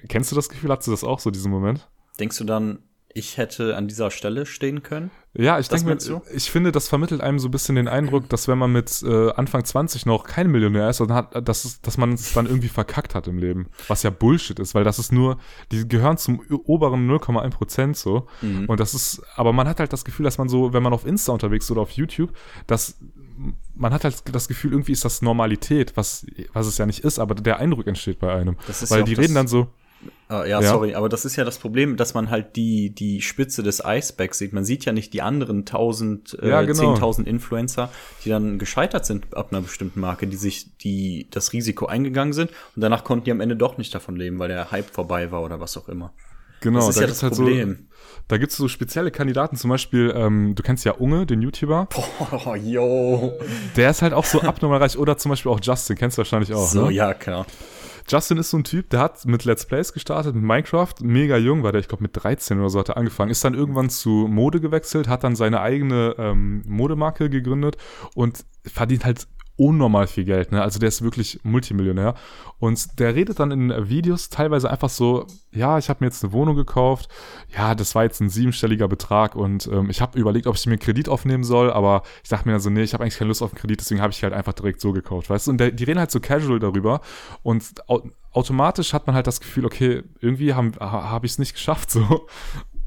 Kennst 0.08 0.30
du 0.30 0.36
das 0.36 0.48
Gefühl? 0.48 0.70
Hast 0.70 0.86
du 0.86 0.90
das 0.90 1.04
auch 1.04 1.18
so, 1.18 1.30
diesen 1.30 1.50
Moment? 1.50 1.88
Denkst 2.20 2.38
du 2.38 2.44
dann, 2.44 2.80
ich 3.14 3.36
hätte 3.36 3.76
an 3.76 3.88
dieser 3.88 4.10
Stelle 4.10 4.46
stehen 4.46 4.82
können? 4.82 5.10
Ja, 5.34 5.58
ich 5.58 5.68
denke 5.68 5.86
mir, 5.86 6.22
ich 6.34 6.50
finde, 6.50 6.72
das 6.72 6.88
vermittelt 6.88 7.22
einem 7.22 7.38
so 7.38 7.48
ein 7.48 7.50
bisschen 7.50 7.76
den 7.76 7.88
Eindruck, 7.88 8.28
dass 8.28 8.48
wenn 8.48 8.58
man 8.58 8.70
mit 8.70 9.02
äh, 9.02 9.30
Anfang 9.32 9.64
20 9.64 10.04
noch 10.04 10.24
kein 10.24 10.50
Millionär 10.50 10.90
ist, 10.90 11.00
dann 11.00 11.14
hat, 11.14 11.48
dass, 11.48 11.80
dass 11.80 11.96
man 11.96 12.12
es 12.12 12.34
dann 12.34 12.46
irgendwie 12.46 12.68
verkackt 12.68 13.14
hat 13.14 13.28
im 13.28 13.38
Leben. 13.38 13.68
Was 13.88 14.02
ja 14.02 14.10
Bullshit 14.10 14.58
ist, 14.58 14.74
weil 14.74 14.84
das 14.84 14.98
ist 14.98 15.10
nur, 15.10 15.38
die 15.70 15.88
gehören 15.88 16.18
zum 16.18 16.42
oberen 16.64 17.10
0,1 17.10 17.50
Prozent 17.50 17.96
so. 17.96 18.26
Mhm. 18.42 18.66
Und 18.66 18.78
das 18.78 18.92
ist, 18.92 19.22
aber 19.36 19.54
man 19.54 19.66
hat 19.66 19.80
halt 19.80 19.92
das 19.92 20.04
Gefühl, 20.04 20.24
dass 20.24 20.36
man 20.36 20.50
so, 20.50 20.74
wenn 20.74 20.82
man 20.82 20.92
auf 20.92 21.06
Insta 21.06 21.32
unterwegs 21.32 21.64
ist 21.64 21.70
oder 21.70 21.80
auf 21.80 21.92
YouTube, 21.92 22.32
dass 22.66 22.98
man 23.74 23.92
hat 23.94 24.04
halt 24.04 24.22
das 24.34 24.48
Gefühl, 24.48 24.72
irgendwie 24.72 24.92
ist 24.92 25.04
das 25.04 25.22
Normalität, 25.22 25.96
was, 25.96 26.26
was 26.52 26.66
es 26.66 26.76
ja 26.76 26.84
nicht 26.84 27.00
ist, 27.00 27.18
aber 27.18 27.34
der 27.34 27.58
Eindruck 27.58 27.86
entsteht 27.86 28.18
bei 28.18 28.32
einem. 28.32 28.56
weil 28.88 29.00
ja 29.00 29.04
die 29.04 29.14
reden 29.14 29.34
dann 29.34 29.48
so, 29.48 29.68
Uh, 30.30 30.44
ja, 30.44 30.46
ja, 30.46 30.62
sorry, 30.62 30.94
aber 30.94 31.08
das 31.08 31.24
ist 31.24 31.36
ja 31.36 31.44
das 31.44 31.58
Problem, 31.58 31.96
dass 31.96 32.14
man 32.14 32.30
halt 32.30 32.56
die, 32.56 32.90
die 32.90 33.20
Spitze 33.20 33.62
des 33.62 33.84
Eisbergs 33.84 34.38
sieht. 34.38 34.52
Man 34.52 34.64
sieht 34.64 34.84
ja 34.84 34.92
nicht 34.92 35.12
die 35.12 35.20
anderen 35.20 35.60
1000, 35.60 36.38
äh, 36.40 36.48
ja, 36.48 36.62
genau. 36.62 36.94
10.000 36.94 37.24
Influencer, 37.24 37.90
die 38.24 38.30
dann 38.30 38.58
gescheitert 38.58 39.04
sind 39.04 39.36
ab 39.36 39.48
einer 39.50 39.60
bestimmten 39.60 40.00
Marke, 40.00 40.26
die 40.26 40.36
sich, 40.36 40.76
die 40.78 41.26
das 41.30 41.52
Risiko 41.52 41.86
eingegangen 41.86 42.32
sind 42.32 42.50
und 42.74 42.82
danach 42.82 43.04
konnten 43.04 43.26
die 43.26 43.30
am 43.30 43.40
Ende 43.40 43.56
doch 43.56 43.76
nicht 43.76 43.94
davon 43.94 44.16
leben, 44.16 44.38
weil 44.38 44.48
der 44.48 44.70
Hype 44.70 44.90
vorbei 44.90 45.30
war 45.30 45.42
oder 45.42 45.60
was 45.60 45.76
auch 45.76 45.88
immer. 45.88 46.12
Genau, 46.62 46.78
das 46.78 46.90
ist 46.90 46.96
da 46.96 47.00
ja 47.02 47.06
das 47.08 47.22
halt 47.22 47.34
Problem. 47.34 47.76
So, 47.76 47.92
da 48.28 48.38
gibt 48.38 48.52
es 48.52 48.58
so 48.58 48.68
spezielle 48.68 49.10
Kandidaten, 49.10 49.56
zum 49.56 49.68
Beispiel, 49.68 50.12
ähm, 50.16 50.54
du 50.54 50.62
kennst 50.62 50.84
ja 50.84 50.92
Unge, 50.92 51.26
den 51.26 51.42
YouTuber. 51.42 51.88
Boah, 51.90 52.56
yo. 52.56 53.32
Der 53.76 53.90
ist 53.90 54.00
halt 54.00 54.14
auch 54.14 54.24
so 54.24 54.40
abnormal 54.40 54.78
reich. 54.78 54.96
Oder 54.96 55.18
zum 55.18 55.30
Beispiel 55.30 55.50
auch 55.52 55.60
Justin, 55.60 55.96
kennst 55.96 56.16
du 56.16 56.20
wahrscheinlich 56.20 56.54
auch. 56.54 56.68
So, 56.68 56.86
ne? 56.86 56.92
ja, 56.92 57.14
klar. 57.14 57.46
Justin 58.08 58.38
ist 58.38 58.50
so 58.50 58.58
ein 58.58 58.64
Typ, 58.64 58.90
der 58.90 59.00
hat 59.00 59.24
mit 59.24 59.44
Let's 59.44 59.66
Plays 59.66 59.92
gestartet, 59.92 60.34
mit 60.34 60.44
Minecraft, 60.44 60.94
mega 61.00 61.36
jung 61.36 61.62
war 61.62 61.72
der, 61.72 61.80
ich 61.80 61.88
glaube 61.88 62.02
mit 62.02 62.12
13 62.14 62.58
oder 62.58 62.70
so 62.70 62.78
hat 62.78 62.88
er 62.88 62.96
angefangen, 62.96 63.30
ist 63.30 63.44
dann 63.44 63.54
irgendwann 63.54 63.90
zu 63.90 64.26
Mode 64.28 64.60
gewechselt, 64.60 65.08
hat 65.08 65.24
dann 65.24 65.36
seine 65.36 65.60
eigene 65.60 66.14
ähm, 66.18 66.62
Modemarke 66.66 67.30
gegründet 67.30 67.76
und 68.14 68.44
verdient 68.64 69.04
halt 69.04 69.26
unnormal 69.56 70.06
viel 70.06 70.24
Geld, 70.24 70.52
ne? 70.52 70.62
Also 70.62 70.78
der 70.78 70.88
ist 70.88 71.02
wirklich 71.02 71.40
Multimillionär. 71.42 72.14
Und 72.58 72.98
der 72.98 73.14
redet 73.14 73.40
dann 73.40 73.50
in 73.50 73.88
Videos 73.88 74.28
teilweise 74.28 74.70
einfach 74.70 74.88
so, 74.88 75.26
ja, 75.50 75.78
ich 75.78 75.88
habe 75.88 75.98
mir 76.00 76.06
jetzt 76.06 76.22
eine 76.22 76.32
Wohnung 76.32 76.56
gekauft, 76.56 77.08
ja, 77.56 77.74
das 77.74 77.94
war 77.94 78.04
jetzt 78.04 78.20
ein 78.20 78.30
siebenstelliger 78.30 78.88
Betrag 78.88 79.34
und 79.34 79.66
ähm, 79.66 79.90
ich 79.90 80.00
habe 80.00 80.18
überlegt, 80.18 80.46
ob 80.46 80.56
ich 80.56 80.64
mir 80.66 80.72
einen 80.72 80.80
Kredit 80.80 81.08
aufnehmen 81.08 81.44
soll, 81.44 81.72
aber 81.72 82.02
ich 82.22 82.30
dachte 82.30 82.46
mir 82.46 82.52
dann 82.52 82.60
so, 82.60 82.70
nee, 82.70 82.82
ich 82.82 82.94
habe 82.94 83.02
eigentlich 83.02 83.18
keine 83.18 83.28
Lust 83.28 83.42
auf 83.42 83.50
einen 83.50 83.58
Kredit, 83.58 83.80
deswegen 83.80 84.00
habe 84.00 84.12
ich 84.12 84.22
halt 84.22 84.32
einfach 84.32 84.52
direkt 84.52 84.80
so 84.80 84.92
gekauft, 84.92 85.28
weißt 85.28 85.48
du? 85.48 85.50
Und 85.50 85.58
der, 85.58 85.72
die 85.72 85.84
reden 85.84 85.98
halt 85.98 86.10
so 86.10 86.20
casual 86.20 86.60
darüber 86.60 87.00
und 87.42 87.64
automatisch 88.32 88.92
hat 88.92 89.06
man 89.06 89.16
halt 89.16 89.26
das 89.26 89.40
Gefühl, 89.40 89.66
okay, 89.66 90.02
irgendwie 90.20 90.54
habe 90.54 90.70
hab 90.78 91.24
ich 91.24 91.32
es 91.32 91.38
nicht 91.38 91.54
geschafft 91.54 91.90
so. 91.92 92.26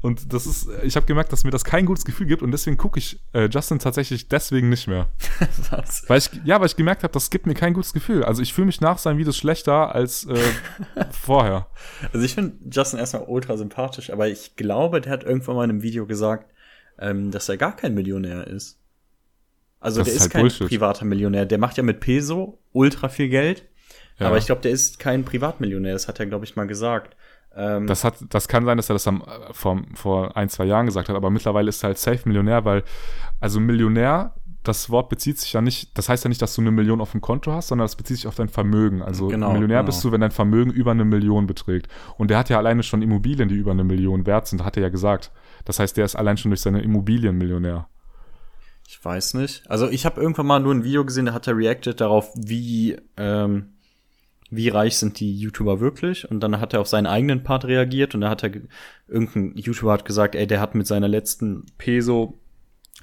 Und 0.06 0.32
das 0.32 0.46
ist, 0.46 0.68
ich 0.84 0.94
habe 0.94 1.04
gemerkt, 1.04 1.32
dass 1.32 1.42
mir 1.42 1.50
das 1.50 1.64
kein 1.64 1.84
gutes 1.84 2.04
Gefühl 2.04 2.26
gibt 2.26 2.40
und 2.40 2.52
deswegen 2.52 2.76
gucke 2.76 2.98
ich 3.00 3.18
äh, 3.32 3.48
Justin 3.50 3.80
tatsächlich 3.80 4.28
deswegen 4.28 4.68
nicht 4.68 4.86
mehr. 4.86 5.08
Was? 5.70 6.08
Weil 6.08 6.18
ich, 6.18 6.30
ja, 6.44 6.60
weil 6.60 6.66
ich 6.66 6.76
gemerkt 6.76 7.02
habe, 7.02 7.12
das 7.12 7.28
gibt 7.28 7.46
mir 7.46 7.54
kein 7.54 7.74
gutes 7.74 7.92
Gefühl. 7.92 8.22
Also 8.22 8.40
ich 8.40 8.54
fühle 8.54 8.66
mich 8.66 8.80
nach 8.80 8.98
seinen 8.98 9.18
Videos 9.18 9.36
schlechter 9.36 9.92
als 9.94 10.24
äh, 10.26 10.38
vorher. 11.10 11.66
Also 12.12 12.24
ich 12.24 12.34
finde 12.34 12.56
Justin 12.70 13.00
erstmal 13.00 13.24
ultra 13.26 13.56
sympathisch, 13.56 14.10
aber 14.10 14.28
ich 14.28 14.54
glaube, 14.54 15.00
der 15.00 15.10
hat 15.10 15.24
irgendwann 15.24 15.56
mal 15.56 15.64
in 15.64 15.70
einem 15.70 15.82
Video 15.82 16.06
gesagt, 16.06 16.52
ähm, 17.00 17.32
dass 17.32 17.48
er 17.48 17.56
gar 17.56 17.74
kein 17.74 17.92
Millionär 17.94 18.46
ist. 18.46 18.78
Also 19.80 20.00
das 20.00 20.06
der 20.06 20.14
ist, 20.14 20.20
halt 20.22 20.32
kein 20.32 20.42
Bullshit. 20.42 20.68
privater 20.68 21.04
Millionär. 21.04 21.46
Der 21.46 21.58
macht 21.58 21.76
ja 21.76 21.82
mit 21.82 21.98
Peso 21.98 22.60
ultra 22.72 23.08
viel 23.08 23.28
Geld. 23.28 23.64
Ja. 24.18 24.28
Aber 24.28 24.38
ich 24.38 24.46
glaube, 24.46 24.62
der 24.62 24.70
ist 24.70 25.00
kein 25.00 25.24
Privatmillionär. 25.24 25.92
Das 25.92 26.06
hat 26.06 26.20
er, 26.20 26.26
glaube 26.26 26.44
ich, 26.44 26.54
mal 26.54 26.66
gesagt. 26.66 27.16
Ähm, 27.56 27.86
das, 27.86 28.04
hat, 28.04 28.16
das 28.28 28.48
kann 28.48 28.64
sein, 28.64 28.76
dass 28.76 28.90
er 28.90 28.94
das 28.94 29.08
am, 29.08 29.22
vor, 29.52 29.82
vor 29.94 30.36
ein, 30.36 30.48
zwei 30.48 30.64
Jahren 30.64 30.86
gesagt 30.86 31.08
hat, 31.08 31.16
aber 31.16 31.30
mittlerweile 31.30 31.70
ist 31.70 31.82
er 31.82 31.88
halt 31.88 31.98
safe 31.98 32.28
Millionär, 32.28 32.64
weil, 32.64 32.84
also 33.40 33.60
Millionär, 33.60 34.34
das 34.62 34.90
Wort 34.90 35.08
bezieht 35.08 35.38
sich 35.38 35.52
ja 35.52 35.60
nicht, 35.60 35.96
das 35.96 36.08
heißt 36.08 36.24
ja 36.24 36.28
nicht, 36.28 36.42
dass 36.42 36.54
du 36.54 36.60
eine 36.60 36.70
Million 36.70 37.00
auf 37.00 37.12
dem 37.12 37.20
Konto 37.20 37.52
hast, 37.52 37.68
sondern 37.68 37.84
das 37.84 37.96
bezieht 37.96 38.16
sich 38.16 38.26
auf 38.26 38.34
dein 38.34 38.48
Vermögen. 38.48 39.00
Also 39.00 39.28
genau, 39.28 39.52
Millionär 39.52 39.78
genau. 39.78 39.86
bist 39.86 40.04
du, 40.04 40.12
wenn 40.12 40.20
dein 40.20 40.32
Vermögen 40.32 40.70
über 40.70 40.90
eine 40.90 41.04
Million 41.04 41.46
beträgt. 41.46 41.88
Und 42.18 42.30
der 42.30 42.38
hat 42.38 42.48
ja 42.48 42.58
alleine 42.58 42.82
schon 42.82 43.00
Immobilien, 43.00 43.48
die 43.48 43.54
über 43.54 43.70
eine 43.70 43.84
Million 43.84 44.26
wert 44.26 44.48
sind, 44.48 44.64
hat 44.64 44.76
er 44.76 44.82
ja 44.82 44.88
gesagt. 44.88 45.30
Das 45.64 45.78
heißt, 45.78 45.96
der 45.96 46.04
ist 46.04 46.16
allein 46.16 46.36
schon 46.36 46.50
durch 46.50 46.60
seine 46.60 46.82
Immobilien 46.82 47.38
Millionär. 47.38 47.88
Ich 48.88 49.04
weiß 49.04 49.34
nicht. 49.34 49.68
Also 49.70 49.88
ich 49.88 50.04
habe 50.04 50.20
irgendwann 50.20 50.46
mal 50.46 50.60
nur 50.60 50.74
ein 50.74 50.84
Video 50.84 51.04
gesehen, 51.04 51.26
da 51.26 51.32
hat 51.32 51.46
er 51.46 51.56
reacted 51.56 52.00
darauf, 52.00 52.32
wie 52.34 52.96
ähm, 53.16 53.75
wie 54.50 54.68
reich 54.68 54.96
sind 54.96 55.20
die 55.20 55.36
YouTuber 55.36 55.80
wirklich? 55.80 56.30
Und 56.30 56.40
dann 56.40 56.60
hat 56.60 56.72
er 56.72 56.80
auf 56.80 56.88
seinen 56.88 57.06
eigenen 57.06 57.42
Part 57.42 57.64
reagiert 57.64 58.14
und 58.14 58.20
da 58.20 58.30
hat 58.30 58.44
er 58.44 58.52
irgendein 59.08 59.56
YouTuber 59.56 59.92
hat 59.92 60.04
gesagt, 60.04 60.34
ey, 60.34 60.46
der 60.46 60.60
hat 60.60 60.74
mit 60.74 60.86
seiner 60.86 61.08
letzten 61.08 61.66
Peso 61.78 62.38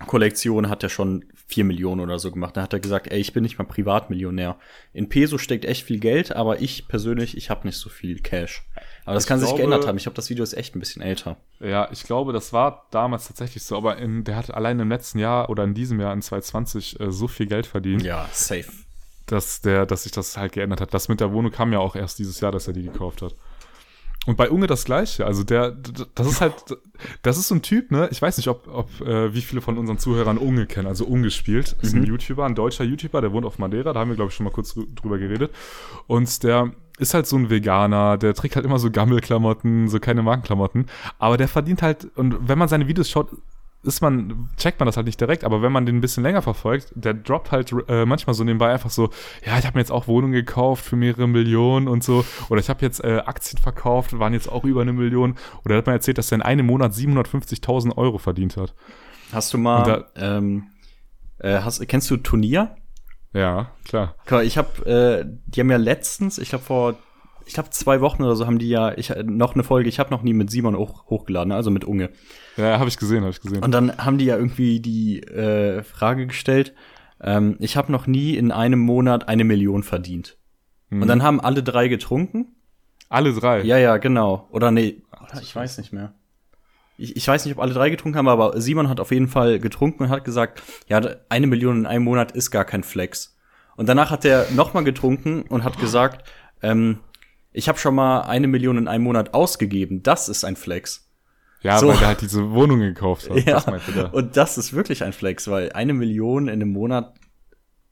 Kollektion 0.07 0.69
hat 0.69 0.81
er 0.83 0.89
schon 0.89 1.25
vier 1.47 1.63
Millionen 1.63 2.01
oder 2.01 2.17
so 2.17 2.31
gemacht. 2.31 2.57
Da 2.57 2.63
hat 2.63 2.73
er 2.73 2.79
gesagt, 2.79 3.11
ey, 3.11 3.19
ich 3.19 3.31
bin 3.31 3.43
nicht 3.43 3.59
mal 3.59 3.65
Privatmillionär. 3.65 4.57
In 4.91 5.07
Peso 5.07 5.37
steckt 5.37 5.65
echt 5.65 5.85
viel 5.85 5.99
Geld, 5.99 6.35
aber 6.35 6.61
ich 6.61 6.87
persönlich, 6.87 7.37
ich 7.37 7.49
habe 7.49 7.67
nicht 7.67 7.77
so 7.77 7.89
viel 7.89 8.19
Cash. 8.19 8.63
Aber 9.05 9.13
das 9.13 9.23
ich 9.23 9.27
kann 9.27 9.37
glaube, 9.37 9.51
sich 9.51 9.57
geändert 9.57 9.85
haben. 9.85 9.97
Ich 9.97 10.03
glaube, 10.03 10.15
das 10.15 10.29
Video 10.29 10.43
ist 10.43 10.53
echt 10.53 10.75
ein 10.75 10.79
bisschen 10.79 11.03
älter. 11.03 11.37
Ja, 11.59 11.89
ich 11.91 12.03
glaube, 12.03 12.33
das 12.33 12.53
war 12.53 12.87
damals 12.89 13.27
tatsächlich 13.27 13.63
so. 13.63 13.77
Aber 13.77 13.97
in, 13.97 14.23
der 14.23 14.35
hat 14.35 14.51
allein 14.51 14.79
im 14.79 14.89
letzten 14.89 15.19
Jahr 15.19 15.49
oder 15.49 15.63
in 15.63 15.75
diesem 15.75 15.99
Jahr, 15.99 16.13
in 16.13 16.21
2020, 16.21 16.99
äh, 16.99 17.11
so 17.11 17.27
viel 17.27 17.45
Geld 17.45 17.67
verdient. 17.67 18.01
Ja, 18.01 18.27
safe. 18.31 18.71
Dass, 19.25 19.61
der, 19.61 19.85
dass 19.85 20.03
sich 20.03 20.11
das 20.11 20.35
halt 20.35 20.51
geändert 20.51 20.81
hat. 20.81 20.93
Das 20.93 21.07
mit 21.07 21.19
der 21.21 21.31
Wohnung 21.31 21.51
kam 21.51 21.71
ja 21.71 21.79
auch 21.79 21.95
erst 21.95 22.19
dieses 22.19 22.39
Jahr, 22.41 22.51
dass 22.51 22.67
er 22.67 22.73
die 22.73 22.83
gekauft 22.83 23.21
hat. 23.21 23.35
Und 24.25 24.37
bei 24.37 24.49
Unge 24.49 24.67
das 24.67 24.85
gleiche. 24.85 25.25
Also 25.25 25.43
der, 25.43 25.71
das 26.15 26.27
ist 26.27 26.41
halt, 26.41 26.53
das 27.23 27.37
ist 27.37 27.49
so 27.49 27.55
ein 27.55 27.61
Typ, 27.61 27.91
ne? 27.91 28.07
Ich 28.11 28.21
weiß 28.21 28.37
nicht, 28.37 28.47
ob, 28.47 28.67
ob 28.67 29.01
äh, 29.01 29.33
wie 29.33 29.41
viele 29.41 29.61
von 29.61 29.77
unseren 29.77 29.97
Zuhörern 29.97 30.37
Unge 30.37 30.65
kennen. 30.65 30.87
Also 30.87 31.05
Unge 31.05 31.29
spielt, 31.29 31.75
ist 31.81 31.93
mhm. 31.93 32.01
ein 32.01 32.05
YouTuber, 32.05 32.45
ein 32.45 32.55
deutscher 32.55 32.85
YouTuber, 32.85 33.19
der 33.21 33.33
wohnt 33.33 33.45
auf 33.45 33.59
Madeira. 33.59 33.91
Da 33.91 33.99
haben 33.99 34.09
wir 34.09 34.15
glaube 34.15 34.29
ich 34.29 34.35
schon 34.35 34.45
mal 34.45 34.51
kurz 34.51 34.75
drüber 34.95 35.17
geredet. 35.17 35.51
Und 36.07 36.43
der 36.43 36.71
ist 36.99 37.13
halt 37.13 37.27
so 37.27 37.35
ein 37.35 37.49
Veganer, 37.49 38.17
der 38.17 38.33
trägt 38.33 38.55
halt 38.55 38.65
immer 38.65 38.79
so 38.79 38.91
Gammelklamotten, 38.91 39.89
so 39.89 39.99
keine 39.99 40.21
Markenklamotten. 40.21 40.85
Aber 41.19 41.37
der 41.37 41.47
verdient 41.47 41.81
halt, 41.81 42.07
und 42.15 42.47
wenn 42.47 42.57
man 42.57 42.69
seine 42.69 42.87
Videos 42.87 43.09
schaut, 43.09 43.29
ist 43.83 44.01
man, 44.01 44.49
checkt 44.57 44.79
man 44.79 44.85
das 44.87 44.95
halt 44.95 45.05
nicht 45.05 45.19
direkt, 45.19 45.43
aber 45.43 45.61
wenn 45.61 45.71
man 45.71 45.85
den 45.85 45.97
ein 45.97 46.01
bisschen 46.01 46.23
länger 46.23 46.41
verfolgt, 46.41 46.91
der 46.95 47.13
droppt 47.13 47.51
halt 47.51 47.73
äh, 47.87 48.05
manchmal 48.05 48.33
so 48.33 48.43
nebenbei 48.43 48.71
einfach 48.71 48.89
so, 48.89 49.09
ja, 49.45 49.57
ich 49.59 49.65
habe 49.65 49.77
mir 49.77 49.81
jetzt 49.81 49.91
auch 49.91 50.07
Wohnungen 50.07 50.33
gekauft 50.33 50.85
für 50.85 50.95
mehrere 50.95 51.27
Millionen 51.27 51.87
und 51.87 52.03
so, 52.03 52.25
oder 52.49 52.59
ich 52.59 52.69
habe 52.69 52.81
jetzt 52.81 53.03
äh, 53.03 53.21
Aktien 53.25 53.61
verkauft, 53.61 54.17
waren 54.17 54.33
jetzt 54.33 54.49
auch 54.49 54.63
über 54.63 54.81
eine 54.81 54.93
Million, 54.93 55.35
oder 55.65 55.75
hat 55.75 55.85
man 55.85 55.95
erzählt, 55.95 56.17
dass 56.17 56.31
er 56.31 56.37
in 56.37 56.41
einem 56.41 56.65
Monat 56.65 56.93
750.000 56.93 57.97
Euro 57.97 58.17
verdient 58.17 58.57
hat. 58.57 58.73
Hast 59.31 59.53
du 59.53 59.57
mal, 59.57 59.83
da, 60.15 60.37
ähm, 60.37 60.67
äh, 61.39 61.59
hast, 61.59 61.85
kennst 61.87 62.09
du 62.09 62.17
Turnier? 62.17 62.75
Ja, 63.33 63.71
klar. 63.83 64.15
Ich 64.43 64.57
habe, 64.57 64.85
äh, 64.85 65.25
die 65.47 65.59
haben 65.59 65.71
ja 65.71 65.77
letztens, 65.77 66.37
ich 66.37 66.49
glaube 66.49 66.65
vor 66.65 66.95
ich 67.45 67.53
glaube, 67.53 67.69
zwei 67.69 68.01
Wochen 68.01 68.23
oder 68.23 68.35
so 68.35 68.45
haben 68.45 68.59
die 68.59 68.69
ja 68.69 68.97
ich, 68.97 69.13
noch 69.23 69.53
eine 69.53 69.63
Folge, 69.63 69.89
ich 69.89 69.99
habe 69.99 70.09
noch 70.09 70.23
nie 70.23 70.33
mit 70.33 70.49
Simon 70.49 70.77
hoch, 70.77 71.05
hochgeladen, 71.09 71.51
also 71.51 71.71
mit 71.71 71.85
Unge. 71.85 72.09
Ja, 72.57 72.79
habe 72.79 72.89
ich 72.89 72.97
gesehen, 72.97 73.21
habe 73.21 73.31
ich 73.31 73.41
gesehen. 73.41 73.63
Und 73.63 73.71
dann 73.71 73.97
haben 73.97 74.17
die 74.17 74.25
ja 74.25 74.37
irgendwie 74.37 74.79
die 74.79 75.21
äh, 75.23 75.83
Frage 75.83 76.27
gestellt, 76.27 76.73
ähm, 77.21 77.55
ich 77.59 77.77
habe 77.77 77.91
noch 77.91 78.07
nie 78.07 78.35
in 78.35 78.51
einem 78.51 78.79
Monat 78.79 79.27
eine 79.27 79.43
Million 79.43 79.83
verdient. 79.83 80.37
Mhm. 80.89 81.01
Und 81.01 81.07
dann 81.07 81.23
haben 81.23 81.39
alle 81.39 81.63
drei 81.63 81.87
getrunken. 81.87 82.55
Alle 83.09 83.33
drei? 83.33 83.61
Ja, 83.61 83.77
ja, 83.77 83.97
genau. 83.97 84.47
Oder 84.51 84.71
nee, 84.71 85.01
Ach, 85.11 85.41
ich 85.41 85.55
weiß 85.55 85.77
nicht 85.77 85.93
mehr. 85.93 86.13
Ich, 86.97 87.15
ich 87.15 87.27
weiß 87.27 87.45
nicht, 87.45 87.55
ob 87.55 87.61
alle 87.61 87.73
drei 87.73 87.89
getrunken 87.89 88.17
haben, 88.17 88.27
aber 88.27 88.59
Simon 88.61 88.89
hat 88.89 88.99
auf 88.99 89.11
jeden 89.11 89.27
Fall 89.27 89.59
getrunken 89.59 90.03
und 90.03 90.09
hat 90.09 90.25
gesagt, 90.25 90.61
ja, 90.87 91.01
eine 91.29 91.47
Million 91.47 91.79
in 91.79 91.85
einem 91.85 92.03
Monat 92.03 92.31
ist 92.33 92.51
gar 92.51 92.65
kein 92.65 92.83
Flex. 92.83 93.35
Und 93.75 93.89
danach 93.89 94.11
hat 94.11 94.25
er 94.25 94.45
noch 94.51 94.73
mal 94.73 94.83
getrunken 94.83 95.43
und 95.43 95.63
hat 95.63 95.79
gesagt, 95.79 96.29
ähm, 96.61 96.99
ich 97.53 97.69
habe 97.69 97.77
schon 97.77 97.95
mal 97.95 98.21
eine 98.21 98.47
Million 98.47 98.77
in 98.77 98.87
einem 98.87 99.03
Monat 99.03 99.33
ausgegeben. 99.33 100.03
Das 100.03 100.27
ist 100.27 100.43
ein 100.43 100.55
Flex. 100.55 101.09
Ja, 101.61 101.79
so. 101.79 101.87
weil 101.87 101.95
er 101.95 102.07
halt 102.07 102.21
diese 102.21 102.51
Wohnung 102.51 102.79
gekauft 102.79 103.29
hat. 103.29 103.37
Ja, 103.45 103.61
das 103.61 104.11
und 104.11 104.35
das 104.35 104.57
ist 104.57 104.73
wirklich 104.73 105.03
ein 105.03 105.13
Flex, 105.13 105.47
weil 105.47 105.71
eine 105.71 105.93
Million 105.93 106.47
in 106.47 106.55
einem 106.55 106.71
Monat, 106.71 107.13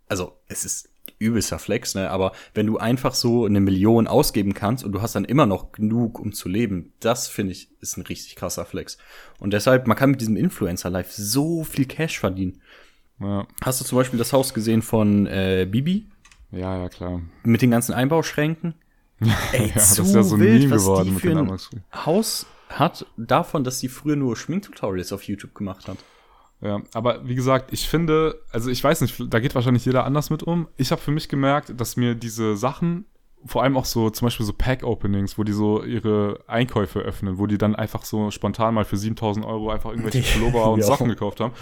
also 0.09 0.37
es 0.47 0.65
ist 0.65 0.89
übelster 1.19 1.59
Flex, 1.59 1.95
ne? 1.95 2.09
Aber 2.09 2.33
wenn 2.53 2.67
du 2.67 2.77
einfach 2.77 3.13
so 3.13 3.45
eine 3.45 3.61
Million 3.61 4.07
ausgeben 4.07 4.53
kannst 4.53 4.83
und 4.83 4.91
du 4.91 5.01
hast 5.01 5.15
dann 5.15 5.23
immer 5.23 5.45
noch 5.45 5.71
genug, 5.71 6.19
um 6.19 6.33
zu 6.33 6.49
leben, 6.49 6.93
das 6.99 7.27
finde 7.27 7.53
ich 7.53 7.71
ist 7.79 7.97
ein 7.97 8.01
richtig 8.01 8.35
krasser 8.35 8.65
Flex. 8.65 8.97
Und 9.39 9.53
deshalb, 9.53 9.87
man 9.87 9.95
kann 9.95 10.11
mit 10.11 10.21
diesem 10.21 10.35
Influencer-Life 10.35 11.21
so 11.21 11.63
viel 11.63 11.85
Cash 11.85 12.19
verdienen. 12.19 12.61
Ja. 13.19 13.47
Hast 13.63 13.79
du 13.79 13.85
zum 13.85 13.97
Beispiel 13.97 14.19
das 14.19 14.33
Haus 14.33 14.53
gesehen 14.53 14.81
von 14.81 15.27
äh, 15.27 15.67
Bibi? 15.69 16.09
Ja, 16.51 16.77
ja, 16.77 16.89
klar. 16.89 17.21
Mit 17.43 17.61
den 17.61 17.71
ganzen 17.71 17.93
Einbauschränken? 17.93 18.75
Ey, 19.51 19.67
ja, 19.67 19.73
das 19.73 19.97
ist 19.99 20.13
ja 20.13 20.23
so 20.23 20.35
ein 20.35 20.41
wild, 20.41 20.61
Meme 20.63 20.75
geworden 20.77 21.13
mit 21.13 21.23
den 21.23 21.59
Haus 22.05 22.45
hat 22.69 23.05
davon, 23.17 23.63
dass 23.63 23.79
sie 23.79 23.89
früher 23.89 24.15
nur 24.15 24.35
Schminktutorials 24.35 25.11
auf 25.11 25.23
YouTube 25.23 25.53
gemacht 25.53 25.87
hat. 25.87 25.97
Ja, 26.61 26.81
aber 26.93 27.27
wie 27.27 27.35
gesagt, 27.35 27.73
ich 27.73 27.87
finde, 27.89 28.39
also 28.51 28.69
ich 28.69 28.83
weiß 28.83 29.01
nicht, 29.01 29.15
da 29.29 29.39
geht 29.39 29.55
wahrscheinlich 29.55 29.83
jeder 29.83 30.05
anders 30.05 30.29
mit 30.29 30.43
um. 30.43 30.67
Ich 30.77 30.91
habe 30.91 31.01
für 31.01 31.11
mich 31.11 31.27
gemerkt, 31.27 31.73
dass 31.75 31.97
mir 31.97 32.15
diese 32.15 32.55
Sachen 32.55 33.05
vor 33.45 33.63
allem 33.63 33.75
auch 33.77 33.85
so 33.85 34.09
zum 34.09 34.27
Beispiel 34.27 34.45
so 34.45 34.53
Pack-Openings, 34.53 35.37
wo 35.37 35.43
die 35.43 35.51
so 35.51 35.83
ihre 35.83 36.39
Einkäufe 36.47 36.99
öffnen, 36.99 37.37
wo 37.39 37.47
die 37.47 37.57
dann 37.57 37.75
einfach 37.75 38.05
so 38.05 38.29
spontan 38.31 38.73
mal 38.73 38.85
für 38.85 38.97
7000 38.97 39.45
Euro 39.45 39.71
einfach 39.71 39.91
irgendwelche 39.91 40.21
Pullover 40.21 40.71
und 40.71 40.83
Sachen 40.83 41.09
gekauft 41.09 41.39
haben, 41.39 41.53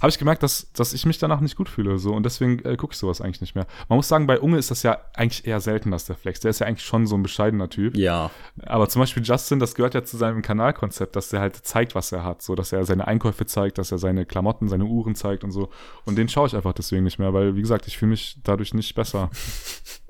habe 0.00 0.10
ich 0.10 0.18
gemerkt, 0.18 0.42
dass, 0.42 0.72
dass 0.72 0.92
ich 0.92 1.06
mich 1.06 1.18
danach 1.18 1.40
nicht 1.40 1.56
gut 1.56 1.68
fühle. 1.68 1.98
So. 1.98 2.12
Und 2.12 2.24
deswegen 2.24 2.58
äh, 2.64 2.76
gucke 2.76 2.92
ich 2.92 2.98
sowas 2.98 3.20
eigentlich 3.20 3.40
nicht 3.40 3.54
mehr. 3.54 3.66
Man 3.88 3.96
muss 3.96 4.08
sagen, 4.08 4.26
bei 4.26 4.40
Unge 4.40 4.58
ist 4.58 4.70
das 4.70 4.82
ja 4.82 4.98
eigentlich 5.14 5.46
eher 5.46 5.60
selten, 5.60 5.90
dass 5.90 6.06
der 6.06 6.16
Flex. 6.16 6.40
Der 6.40 6.50
ist 6.50 6.58
ja 6.58 6.66
eigentlich 6.66 6.84
schon 6.84 7.06
so 7.06 7.16
ein 7.16 7.22
bescheidener 7.22 7.68
Typ. 7.68 7.96
Ja. 7.96 8.30
Aber 8.64 8.88
zum 8.88 9.00
Beispiel 9.00 9.22
Justin, 9.22 9.58
das 9.58 9.74
gehört 9.74 9.94
ja 9.94 10.02
zu 10.02 10.16
seinem 10.16 10.42
Kanalkonzept, 10.42 11.14
dass 11.14 11.32
er 11.32 11.40
halt 11.40 11.56
zeigt, 11.56 11.94
was 11.94 12.10
er 12.12 12.24
hat. 12.24 12.42
So, 12.42 12.54
dass 12.54 12.72
er 12.72 12.84
seine 12.84 13.06
Einkäufe 13.06 13.46
zeigt, 13.46 13.78
dass 13.78 13.92
er 13.92 13.98
seine 13.98 14.26
Klamotten, 14.26 14.68
seine 14.68 14.84
Uhren 14.84 15.14
zeigt 15.14 15.44
und 15.44 15.52
so. 15.52 15.68
Und 16.04 16.18
den 16.18 16.28
schaue 16.28 16.48
ich 16.48 16.56
einfach 16.56 16.72
deswegen 16.72 17.04
nicht 17.04 17.18
mehr, 17.18 17.32
weil, 17.32 17.54
wie 17.54 17.60
gesagt, 17.60 17.86
ich 17.86 17.98
fühle 17.98 18.10
mich 18.10 18.38
dadurch 18.42 18.74
nicht 18.74 18.94
besser. 18.94 19.30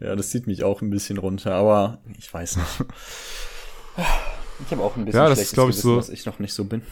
Ja, 0.00 0.16
das 0.16 0.30
zieht 0.30 0.46
mich 0.46 0.64
auch 0.64 0.82
ein 0.82 0.90
bisschen 0.90 1.18
runter, 1.18 1.54
aber 1.54 1.98
ich 2.18 2.32
weiß 2.32 2.56
nicht. 2.56 2.84
Ich 4.64 4.70
habe 4.70 4.82
auch 4.82 4.96
ein 4.96 5.04
bisschen 5.04 5.20
ja, 5.20 5.28
das 5.28 5.40
ist, 5.40 5.54
Gewissen, 5.54 5.80
so, 5.80 5.96
dass 5.96 6.08
ich 6.08 6.26
noch 6.26 6.38
nicht 6.38 6.52
so 6.52 6.64
bin. 6.64 6.82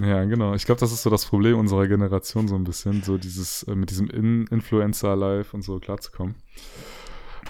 Ja, 0.00 0.24
genau. 0.24 0.54
Ich 0.54 0.64
glaube, 0.64 0.80
das 0.80 0.92
ist 0.92 1.02
so 1.02 1.10
das 1.10 1.24
Problem 1.24 1.58
unserer 1.58 1.86
Generation 1.88 2.48
so 2.48 2.54
ein 2.54 2.64
bisschen, 2.64 3.02
so 3.02 3.18
dieses 3.18 3.62
äh, 3.64 3.74
mit 3.74 3.90
diesem 3.90 4.08
In 4.10 4.46
Influencer-Life 4.46 5.54
und 5.56 5.62
so 5.62 5.78
klarzukommen. 5.78 6.36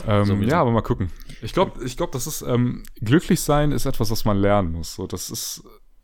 Ähm, 0.07 0.25
so 0.25 0.35
ja, 0.37 0.61
aber 0.61 0.71
mal 0.71 0.83
gucken. 0.83 1.11
Ich 1.42 1.53
glaube, 1.53 1.85
ich 1.85 1.97
glaube, 1.97 2.12
das 2.12 2.27
ist 2.27 2.42
ähm, 2.42 2.83
glücklich 3.01 3.40
sein 3.40 3.73
ist 3.73 3.85
etwas, 3.85 4.11
was 4.11 4.25
man 4.25 4.38
lernen 4.38 4.73
muss. 4.73 4.95
So, 4.95 5.07
das 5.07 5.31
ist 5.31 5.62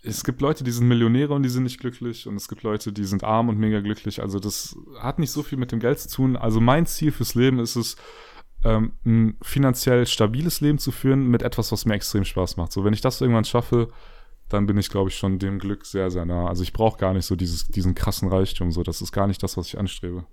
es 0.08 0.24
gibt 0.24 0.40
Leute, 0.40 0.64
die 0.64 0.70
sind 0.70 0.88
Millionäre 0.88 1.34
und 1.34 1.42
die 1.42 1.48
sind 1.48 1.64
nicht 1.64 1.80
glücklich 1.80 2.26
und 2.26 2.36
es 2.36 2.48
gibt 2.48 2.62
Leute, 2.62 2.92
die 2.92 3.04
sind 3.04 3.24
arm 3.24 3.48
und 3.48 3.58
mega 3.58 3.80
glücklich. 3.80 4.20
Also 4.22 4.38
das 4.38 4.76
hat 4.98 5.18
nicht 5.18 5.30
so 5.30 5.42
viel 5.42 5.58
mit 5.58 5.72
dem 5.72 5.80
Geld 5.80 6.00
zu 6.00 6.08
tun. 6.08 6.36
Also 6.36 6.60
mein 6.60 6.86
Ziel 6.86 7.12
fürs 7.12 7.34
Leben 7.34 7.58
ist 7.58 7.76
es, 7.76 7.96
ähm, 8.64 8.92
ein 9.04 9.36
finanziell 9.42 10.06
stabiles 10.06 10.60
Leben 10.60 10.78
zu 10.78 10.90
führen 10.90 11.28
mit 11.28 11.42
etwas, 11.42 11.70
was 11.70 11.84
mir 11.84 11.94
extrem 11.94 12.24
Spaß 12.24 12.56
macht. 12.56 12.72
So, 12.72 12.84
wenn 12.84 12.92
ich 12.92 13.00
das 13.00 13.20
irgendwann 13.20 13.44
schaffe, 13.44 13.92
dann 14.48 14.66
bin 14.66 14.78
ich, 14.78 14.88
glaube 14.88 15.10
ich, 15.10 15.16
schon 15.16 15.38
dem 15.38 15.58
Glück 15.58 15.84
sehr, 15.84 16.10
sehr 16.10 16.24
nah. 16.24 16.48
Also 16.48 16.62
ich 16.62 16.72
brauche 16.72 16.98
gar 16.98 17.12
nicht 17.12 17.26
so 17.26 17.36
dieses, 17.36 17.68
diesen 17.68 17.94
krassen 17.94 18.28
Reichtum. 18.28 18.72
So, 18.72 18.82
das 18.82 19.02
ist 19.02 19.12
gar 19.12 19.26
nicht 19.26 19.42
das, 19.42 19.56
was 19.56 19.68
ich 19.68 19.78
anstrebe. 19.78 20.24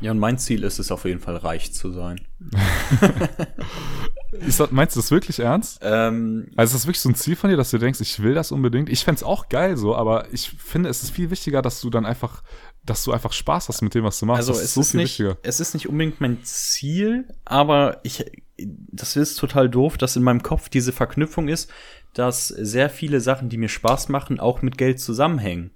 Ja, 0.00 0.10
und 0.10 0.18
mein 0.18 0.38
Ziel 0.38 0.64
ist 0.64 0.78
es 0.78 0.92
auf 0.92 1.04
jeden 1.04 1.20
Fall, 1.20 1.36
reich 1.36 1.72
zu 1.72 1.90
sein. 1.90 2.20
das, 4.32 4.70
meinst 4.70 4.96
du 4.96 5.00
das 5.00 5.10
wirklich 5.10 5.38
ernst? 5.38 5.78
Ähm, 5.82 6.48
also 6.56 6.70
ist 6.70 6.82
das 6.82 6.86
wirklich 6.86 7.00
so 7.00 7.08
ein 7.08 7.14
Ziel 7.14 7.36
von 7.36 7.48
dir, 7.48 7.56
dass 7.56 7.70
du 7.70 7.78
denkst, 7.78 8.00
ich 8.00 8.22
will 8.22 8.34
das 8.34 8.52
unbedingt? 8.52 8.90
Ich 8.90 9.04
fände 9.04 9.20
es 9.20 9.22
auch 9.22 9.48
geil 9.48 9.76
so, 9.76 9.96
aber 9.96 10.32
ich 10.32 10.50
finde, 10.58 10.90
es 10.90 11.02
ist 11.02 11.10
viel 11.10 11.30
wichtiger, 11.30 11.62
dass 11.62 11.80
du 11.80 11.88
dann 11.88 12.04
einfach, 12.04 12.42
dass 12.84 13.04
du 13.04 13.12
einfach 13.12 13.32
Spaß 13.32 13.68
hast 13.68 13.80
mit 13.80 13.94
dem, 13.94 14.04
was 14.04 14.18
du 14.18 14.26
machst. 14.26 14.40
Also 14.40 14.52
das 14.52 14.60
es 14.60 14.68
ist, 14.68 14.74
so 14.74 14.80
ist 14.82 14.94
nicht, 14.94 15.18
wichtiger. 15.20 15.38
es 15.42 15.60
ist 15.60 15.74
nicht 15.74 15.88
unbedingt 15.88 16.20
mein 16.20 16.44
Ziel, 16.44 17.26
aber 17.46 18.00
ich, 18.02 18.24
das 18.58 19.16
ist 19.16 19.36
total 19.36 19.70
doof, 19.70 19.96
dass 19.96 20.16
in 20.16 20.22
meinem 20.22 20.42
Kopf 20.42 20.68
diese 20.68 20.92
Verknüpfung 20.92 21.48
ist, 21.48 21.70
dass 22.12 22.48
sehr 22.48 22.90
viele 22.90 23.20
Sachen, 23.20 23.48
die 23.48 23.56
mir 23.56 23.68
Spaß 23.68 24.08
machen, 24.08 24.38
auch 24.38 24.62
mit 24.62 24.76
Geld 24.76 25.00
zusammenhängen. 25.00 25.70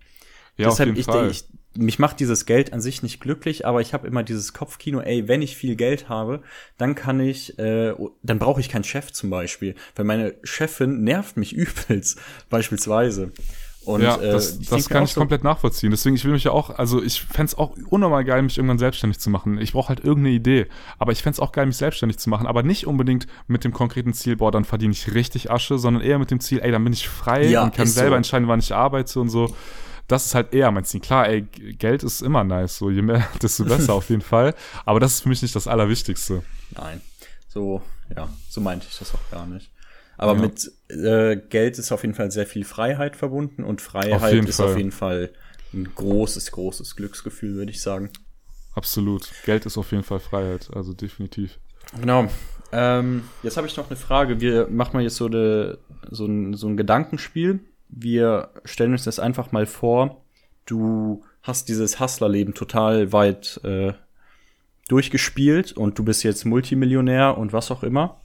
Ja, 0.56 0.68
Deshalb, 0.68 0.90
auf 0.90 0.96
jeden 0.96 0.98
ich, 0.98 1.06
Fall. 1.06 1.30
ich, 1.30 1.44
mich 1.78 1.98
macht 1.98 2.18
dieses 2.20 2.44
Geld 2.44 2.72
an 2.72 2.80
sich 2.80 3.02
nicht 3.02 3.20
glücklich, 3.20 3.66
aber 3.66 3.80
ich 3.80 3.94
habe 3.94 4.06
immer 4.06 4.24
dieses 4.24 4.52
Kopfkino, 4.52 5.00
ey, 5.00 5.28
wenn 5.28 5.42
ich 5.42 5.56
viel 5.56 5.76
Geld 5.76 6.08
habe, 6.08 6.42
dann 6.76 6.94
kann 6.94 7.20
ich, 7.20 7.58
äh, 7.58 7.94
dann 8.22 8.38
brauche 8.38 8.60
ich 8.60 8.68
keinen 8.68 8.84
Chef 8.84 9.12
zum 9.12 9.30
Beispiel, 9.30 9.74
weil 9.94 10.04
meine 10.04 10.34
Chefin 10.42 11.04
nervt 11.04 11.36
mich 11.36 11.52
übelst, 11.56 12.20
beispielsweise. 12.50 13.32
Und, 13.84 14.02
ja, 14.02 14.16
äh, 14.16 14.32
das, 14.32 14.58
das 14.58 14.88
kann 14.88 15.04
ich 15.04 15.12
so 15.12 15.20
komplett 15.20 15.44
nachvollziehen. 15.44 15.90
Deswegen, 15.90 16.14
ich 16.14 16.24
will 16.24 16.32
mich 16.32 16.44
ja 16.44 16.50
auch, 16.50 16.76
also 16.76 17.02
ich 17.02 17.22
fände 17.22 17.56
auch 17.56 17.74
unnormal 17.88 18.22
geil, 18.22 18.42
mich 18.42 18.58
irgendwann 18.58 18.78
selbstständig 18.78 19.18
zu 19.18 19.30
machen. 19.30 19.58
Ich 19.58 19.72
brauche 19.72 19.88
halt 19.88 20.00
irgendeine 20.00 20.34
Idee. 20.34 20.66
Aber 20.98 21.12
ich 21.12 21.22
fände 21.22 21.40
auch 21.40 21.52
geil, 21.52 21.64
mich 21.64 21.78
selbstständig 21.78 22.18
zu 22.18 22.28
machen. 22.28 22.46
Aber 22.46 22.62
nicht 22.62 22.86
unbedingt 22.86 23.26
mit 23.46 23.64
dem 23.64 23.72
konkreten 23.72 24.12
Ziel, 24.12 24.36
boah, 24.36 24.52
dann 24.52 24.66
verdiene 24.66 24.92
ich 24.92 25.14
richtig 25.14 25.50
Asche, 25.50 25.78
sondern 25.78 26.02
eher 26.02 26.18
mit 26.18 26.30
dem 26.30 26.40
Ziel, 26.40 26.60
ey, 26.62 26.70
dann 26.70 26.84
bin 26.84 26.92
ich 26.92 27.08
frei 27.08 27.46
ja, 27.46 27.62
und 27.62 27.74
kann 27.74 27.86
selber 27.86 28.10
so. 28.10 28.16
entscheiden, 28.16 28.46
wann 28.46 28.58
ich 28.58 28.74
arbeite 28.74 29.20
und 29.20 29.30
so 29.30 29.54
das 30.08 30.26
ist 30.26 30.34
halt 30.34 30.54
eher 30.54 30.70
mein 30.70 30.84
Ziel. 30.84 31.00
Klar, 31.00 31.28
ey, 31.28 31.42
Geld 31.42 32.02
ist 32.02 32.22
immer 32.22 32.42
nice, 32.42 32.78
so 32.78 32.90
je 32.90 33.02
mehr, 33.02 33.28
desto 33.42 33.64
besser 33.64 33.94
auf 33.94 34.10
jeden 34.10 34.22
Fall. 34.22 34.54
Aber 34.84 35.00
das 35.00 35.14
ist 35.14 35.20
für 35.22 35.28
mich 35.28 35.42
nicht 35.42 35.54
das 35.54 35.68
Allerwichtigste. 35.68 36.42
Nein, 36.70 37.00
so, 37.48 37.82
ja, 38.14 38.28
so 38.48 38.60
meinte 38.60 38.86
ich 38.90 38.98
das 38.98 39.14
auch 39.14 39.30
gar 39.30 39.46
nicht. 39.46 39.70
Aber 40.16 40.34
ja. 40.34 40.40
mit 40.40 40.72
äh, 40.88 41.36
Geld 41.36 41.78
ist 41.78 41.92
auf 41.92 42.02
jeden 42.02 42.14
Fall 42.14 42.30
sehr 42.32 42.46
viel 42.46 42.64
Freiheit 42.64 43.14
verbunden 43.14 43.62
und 43.62 43.80
Freiheit 43.80 44.40
auf 44.40 44.48
ist 44.48 44.56
Fall. 44.56 44.70
auf 44.72 44.76
jeden 44.76 44.90
Fall 44.90 45.30
ein 45.72 45.94
großes, 45.94 46.50
großes 46.50 46.96
Glücksgefühl, 46.96 47.54
würde 47.54 47.70
ich 47.70 47.80
sagen. 47.80 48.10
Absolut. 48.74 49.30
Geld 49.44 49.66
ist 49.66 49.78
auf 49.78 49.92
jeden 49.92 50.02
Fall 50.02 50.18
Freiheit, 50.18 50.70
also 50.74 50.92
definitiv. 50.92 51.58
Genau. 52.00 52.28
Ähm, 52.72 53.24
jetzt 53.42 53.56
habe 53.56 53.66
ich 53.66 53.76
noch 53.76 53.88
eine 53.88 53.96
Frage. 53.96 54.40
Wir 54.40 54.68
machen 54.68 54.94
mal 54.94 55.02
jetzt 55.02 55.16
so, 55.16 55.26
eine, 55.26 55.78
so, 56.10 56.26
ein, 56.26 56.54
so 56.54 56.66
ein 56.66 56.76
Gedankenspiel. 56.76 57.60
Wir 57.88 58.50
stellen 58.64 58.92
uns 58.92 59.04
das 59.04 59.18
einfach 59.18 59.52
mal 59.52 59.66
vor. 59.66 60.22
Du 60.66 61.22
hast 61.42 61.68
dieses 61.68 61.98
Hustlerleben 61.98 62.54
total 62.54 63.12
weit 63.12 63.60
äh, 63.64 63.92
durchgespielt 64.88 65.72
und 65.72 65.98
du 65.98 66.04
bist 66.04 66.22
jetzt 66.22 66.44
Multimillionär 66.44 67.38
und 67.38 67.52
was 67.52 67.70
auch 67.70 67.82
immer. 67.82 68.20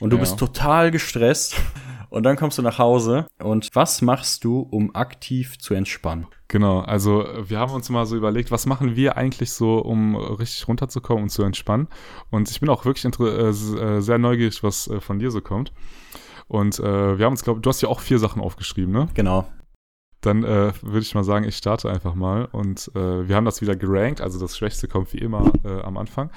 Und 0.00 0.10
du 0.10 0.16
ja. 0.16 0.20
bist 0.20 0.38
total 0.38 0.90
gestresst. 0.90 1.56
Und 2.14 2.22
dann 2.22 2.36
kommst 2.36 2.58
du 2.58 2.62
nach 2.62 2.78
Hause. 2.78 3.26
Und 3.42 3.70
was 3.74 4.00
machst 4.00 4.44
du, 4.44 4.60
um 4.60 4.94
aktiv 4.94 5.58
zu 5.58 5.74
entspannen? 5.74 6.28
Genau, 6.46 6.78
also 6.78 7.26
wir 7.42 7.58
haben 7.58 7.72
uns 7.72 7.90
mal 7.90 8.06
so 8.06 8.16
überlegt, 8.16 8.52
was 8.52 8.66
machen 8.66 8.94
wir 8.94 9.16
eigentlich 9.16 9.50
so, 9.50 9.78
um 9.78 10.14
richtig 10.14 10.68
runterzukommen 10.68 11.24
und 11.24 11.30
zu 11.30 11.42
entspannen. 11.42 11.88
Und 12.30 12.48
ich 12.48 12.60
bin 12.60 12.68
auch 12.68 12.84
wirklich 12.84 13.04
äh, 13.04 13.48
äh, 13.48 14.00
sehr 14.00 14.18
neugierig, 14.18 14.62
was 14.62 14.86
äh, 14.86 15.00
von 15.00 15.18
dir 15.18 15.32
so 15.32 15.40
kommt. 15.40 15.72
Und 16.48 16.78
äh, 16.78 17.18
wir 17.18 17.24
haben 17.24 17.32
uns, 17.32 17.44
glaube 17.44 17.60
du 17.60 17.68
hast 17.68 17.80
ja 17.80 17.88
auch 17.88 18.00
vier 18.00 18.18
Sachen 18.18 18.42
aufgeschrieben, 18.42 18.92
ne? 18.92 19.08
Genau. 19.14 19.46
Dann 20.24 20.42
äh, 20.42 20.72
würde 20.80 21.00
ich 21.00 21.14
mal 21.14 21.22
sagen, 21.22 21.44
ich 21.44 21.56
starte 21.56 21.90
einfach 21.90 22.14
mal. 22.14 22.46
Und 22.46 22.90
äh, 22.94 23.28
wir 23.28 23.36
haben 23.36 23.44
das 23.44 23.60
wieder 23.60 23.76
gerankt, 23.76 24.22
also 24.22 24.40
das 24.40 24.56
Schwächste 24.56 24.88
kommt 24.88 25.12
wie 25.12 25.18
immer 25.18 25.52
äh, 25.64 25.82
am 25.82 25.98
Anfang. 25.98 26.30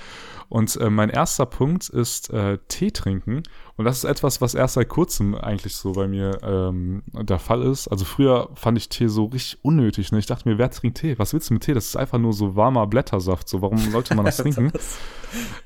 Und 0.49 0.75
äh, 0.75 0.89
mein 0.89 1.09
erster 1.09 1.45
Punkt 1.45 1.87
ist 1.87 2.29
äh, 2.31 2.57
Tee 2.67 2.91
trinken. 2.91 3.43
Und 3.77 3.85
das 3.85 3.99
ist 3.99 4.03
etwas, 4.03 4.41
was 4.41 4.55
erst 4.55 4.73
seit 4.73 4.89
kurzem 4.89 5.35
eigentlich 5.35 5.75
so 5.75 5.93
bei 5.93 6.07
mir 6.07 6.37
ähm, 6.43 7.03
der 7.13 7.39
Fall 7.39 7.61
ist. 7.63 7.87
Also 7.87 8.03
früher 8.03 8.49
fand 8.55 8.77
ich 8.77 8.89
Tee 8.89 9.07
so 9.07 9.25
richtig 9.25 9.63
unnötig. 9.63 10.11
Ne? 10.11 10.19
Ich 10.19 10.25
dachte 10.25 10.49
mir, 10.49 10.57
wer 10.57 10.69
trinkt 10.69 10.97
Tee? 10.97 11.17
Was 11.17 11.31
willst 11.31 11.49
du 11.49 11.53
mit 11.53 11.63
Tee? 11.63 11.73
Das 11.73 11.85
ist 11.85 11.95
einfach 11.95 12.17
nur 12.17 12.33
so 12.33 12.57
warmer 12.57 12.87
Blättersaft. 12.87 13.47
So, 13.47 13.61
warum 13.61 13.77
sollte 13.77 14.15
man 14.15 14.25
das 14.25 14.37
trinken? 14.43 14.71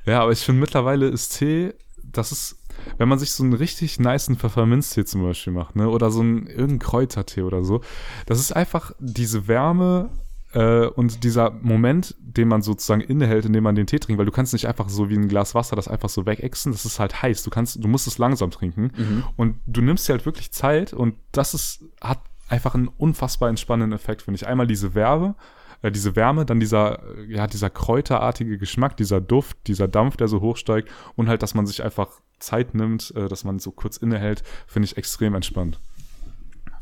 ja, 0.05 0.21
aber 0.21 0.31
ich 0.31 0.39
finde 0.41 0.61
mittlerweile 0.61 1.07
ist 1.07 1.39
Tee, 1.39 1.73
das 2.03 2.31
ist 2.31 2.57
wenn 2.97 3.09
man 3.09 3.19
sich 3.19 3.31
so 3.31 3.43
einen 3.43 3.53
richtig 3.53 3.99
niceen 3.99 4.37
Pfefferminztee 4.37 5.05
zum 5.05 5.23
Beispiel 5.23 5.53
macht, 5.53 5.75
ne, 5.75 5.89
oder 5.89 6.11
so 6.11 6.21
einen 6.21 6.47
irgendeinen 6.47 6.79
Kräutertee 6.79 7.41
oder 7.41 7.63
so, 7.63 7.81
das 8.25 8.39
ist 8.39 8.51
einfach 8.51 8.91
diese 8.99 9.47
Wärme 9.47 10.09
äh, 10.53 10.87
und 10.87 11.23
dieser 11.23 11.51
Moment, 11.51 12.15
den 12.19 12.47
man 12.47 12.61
sozusagen 12.61 13.01
innehält, 13.01 13.45
indem 13.45 13.63
man 13.63 13.75
den 13.75 13.87
Tee 13.87 13.99
trinkt, 13.99 14.19
weil 14.19 14.25
du 14.25 14.31
kannst 14.31 14.53
nicht 14.53 14.67
einfach 14.67 14.89
so 14.89 15.09
wie 15.09 15.15
ein 15.15 15.27
Glas 15.27 15.55
Wasser 15.55 15.75
das 15.75 15.87
einfach 15.87 16.09
so 16.09 16.25
wegexen, 16.25 16.71
das 16.71 16.85
ist 16.85 16.99
halt 16.99 17.21
heiß. 17.21 17.43
Du 17.43 17.49
kannst, 17.49 17.83
du 17.83 17.87
musst 17.87 18.07
es 18.07 18.17
langsam 18.17 18.51
trinken 18.51 18.91
mhm. 18.95 19.23
und 19.37 19.55
du 19.65 19.81
nimmst 19.81 20.07
dir 20.07 20.13
halt 20.13 20.25
wirklich 20.25 20.51
Zeit 20.51 20.93
und 20.93 21.15
das 21.31 21.53
ist, 21.53 21.85
hat 22.01 22.19
einfach 22.49 22.75
einen 22.75 22.89
unfassbar 22.89 23.49
entspannenden 23.49 23.97
Effekt, 23.97 24.23
finde 24.23 24.35
ich. 24.35 24.47
Einmal 24.47 24.67
diese 24.67 24.93
Wärme, 24.93 25.35
äh, 25.81 25.91
diese 25.91 26.15
Wärme, 26.15 26.45
dann 26.45 26.59
dieser, 26.59 26.99
ja, 27.27 27.47
dieser 27.47 27.69
kräuterartige 27.69 28.57
Geschmack, 28.57 28.97
dieser 28.97 29.21
Duft, 29.21 29.57
dieser 29.67 29.87
Dampf, 29.87 30.17
der 30.17 30.27
so 30.27 30.41
hochsteigt 30.41 30.89
und 31.15 31.27
halt, 31.27 31.43
dass 31.43 31.53
man 31.53 31.65
sich 31.65 31.83
einfach 31.83 32.21
Zeit 32.39 32.73
nimmt, 32.73 33.13
äh, 33.15 33.27
dass 33.27 33.43
man 33.43 33.59
so 33.59 33.71
kurz 33.71 33.97
innehält, 33.97 34.43
finde 34.67 34.85
ich 34.85 34.97
extrem 34.97 35.35
entspannt. 35.35 35.79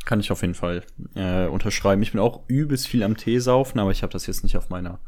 Kann 0.06 0.20
ich 0.20 0.32
auf 0.32 0.42
jeden 0.42 0.56
Fall 0.56 0.84
äh, 1.16 1.48
unterschreiben. 1.48 2.02
Ich 2.02 2.12
bin 2.12 2.22
auch 2.22 2.42
übelst 2.48 2.88
viel 2.88 3.04
am 3.04 3.18
Tee 3.18 3.40
saufen, 3.40 3.80
aber 3.80 3.92
ich 3.92 4.02
habe 4.02 4.14
das 4.14 4.26
jetzt 4.28 4.44
nicht 4.44 4.58
auf 4.58 4.70
meiner, 4.70 5.00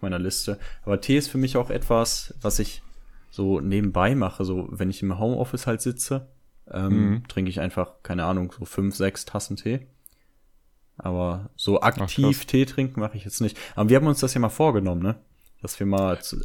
meiner 0.00 0.18
Liste. 0.18 0.58
Aber 0.82 1.00
Tee 1.00 1.16
ist 1.16 1.28
für 1.28 1.38
mich 1.38 1.56
auch 1.56 1.70
etwas, 1.70 2.34
was 2.42 2.58
ich 2.58 2.82
so 3.30 3.60
nebenbei 3.60 4.14
mache. 4.14 4.44
So, 4.44 4.68
wenn 4.70 4.90
ich 4.90 5.02
im 5.02 5.18
Homeoffice 5.18 5.66
halt 5.66 5.80
sitze, 5.80 6.28
ähm, 6.70 7.10
mhm. 7.10 7.28
trinke 7.28 7.48
ich 7.48 7.60
einfach, 7.60 8.02
keine 8.02 8.24
Ahnung, 8.24 8.52
so 8.56 8.64
fünf, 8.64 8.96
sechs 8.96 9.24
Tassen 9.24 9.56
Tee. 9.56 9.86
Aber 11.02 11.50
so 11.56 11.80
aktiv 11.80 12.38
Ach, 12.40 12.44
Tee 12.44 12.64
trinken 12.66 13.00
mache 13.00 13.16
ich 13.16 13.24
jetzt 13.24 13.40
nicht. 13.40 13.56
Aber 13.74 13.88
wir 13.88 13.96
haben 13.96 14.06
uns 14.06 14.20
das 14.20 14.34
ja 14.34 14.40
mal 14.40 14.48
vorgenommen, 14.48 15.02
ne? 15.02 15.16
Dass 15.62 15.78
wir 15.78 15.86
mal 15.86 16.20
zu, 16.22 16.36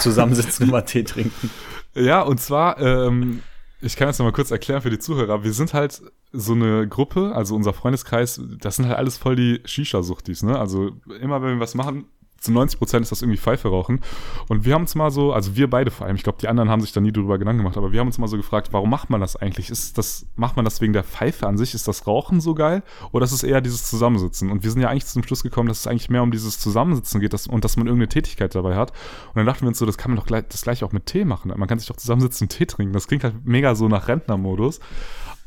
zusammensitzen 0.00 0.66
und 0.66 0.72
mal 0.72 0.82
Tee 0.82 1.04
trinken. 1.04 1.50
Ja, 1.92 2.22
und 2.22 2.38
zwar, 2.38 2.78
ähm, 2.80 3.42
ich 3.80 3.96
kann 3.96 4.06
das 4.06 4.20
noch 4.20 4.24
mal 4.24 4.32
kurz 4.32 4.52
erklären 4.52 4.80
für 4.80 4.90
die 4.90 5.00
Zuhörer. 5.00 5.42
Wir 5.42 5.52
sind 5.52 5.74
halt 5.74 6.00
so 6.32 6.52
eine 6.52 6.86
Gruppe, 6.86 7.32
also 7.34 7.56
unser 7.56 7.72
Freundeskreis, 7.72 8.40
das 8.60 8.76
sind 8.76 8.86
halt 8.86 8.96
alles 8.96 9.18
voll 9.18 9.34
die 9.34 9.60
Shisha-Suchtis, 9.64 10.44
ne? 10.44 10.56
Also 10.56 10.92
immer 11.20 11.42
wenn 11.42 11.54
wir 11.54 11.60
was 11.60 11.74
machen, 11.74 12.04
zu 12.40 12.52
90 12.52 12.78
Prozent 12.78 13.02
ist 13.02 13.12
das 13.12 13.20
irgendwie 13.20 13.38
Pfeife 13.38 13.68
rauchen. 13.68 14.00
Und 14.48 14.64
wir 14.64 14.74
haben 14.74 14.82
uns 14.82 14.94
mal 14.94 15.10
so, 15.10 15.32
also 15.32 15.56
wir 15.56 15.68
beide 15.68 15.90
vor 15.90 16.06
allem, 16.06 16.16
ich 16.16 16.22
glaube, 16.22 16.38
die 16.40 16.48
anderen 16.48 16.70
haben 16.70 16.80
sich 16.80 16.92
da 16.92 17.00
nie 17.00 17.12
drüber 17.12 17.38
Gedanken 17.38 17.58
gemacht, 17.58 17.76
aber 17.76 17.92
wir 17.92 18.00
haben 18.00 18.06
uns 18.06 18.16
mal 18.16 18.28
so 18.28 18.38
gefragt, 18.38 18.72
warum 18.72 18.88
macht 18.88 19.10
man 19.10 19.20
das 19.20 19.36
eigentlich? 19.36 19.68
Ist 19.68 19.98
das, 19.98 20.26
macht 20.36 20.56
man 20.56 20.64
das 20.64 20.80
wegen 20.80 20.94
der 20.94 21.04
Pfeife 21.04 21.46
an 21.46 21.58
sich? 21.58 21.74
Ist 21.74 21.86
das 21.86 22.06
Rauchen 22.06 22.40
so 22.40 22.54
geil? 22.54 22.82
Oder 23.12 23.24
ist 23.24 23.32
es 23.32 23.42
eher 23.42 23.60
dieses 23.60 23.84
Zusammensitzen? 23.84 24.50
Und 24.50 24.62
wir 24.62 24.70
sind 24.70 24.80
ja 24.80 24.88
eigentlich 24.88 25.06
zum 25.06 25.22
Schluss 25.22 25.42
gekommen, 25.42 25.68
dass 25.68 25.80
es 25.80 25.86
eigentlich 25.86 26.08
mehr 26.08 26.22
um 26.22 26.30
dieses 26.30 26.58
Zusammensitzen 26.58 27.20
geht 27.20 27.34
dass, 27.34 27.46
und 27.46 27.62
dass 27.62 27.76
man 27.76 27.86
irgendeine 27.86 28.08
Tätigkeit 28.08 28.54
dabei 28.54 28.74
hat. 28.74 28.90
Und 29.28 29.36
dann 29.36 29.46
dachten 29.46 29.62
wir 29.62 29.68
uns 29.68 29.78
so, 29.78 29.84
das 29.84 29.98
kann 29.98 30.10
man 30.10 30.16
doch 30.16 30.26
gleich, 30.26 30.44
das 30.48 30.62
gleiche 30.62 30.86
auch 30.86 30.92
mit 30.92 31.04
Tee 31.04 31.26
machen. 31.26 31.52
Man 31.54 31.68
kann 31.68 31.78
sich 31.78 31.88
doch 31.88 31.96
zusammensitzen 31.96 32.46
und 32.46 32.56
Tee 32.56 32.64
trinken. 32.64 32.94
Das 32.94 33.06
klingt 33.06 33.22
halt 33.22 33.44
mega 33.44 33.74
so 33.74 33.86
nach 33.88 34.08
Rentnermodus. 34.08 34.80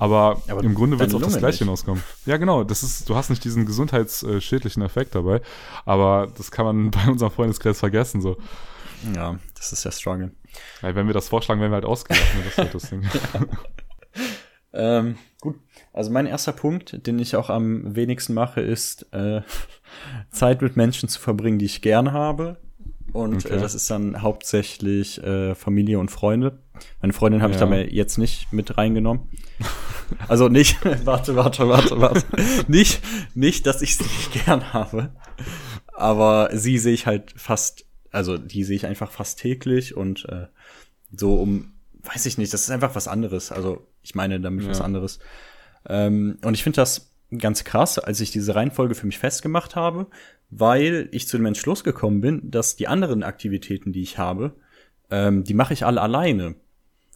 Aber, 0.04 0.42
aber 0.50 0.62
im 0.66 0.76
Grunde 0.76 1.00
wird 1.00 1.08
es 1.08 1.16
auf 1.16 1.22
das 1.22 1.38
Gleiche 1.38 1.60
hinauskommen. 1.60 2.04
Ja, 2.26 2.36
genau. 2.36 2.66
Das 2.66 2.84
ist, 2.84 3.08
du 3.08 3.16
hast 3.16 3.30
nicht 3.30 3.42
diesen 3.46 3.66
gesundheitsschädlichen 3.66 4.84
Effekt 4.84 5.16
dabei. 5.16 5.40
Aber 5.86 6.28
das 6.36 6.52
kann 6.52 6.66
man 6.66 6.92
bei 6.92 7.10
unserem 7.10 7.32
Freundeskreis 7.32 7.80
vergessen. 7.80 8.20
So. 8.20 8.36
Ja, 9.16 9.40
das 9.56 9.72
ist 9.72 9.86
ja 9.86 9.92
Struggle. 9.94 10.32
Weil 10.82 10.96
wenn 10.96 11.08
wir 11.08 11.14
das 11.14 11.30
vorschlagen, 11.30 11.62
werden 11.62 11.72
wir 11.72 11.76
halt 11.76 11.86
ausgelacht. 11.86 12.36
Ne? 12.36 12.44
Das 12.44 12.58
wird 12.58 12.76
das 12.76 12.90
Ding. 12.90 13.04
ähm, 14.74 15.16
gut. 15.40 15.56
Also 15.94 16.12
mein 16.12 16.26
erster 16.26 16.52
Punkt, 16.52 17.08
den 17.08 17.18
ich 17.18 17.38
auch 17.38 17.50
am 17.50 17.96
wenigsten 17.96 18.34
mache, 18.34 18.60
ist 18.60 19.08
äh, 19.14 19.40
Zeit 20.32 20.62
mit 20.62 20.76
Menschen 20.76 21.08
zu 21.08 21.22
verbringen, 21.22 21.60
die 21.60 21.66
ich 21.66 21.82
gern 21.82 22.12
habe. 22.12 22.58
Und 23.14 23.46
äh, 23.46 23.48
okay. 23.48 23.58
äh, 23.58 23.62
das 23.62 23.74
ist 23.74 23.90
dann 23.90 24.22
hauptsächlich 24.22 25.24
äh, 25.24 25.56
Familie 25.56 25.98
und 26.00 26.12
Freunde. 26.12 26.60
Meine 27.02 27.14
Freundin 27.14 27.42
habe 27.42 27.54
ja. 27.54 27.56
ich 27.56 27.60
dabei 27.62 27.88
jetzt 27.90 28.18
nicht 28.18 28.52
mit 28.52 28.78
reingenommen. 28.78 29.30
Also 30.28 30.48
nicht, 30.48 30.78
warte, 31.06 31.36
warte, 31.36 31.68
warte, 31.68 32.00
warte. 32.00 32.24
nicht, 32.68 33.02
nicht, 33.34 33.66
dass 33.66 33.82
ich 33.82 33.98
sie 33.98 34.04
nicht 34.04 34.46
gern 34.46 34.72
habe. 34.72 35.10
Aber 35.94 36.50
sie 36.54 36.78
sehe 36.78 36.94
ich 36.94 37.08
halt 37.08 37.34
fast, 37.36 37.86
also 38.12 38.38
die 38.38 38.64
sehe 38.64 38.76
ich 38.76 38.86
einfach 38.86 39.10
fast 39.10 39.40
täglich 39.40 39.96
und 39.96 40.26
äh, 40.30 40.48
so 41.16 41.36
um, 41.36 41.74
weiß 42.04 42.26
ich 42.26 42.38
nicht, 42.38 42.54
das 42.54 42.62
ist 42.62 42.70
einfach 42.70 42.96
was 42.96 43.08
anderes. 43.08 43.52
Also 43.52 43.88
ich 44.04 44.14
meine 44.14 44.40
damit 44.40 44.66
ja. 44.66 44.70
was 44.70 44.82
anderes. 44.82 45.20
Ähm, 45.88 46.38
und 46.44 46.54
ich 46.54 46.64
finde 46.64 46.78
das 46.78 47.12
ganz 47.38 47.64
krass, 47.64 47.98
als 47.98 48.20
ich 48.20 48.32
diese 48.32 48.56
Reihenfolge 48.56 48.96
für 48.96 49.08
mich 49.08 49.18
festgemacht 49.18 49.76
habe, 49.76 50.08
weil 50.50 51.10
ich 51.12 51.28
zu 51.28 51.38
dem 51.38 51.46
Entschluss 51.48 51.84
gekommen 51.84 52.22
bin, 52.22 52.52
dass 52.52 52.76
die 52.76 52.88
anderen 52.88 53.24
Aktivitäten, 53.24 53.92
die 53.92 54.02
ich 54.02 54.18
habe, 54.18 54.56
ähm, 55.10 55.44
die 55.44 55.54
mache 55.54 55.74
ich 55.74 55.86
alle 55.86 56.02
alleine. 56.02 56.56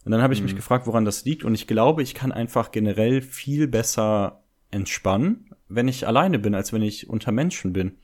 Und 0.08 0.12
dann 0.12 0.22
habe 0.22 0.32
ich 0.32 0.40
mhm. 0.40 0.46
mich 0.46 0.56
gefragt, 0.56 0.86
woran 0.86 1.04
das 1.04 1.26
liegt. 1.26 1.44
Und 1.44 1.54
ich 1.54 1.66
glaube, 1.66 2.02
ich 2.02 2.14
kann 2.14 2.32
einfach 2.32 2.70
generell 2.70 3.20
viel 3.20 3.68
besser 3.68 4.42
entspannen, 4.70 5.50
wenn 5.68 5.86
ich 5.86 6.06
alleine 6.06 6.38
bin, 6.38 6.54
als 6.54 6.72
wenn 6.72 6.80
ich 6.80 7.10
unter 7.10 7.30
Menschen 7.30 7.74
bin. 7.74 7.98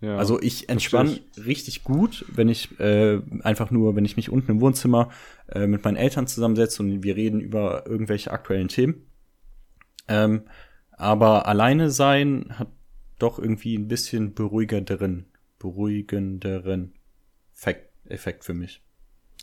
Ja, 0.00 0.18
also 0.18 0.40
ich 0.40 0.68
entspanne 0.68 1.18
richtig 1.44 1.82
gut, 1.82 2.24
wenn 2.32 2.48
ich 2.48 2.78
äh, 2.78 3.20
einfach 3.40 3.72
nur, 3.72 3.96
wenn 3.96 4.04
ich 4.04 4.16
mich 4.16 4.30
unten 4.30 4.52
im 4.52 4.60
Wohnzimmer 4.60 5.10
äh, 5.48 5.66
mit 5.66 5.82
meinen 5.82 5.96
Eltern 5.96 6.28
zusammensetze 6.28 6.80
und 6.80 7.02
wir 7.02 7.16
reden 7.16 7.40
über 7.40 7.88
irgendwelche 7.88 8.30
aktuellen 8.30 8.68
Themen. 8.68 9.04
Ähm, 10.06 10.42
aber 10.92 11.46
alleine 11.46 11.90
sein 11.90 12.56
hat 12.56 12.68
doch 13.18 13.40
irgendwie 13.40 13.76
ein 13.76 13.88
bisschen 13.88 14.32
beruhigenderen, 14.34 15.24
beruhigenderen 15.58 16.92
Effekt, 17.52 17.90
Effekt 18.04 18.44
für 18.44 18.54
mich. 18.54 18.80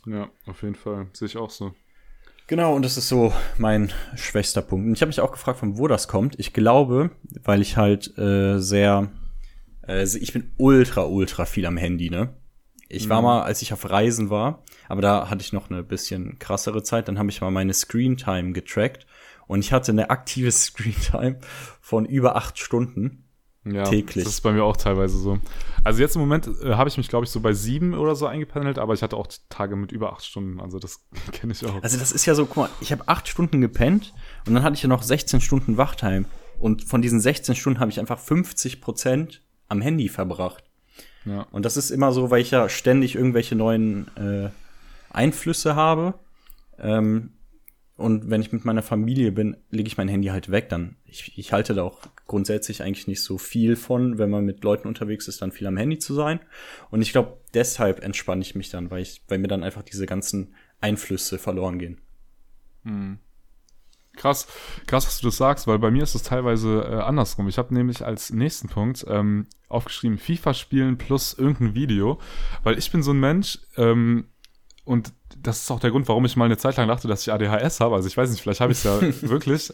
Ja, 0.06 0.30
auf 0.45 0.64
jeden 0.64 0.76
Fall. 0.76 1.08
Sehe 1.12 1.26
ich 1.26 1.36
auch 1.36 1.50
so. 1.50 1.74
Genau, 2.50 2.76
und 2.76 2.84
das 2.84 2.97
ist 2.97 3.08
so 3.08 3.32
mein 3.60 3.93
schwächster 4.16 4.64
Punkt. 4.64 4.88
Und 4.88 4.93
ich 4.93 5.02
habe 5.02 5.10
mich 5.10 5.22
auch 5.22 5.32
gefragt, 5.32 5.60
von 5.60 5.78
wo 5.78 5.88
das 5.88 6.08
kommt. 6.08 6.39
Ich 6.39 6.52
glaube, 6.52 7.12
weil 7.43 7.62
ich 7.62 7.78
halt 7.78 8.18
äh, 8.18 8.58
sehr, 8.58 9.12
äh, 9.88 10.04
ich 10.04 10.34
bin 10.34 10.52
ultra, 10.58 11.04
ultra 11.04 11.45
viel 11.45 11.68
am 11.68 11.78
Handy, 11.78 12.10
ne? 12.10 12.34
Ich 12.88 13.08
war 13.08 13.22
mhm. 13.22 13.28
mal, 13.28 13.41
als 13.43 13.62
ich 13.62 13.72
auf 13.72 13.88
Reisen 13.88 14.32
war, 14.32 14.64
aber 14.88 15.04
da 15.04 15.30
hatte 15.30 15.43
ich 15.43 15.54
noch 15.54 15.70
eine 15.70 15.84
bisschen 15.84 16.39
krassere 16.39 16.82
Zeit, 16.82 17.08
dann 17.08 17.20
habe 17.20 17.30
ich 17.30 17.39
mal 17.39 17.52
meine 17.52 17.76
Screen 17.76 18.18
Time 18.18 18.52
getrackt 18.52 19.06
und 19.45 19.60
ich 19.60 19.72
hatte 19.72 19.91
eine 19.91 20.10
aktive 20.10 20.52
Screen 20.52 20.95
Time 20.95 21.38
von 21.82 22.08
über 22.08 22.36
acht 22.36 22.58
Stunden. 22.58 23.29
Ja, 23.66 23.84
täglich. 23.84 24.24
Das 24.24 24.34
ist 24.34 24.41
bei 24.41 24.51
mir 24.51 24.64
auch 24.64 24.78
teilweise 24.78 25.18
so. 25.18 25.38
Also 25.84 26.01
jetzt 26.01 26.16
im 26.16 26.22
Moment 26.22 26.47
äh, 26.64 26.76
habe 26.76 26.89
ich 26.89 26.97
mich, 26.97 27.10
glaube 27.10 27.26
ich, 27.26 27.32
so 27.32 27.41
bei 27.41 27.53
sieben 27.53 27.93
oder 27.93 28.16
so 28.16 28.26
eingependelt, 28.26 28.80
aber 28.80 28.93
ich 28.93 29.03
hatte 29.03 29.18
auch 29.18 29.28
Tage 29.49 29.76
mit 29.76 29.91
über 29.91 30.14
acht 30.14 30.26
Stunden. 30.26 30.60
Also 30.62 30.80
das 30.80 31.05
kenne 31.32 31.53
ich 31.53 31.66
auch. 31.66 31.84
Also 31.84 31.97
das 31.97 32.12
ist 32.12 32.26
ja 32.26 32.36
so, 32.36 32.45
guck 32.45 32.57
mal, 32.57 32.70
ich 32.80 32.91
habe 32.91 33.07
acht 33.07 33.28
Stunden 33.28 33.60
gepennt 33.62 34.14
und 34.47 34.53
dann 34.53 34.64
hatte 34.64 34.76
ich 34.76 34.84
ja 34.84 34.89
noch 34.89 35.03
16 35.03 35.41
Stunden 35.41 35.78
Wachtime. 35.78 36.26
Und 36.57 36.84
von 36.84 37.01
diesen 37.01 37.20
16 37.20 37.55
Stunden 37.55 37.80
habe 37.80 37.91
ich 37.91 37.99
einfach 37.99 38.20
50 38.20 38.82
Prozent 38.82 39.41
am 39.68 39.82
Handy 39.82 40.10
verbracht. 40.10 40.64
Ja. 41.26 41.45
Und 41.51 41.66
das 41.66 41.78
ist 41.78 41.89
immer 41.89 42.12
so, 42.12 42.32
weil 42.32 42.41
ich 42.41 42.51
ja 42.51 42.70
ständig 42.70 43.16
irgendwelche 43.16 43.55
neuen 43.55 44.07
äh, 44.16 44.49
Einflüsse 45.10 45.76
habe. 45.76 46.16
Ähm, 46.78 47.34
und 48.00 48.30
wenn 48.30 48.41
ich 48.41 48.54
mit 48.54 48.64
meiner 48.64 48.82
Familie 48.82 49.32
bin, 49.34 49.58
lege 49.72 49.88
ich 49.88 49.97
mein 49.97 50.08
Handy 50.08 50.30
halt 50.30 50.50
weg. 50.50 50.70
Dann 50.70 50.95
ich, 51.06 51.38
ich 51.38 51.52
halte 51.52 51.74
da 51.74 51.84
auch 51.84 52.00
grundsätzlich 52.28 52.82
eigentlich 52.82 53.08
nicht 53.08 53.22
so 53.22 53.38
viel 53.38 53.76
von, 53.76 54.18
wenn 54.18 54.30
man 54.30 54.45
mit 54.45 54.64
Leuten 54.64 54.88
unterwegs 54.88 55.28
ist, 55.28 55.41
dann 55.41 55.52
viel 55.52 55.68
am 55.68 55.76
Handy 55.76 56.00
zu 56.00 56.14
sein. 56.14 56.39
Und 56.91 57.02
ich 57.02 57.12
glaube, 57.12 57.38
deshalb 57.54 58.02
entspanne 58.02 58.41
ich 58.41 58.56
mich 58.56 58.70
dann, 58.70 58.89
weil 58.89 59.02
ich, 59.02 59.22
weil 59.28 59.39
mir 59.39 59.50
dann 59.50 59.64
einfach 59.64 59.84
diese 59.84 60.06
ganzen 60.06 60.56
Einflüsse 60.80 61.38
verloren 61.38 61.78
gehen. 61.78 62.02
Hm. 62.84 63.20
Krass, 64.16 64.47
krass, 64.88 65.06
dass 65.06 65.20
du 65.20 65.28
das 65.28 65.38
sagst, 65.38 65.68
weil 65.68 65.80
bei 65.80 65.91
mir 65.91 66.04
ist 66.04 66.16
es 66.16 66.24
teilweise 66.24 66.82
äh, 66.82 67.02
andersrum. 67.02 67.47
Ich 67.50 67.58
habe 67.58 67.74
nämlich 67.74 68.06
als 68.06 68.32
nächsten 68.32 68.70
Punkt 68.70 69.06
ähm, 69.10 69.47
aufgeschrieben, 69.68 70.18
FIFA 70.18 70.54
spielen 70.54 70.97
plus 70.97 71.34
irgendein 71.34 71.76
Video, 71.76 72.20
weil 72.64 72.78
ich 72.78 72.91
bin 72.91 73.04
so 73.04 73.12
ein 73.12 73.20
Mensch 73.20 73.60
ähm, 73.78 74.26
und 74.86 75.14
das 75.38 75.62
ist 75.62 75.72
auch 75.72 75.80
der 75.80 75.92
Grund, 75.92 76.08
warum 76.08 76.26
ich 76.26 76.36
mal 76.36 76.46
eine 76.46 76.58
Zeit 76.58 76.78
lang 76.78 76.88
dachte, 76.88 77.08
dass 77.08 77.22
ich 77.22 77.32
ADHS 77.32 77.80
habe. 77.80 77.96
Also 77.96 78.08
ich 78.08 78.18
weiß 78.18 78.30
nicht, 78.32 78.42
vielleicht 78.42 78.62
habe 78.62 78.72
ich 78.72 78.80
es 78.80 78.84
ja 78.84 79.00
wirklich. 79.30 79.72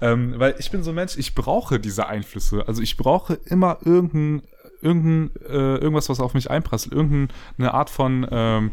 Ähm, 0.00 0.34
weil 0.38 0.54
ich 0.58 0.70
bin 0.70 0.82
so 0.82 0.90
ein 0.90 0.94
Mensch, 0.94 1.16
ich 1.16 1.34
brauche 1.34 1.80
diese 1.80 2.06
Einflüsse. 2.06 2.64
Also 2.66 2.82
ich 2.82 2.96
brauche 2.96 3.34
immer 3.44 3.78
irgendein, 3.84 4.42
irgendein 4.80 5.30
äh, 5.48 5.76
irgendwas, 5.76 6.08
was 6.08 6.20
auf 6.20 6.34
mich 6.34 6.50
einprasselt, 6.50 6.94
irgendeine 6.94 7.74
Art 7.74 7.90
von 7.90 8.26
ähm, 8.30 8.72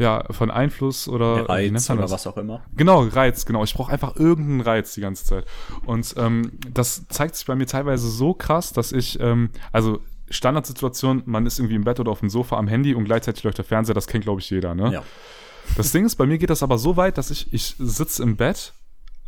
ja, 0.00 0.24
von 0.30 0.50
Einfluss 0.50 1.08
oder 1.08 1.46
Reiz 1.46 1.90
oder 1.90 2.10
was 2.10 2.26
auch 2.26 2.38
immer. 2.38 2.62
Genau, 2.74 3.02
Reiz, 3.02 3.44
genau. 3.44 3.62
Ich 3.64 3.74
brauche 3.74 3.92
einfach 3.92 4.16
irgendeinen 4.16 4.62
Reiz 4.62 4.94
die 4.94 5.02
ganze 5.02 5.26
Zeit. 5.26 5.44
Und 5.84 6.14
ähm, 6.16 6.52
das 6.72 7.06
zeigt 7.08 7.36
sich 7.36 7.44
bei 7.44 7.54
mir 7.54 7.66
teilweise 7.66 8.08
so 8.08 8.32
krass, 8.32 8.72
dass 8.72 8.92
ich, 8.92 9.20
ähm, 9.20 9.50
also 9.72 10.00
Standardsituation, 10.30 11.22
man 11.26 11.46
ist 11.46 11.58
irgendwie 11.58 11.74
im 11.74 11.84
Bett 11.84 12.00
oder 12.00 12.10
auf 12.10 12.20
dem 12.20 12.30
Sofa 12.30 12.56
am 12.56 12.68
Handy 12.68 12.94
und 12.94 13.04
gleichzeitig 13.04 13.42
läuft 13.42 13.58
der 13.58 13.64
Fernseher, 13.64 13.94
das 13.94 14.06
kennt, 14.06 14.24
glaube 14.24 14.40
ich, 14.40 14.48
jeder, 14.50 14.74
ne? 14.74 14.92
Ja. 14.92 15.02
Das 15.76 15.92
Ding 15.92 16.04
ist, 16.04 16.16
bei 16.16 16.26
mir 16.26 16.38
geht 16.38 16.50
das 16.50 16.62
aber 16.62 16.78
so 16.78 16.96
weit, 16.96 17.18
dass 17.18 17.30
ich, 17.30 17.52
ich 17.52 17.74
sitze 17.78 18.22
im 18.22 18.36
Bett 18.36 18.72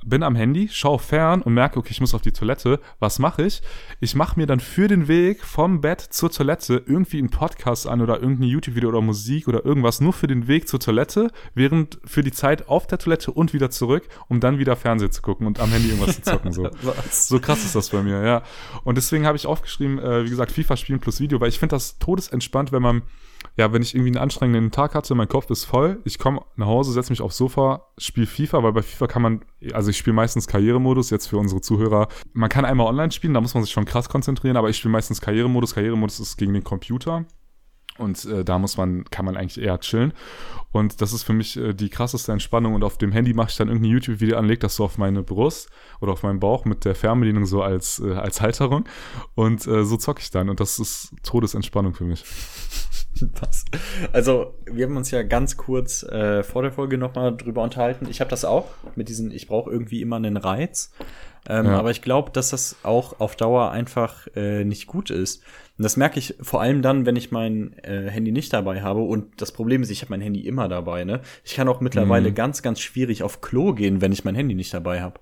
bin 0.04 0.22
am 0.22 0.34
Handy, 0.34 0.68
schaue 0.70 0.98
fern 0.98 1.42
und 1.42 1.54
merke, 1.54 1.78
okay, 1.78 1.90
ich 1.90 2.00
muss 2.00 2.14
auf 2.14 2.22
die 2.22 2.32
Toilette. 2.32 2.80
Was 2.98 3.18
mache 3.18 3.42
ich? 3.44 3.62
Ich 4.00 4.14
mache 4.14 4.38
mir 4.38 4.46
dann 4.46 4.60
für 4.60 4.88
den 4.88 5.08
Weg 5.08 5.44
vom 5.44 5.80
Bett 5.80 6.00
zur 6.00 6.30
Toilette 6.30 6.82
irgendwie 6.86 7.18
einen 7.18 7.30
Podcast 7.30 7.86
an 7.86 8.00
oder 8.00 8.20
irgendein 8.20 8.48
YouTube-Video 8.48 8.88
oder 8.88 9.00
Musik 9.00 9.48
oder 9.48 9.64
irgendwas, 9.64 10.00
nur 10.00 10.12
für 10.12 10.26
den 10.26 10.48
Weg 10.48 10.68
zur 10.68 10.80
Toilette, 10.80 11.30
während 11.54 11.98
für 12.04 12.22
die 12.22 12.32
Zeit 12.32 12.68
auf 12.68 12.86
der 12.86 12.98
Toilette 12.98 13.30
und 13.30 13.52
wieder 13.52 13.70
zurück, 13.70 14.08
um 14.28 14.40
dann 14.40 14.58
wieder 14.58 14.76
Fernsehen 14.76 15.10
zu 15.10 15.22
gucken 15.22 15.46
und 15.46 15.60
am 15.60 15.70
Handy 15.70 15.90
irgendwas 15.90 16.16
zu 16.16 16.22
zocken. 16.22 16.52
So, 16.52 16.68
so 17.10 17.40
krass 17.40 17.64
ist 17.64 17.74
das 17.74 17.90
bei 17.90 18.02
mir, 18.02 18.22
ja. 18.24 18.42
Und 18.84 18.96
deswegen 18.96 19.26
habe 19.26 19.36
ich 19.36 19.46
aufgeschrieben, 19.46 19.98
äh, 19.98 20.24
wie 20.24 20.30
gesagt, 20.30 20.52
FIFA 20.52 20.76
spielen 20.76 21.00
plus 21.00 21.20
Video, 21.20 21.40
weil 21.40 21.48
ich 21.48 21.58
finde 21.58 21.74
das 21.76 21.98
todesentspannt, 21.98 22.72
wenn 22.72 22.82
man 22.82 23.02
ja, 23.56 23.72
wenn 23.72 23.82
ich 23.82 23.94
irgendwie 23.94 24.10
einen 24.10 24.22
anstrengenden 24.22 24.70
Tag 24.70 24.94
hatte, 24.94 25.14
mein 25.14 25.28
Kopf 25.28 25.50
ist 25.50 25.64
voll, 25.64 26.00
ich 26.04 26.18
komme 26.18 26.40
nach 26.56 26.66
Hause, 26.66 26.92
setze 26.92 27.12
mich 27.12 27.20
aufs 27.20 27.36
Sofa, 27.36 27.86
spiele 27.98 28.26
FIFA, 28.26 28.62
weil 28.62 28.72
bei 28.72 28.82
FIFA 28.82 29.06
kann 29.06 29.22
man, 29.22 29.44
also 29.72 29.90
ich 29.90 29.98
spiele 29.98 30.14
meistens 30.14 30.46
Karrieremodus, 30.46 31.10
jetzt 31.10 31.26
für 31.26 31.36
unsere 31.36 31.60
Zuhörer. 31.60 32.08
Man 32.32 32.48
kann 32.48 32.64
einmal 32.64 32.86
online 32.86 33.12
spielen, 33.12 33.34
da 33.34 33.40
muss 33.40 33.54
man 33.54 33.62
sich 33.62 33.72
schon 33.72 33.84
krass 33.84 34.08
konzentrieren, 34.08 34.56
aber 34.56 34.70
ich 34.70 34.78
spiele 34.78 34.92
meistens 34.92 35.20
Karrieremodus. 35.20 35.74
Karrieremodus 35.74 36.20
ist 36.20 36.36
gegen 36.38 36.54
den 36.54 36.64
Computer. 36.64 37.26
Und 37.98 38.24
äh, 38.24 38.42
da 38.42 38.58
muss 38.58 38.78
man, 38.78 39.04
kann 39.04 39.26
man 39.26 39.36
eigentlich 39.36 39.62
eher 39.62 39.78
chillen. 39.80 40.14
Und 40.72 41.02
das 41.02 41.12
ist 41.12 41.24
für 41.24 41.34
mich 41.34 41.58
äh, 41.58 41.74
die 41.74 41.90
krasseste 41.90 42.32
Entspannung. 42.32 42.74
Und 42.74 42.84
auf 42.84 42.96
dem 42.96 43.12
Handy 43.12 43.34
mache 43.34 43.50
ich 43.50 43.56
dann 43.56 43.68
irgendein 43.68 43.92
YouTube-Video 43.92 44.38
an, 44.38 44.46
leg 44.46 44.60
das 44.60 44.76
so 44.76 44.84
auf 44.84 44.96
meine 44.96 45.22
Brust 45.22 45.68
oder 46.00 46.12
auf 46.12 46.22
meinen 46.22 46.40
Bauch 46.40 46.64
mit 46.64 46.86
der 46.86 46.94
Fernbedienung 46.94 47.44
so 47.44 47.62
als, 47.62 48.00
äh, 48.00 48.14
als 48.14 48.40
Halterung. 48.40 48.84
Und 49.34 49.66
äh, 49.66 49.84
so 49.84 49.98
zocke 49.98 50.20
ich 50.22 50.30
dann. 50.30 50.48
Und 50.48 50.60
das 50.60 50.78
ist 50.78 51.14
Todesentspannung 51.22 51.92
für 51.92 52.04
mich. 52.04 52.24
Was? 53.40 53.64
Also, 54.12 54.54
wir 54.64 54.86
haben 54.86 54.96
uns 54.96 55.10
ja 55.10 55.22
ganz 55.22 55.56
kurz 55.56 56.02
äh, 56.02 56.42
vor 56.42 56.62
der 56.62 56.72
Folge 56.72 56.98
nochmal 56.98 57.36
drüber 57.36 57.62
unterhalten. 57.62 58.06
Ich 58.10 58.20
habe 58.20 58.30
das 58.30 58.44
auch 58.44 58.66
mit 58.96 59.08
diesen, 59.08 59.30
ich 59.30 59.46
brauche 59.46 59.70
irgendwie 59.70 60.02
immer 60.02 60.16
einen 60.16 60.36
Reiz. 60.36 60.92
Ähm, 61.48 61.66
ja. 61.66 61.78
Aber 61.78 61.90
ich 61.90 62.02
glaube, 62.02 62.30
dass 62.30 62.50
das 62.50 62.76
auch 62.82 63.18
auf 63.18 63.34
Dauer 63.34 63.72
einfach 63.72 64.28
äh, 64.36 64.64
nicht 64.64 64.86
gut 64.86 65.10
ist. 65.10 65.42
Und 65.78 65.84
das 65.84 65.96
merke 65.96 66.18
ich 66.18 66.36
vor 66.40 66.60
allem 66.60 66.82
dann, 66.82 67.06
wenn 67.06 67.16
ich 67.16 67.32
mein 67.32 67.76
äh, 67.78 68.08
Handy 68.08 68.30
nicht 68.30 68.52
dabei 68.52 68.82
habe. 68.82 69.00
Und 69.00 69.40
das 69.40 69.50
Problem 69.50 69.82
ist, 69.82 69.90
ich 69.90 70.02
habe 70.02 70.10
mein 70.10 70.20
Handy 70.20 70.40
immer 70.46 70.68
dabei. 70.68 71.04
Ne? 71.04 71.20
Ich 71.44 71.54
kann 71.54 71.68
auch 71.68 71.80
mittlerweile 71.80 72.30
mhm. 72.30 72.34
ganz, 72.34 72.62
ganz 72.62 72.80
schwierig 72.80 73.22
auf 73.22 73.40
Klo 73.40 73.72
gehen, 73.72 74.00
wenn 74.00 74.12
ich 74.12 74.24
mein 74.24 74.34
Handy 74.34 74.54
nicht 74.54 74.72
dabei 74.72 75.00
habe. 75.00 75.18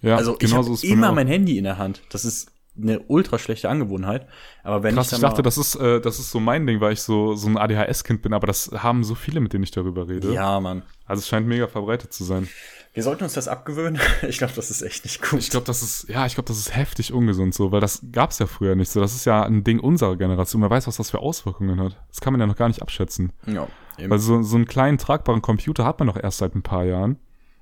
Ja, 0.00 0.16
also 0.16 0.34
ich 0.34 0.50
genau 0.50 0.58
habe 0.58 0.76
immer 0.82 1.10
mein 1.12 1.26
Handy 1.26 1.58
in 1.58 1.64
der 1.64 1.78
Hand. 1.78 2.02
Das 2.10 2.24
ist 2.24 2.52
eine 2.80 3.00
ultra 3.00 3.38
schlechte 3.38 3.68
Angewohnheit. 3.68 4.26
Aber 4.62 4.82
wenn 4.82 4.94
Krass, 4.94 5.08
ich, 5.08 5.18
ich 5.18 5.22
dachte, 5.22 5.42
das 5.42 5.58
ist, 5.58 5.74
äh, 5.76 6.00
das 6.00 6.18
ist 6.18 6.30
so 6.30 6.40
mein 6.40 6.66
Ding, 6.66 6.80
weil 6.80 6.92
ich 6.92 7.02
so, 7.02 7.34
so 7.34 7.48
ein 7.48 7.56
ADHS-Kind 7.56 8.22
bin, 8.22 8.32
aber 8.32 8.46
das 8.46 8.70
haben 8.72 9.04
so 9.04 9.14
viele, 9.14 9.40
mit 9.40 9.52
denen 9.52 9.64
ich 9.64 9.70
darüber 9.70 10.08
rede. 10.08 10.32
Ja, 10.32 10.60
Mann. 10.60 10.82
Also 11.06 11.20
es 11.20 11.28
scheint 11.28 11.46
mega 11.46 11.66
verbreitet 11.66 12.12
zu 12.12 12.24
sein. 12.24 12.48
Wir 12.94 13.02
sollten 13.02 13.24
uns 13.24 13.34
das 13.34 13.48
abgewöhnen. 13.48 14.00
Ich 14.28 14.38
glaube, 14.38 14.52
das 14.54 14.70
ist 14.70 14.82
echt 14.82 15.04
nicht 15.04 15.22
gut. 15.22 15.38
Ich 15.38 15.50
glaube, 15.50 15.66
das 15.66 15.82
ist, 15.82 16.08
ja, 16.08 16.26
ich 16.26 16.34
glaube, 16.34 16.48
das 16.48 16.58
ist 16.58 16.74
heftig 16.74 17.12
ungesund 17.12 17.54
so, 17.54 17.70
weil 17.70 17.80
das 17.80 18.02
gab 18.12 18.30
es 18.30 18.38
ja 18.38 18.46
früher 18.46 18.74
nicht 18.74 18.90
so. 18.90 19.00
Das 19.00 19.14
ist 19.14 19.24
ja 19.24 19.42
ein 19.44 19.64
Ding 19.64 19.80
unserer 19.80 20.16
Generation. 20.16 20.62
Wer 20.62 20.70
weiß, 20.70 20.86
was 20.86 20.96
das 20.96 21.10
für 21.10 21.20
Auswirkungen 21.20 21.80
hat. 21.80 21.96
Das 22.08 22.20
kann 22.20 22.32
man 22.32 22.40
ja 22.40 22.46
noch 22.46 22.56
gar 22.56 22.68
nicht 22.68 22.82
abschätzen. 22.82 23.32
Ja. 23.46 23.68
Eben. 23.98 24.10
Weil 24.10 24.18
so, 24.18 24.42
so 24.42 24.56
einen 24.56 24.66
kleinen 24.66 24.98
tragbaren 24.98 25.42
Computer 25.42 25.84
hat 25.84 25.98
man 25.98 26.08
doch 26.08 26.16
erst 26.16 26.38
seit 26.38 26.54
ein 26.54 26.62
paar 26.62 26.84
Jahren. 26.84 27.18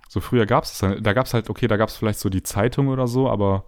So 0.08 0.20
früher 0.20 0.46
gab 0.46 0.64
es 0.64 0.78
das, 0.78 0.96
da 1.02 1.12
gab 1.12 1.26
es 1.26 1.34
halt, 1.34 1.50
okay, 1.50 1.66
da 1.66 1.76
gab 1.76 1.88
es 1.88 1.96
vielleicht 1.96 2.20
so 2.20 2.28
die 2.28 2.42
Zeitung 2.42 2.88
oder 2.88 3.06
so, 3.06 3.28
aber 3.28 3.64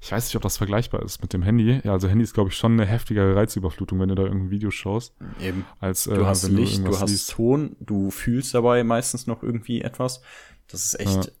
ich 0.00 0.12
weiß 0.12 0.26
nicht, 0.26 0.36
ob 0.36 0.42
das 0.42 0.56
vergleichbar 0.56 1.02
ist 1.02 1.20
mit 1.22 1.32
dem 1.32 1.42
Handy. 1.42 1.80
Ja, 1.82 1.92
also 1.92 2.08
Handy 2.08 2.22
ist, 2.22 2.34
glaube 2.34 2.50
ich, 2.50 2.56
schon 2.56 2.72
eine 2.72 2.86
heftigere 2.86 3.34
Reizüberflutung, 3.34 3.98
wenn 3.98 4.08
du 4.08 4.14
da 4.14 4.22
irgendein 4.22 4.50
Video 4.50 4.70
schaust. 4.70 5.14
Eben. 5.40 5.64
Als, 5.80 6.06
äh, 6.06 6.14
du 6.14 6.26
hast 6.26 6.48
Licht, 6.48 6.78
du, 6.78 6.90
du 6.90 7.00
hast 7.00 7.10
liest. 7.10 7.30
Ton, 7.30 7.76
du 7.80 8.10
fühlst 8.10 8.54
dabei 8.54 8.84
meistens 8.84 9.26
noch 9.26 9.42
irgendwie 9.42 9.82
etwas. 9.82 10.22
Das 10.68 10.84
ist 10.84 11.00
echt, 11.00 11.26
ja. 11.26 11.32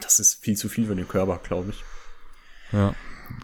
das 0.00 0.20
ist 0.20 0.34
viel 0.42 0.56
zu 0.56 0.68
viel 0.68 0.86
für 0.86 0.94
den 0.94 1.08
Körper, 1.08 1.40
glaube 1.42 1.70
ich. 1.70 1.84
Ja, 2.72 2.94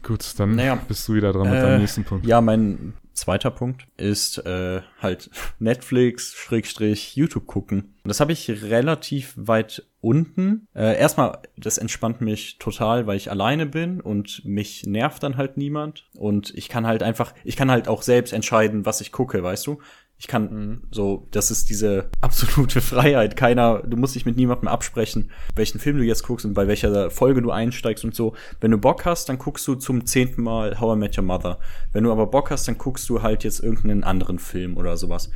gut, 0.03 0.39
dann 0.39 0.55
naja, 0.55 0.77
bist 0.77 1.09
du 1.09 1.15
wieder 1.15 1.33
dran 1.33 1.51
mit 1.51 1.61
deinem 1.61 1.77
äh, 1.77 1.79
nächsten 1.79 2.05
Punkt. 2.05 2.25
Ja, 2.27 2.41
mein 2.41 2.95
zweiter 3.15 3.51
Punkt 3.51 3.87
ist 3.97 4.39
äh, 4.39 4.83
halt 5.01 5.31
Netflix, 5.59 6.35
Schrägstrich, 6.35 7.17
YouTube 7.17 7.47
gucken. 7.47 7.95
Das 8.05 8.21
habe 8.21 8.33
ich 8.33 8.49
relativ 8.49 9.35
weit 9.37 9.85
unten. 10.03 10.67
Äh, 10.75 10.99
erstmal, 10.99 11.39
das 11.57 11.79
entspannt 11.79 12.21
mich 12.21 12.59
total, 12.59 13.07
weil 13.07 13.17
ich 13.17 13.31
alleine 13.31 13.67
bin 13.67 14.01
und 14.01 14.45
mich 14.45 14.85
nervt 14.85 15.23
dann 15.23 15.37
halt 15.37 15.57
niemand. 15.57 16.09
Und 16.17 16.53
ich 16.55 16.69
kann 16.69 16.87
halt 16.87 17.03
einfach, 17.03 17.33
ich 17.45 17.57
kann 17.57 17.71
halt 17.71 17.89
auch 17.89 18.03
selbst 18.03 18.33
entscheiden, 18.33 18.85
was 18.85 19.01
ich 19.01 19.13
gucke, 19.13 19.43
weißt 19.43 19.67
du? 19.67 19.79
Ich 20.19 20.29
kann 20.29 20.43
mhm. 20.53 20.83
so, 20.91 21.29
das 21.31 21.51
ist 21.53 21.71
diese 21.71 22.11
absolute 22.21 22.81
Freiheit. 22.81 23.37
Keiner, 23.37 23.83
du 23.85 23.97
musst 23.97 24.17
dich 24.17 24.27
mit 24.27 24.37
niemandem 24.37 24.69
absprechen, 24.69 25.31
welchen 25.55 25.79
Film 25.79 25.97
du 25.97 26.03
jetzt 26.03 26.25
guckst 26.25 26.45
und 26.45 26.55
bei 26.55 26.67
welcher 26.67 27.11
Folge 27.11 27.41
du 27.41 27.53
einsteigst 27.53 28.05
und 28.05 28.15
so. 28.15 28.35
Wenn 28.61 28.73
du 28.73 28.79
Bock 28.79 29.05
hast, 29.05 29.29
dann 29.29 29.39
guckst 29.39 29.67
du 29.69 29.77
zum 29.77 30.05
zehnten 30.05 30.43
Mal 30.43 30.81
How 30.81 30.97
I 30.97 30.99
Met 30.99 31.17
Your 31.17 31.25
Mother. 31.25 31.61
Wenn 31.93 32.05
du 32.05 32.11
aber 32.11 32.27
Bock 32.27 32.51
hast, 32.51 32.67
dann 32.67 32.77
guckst 32.77 33.09
du 33.09 33.23
halt 33.23 33.45
jetzt 33.45 33.61
irgendeinen 33.61 34.03
anderen 34.03 34.41
Film 34.41 34.77
oder 34.77 34.97
sowas. 34.97 35.31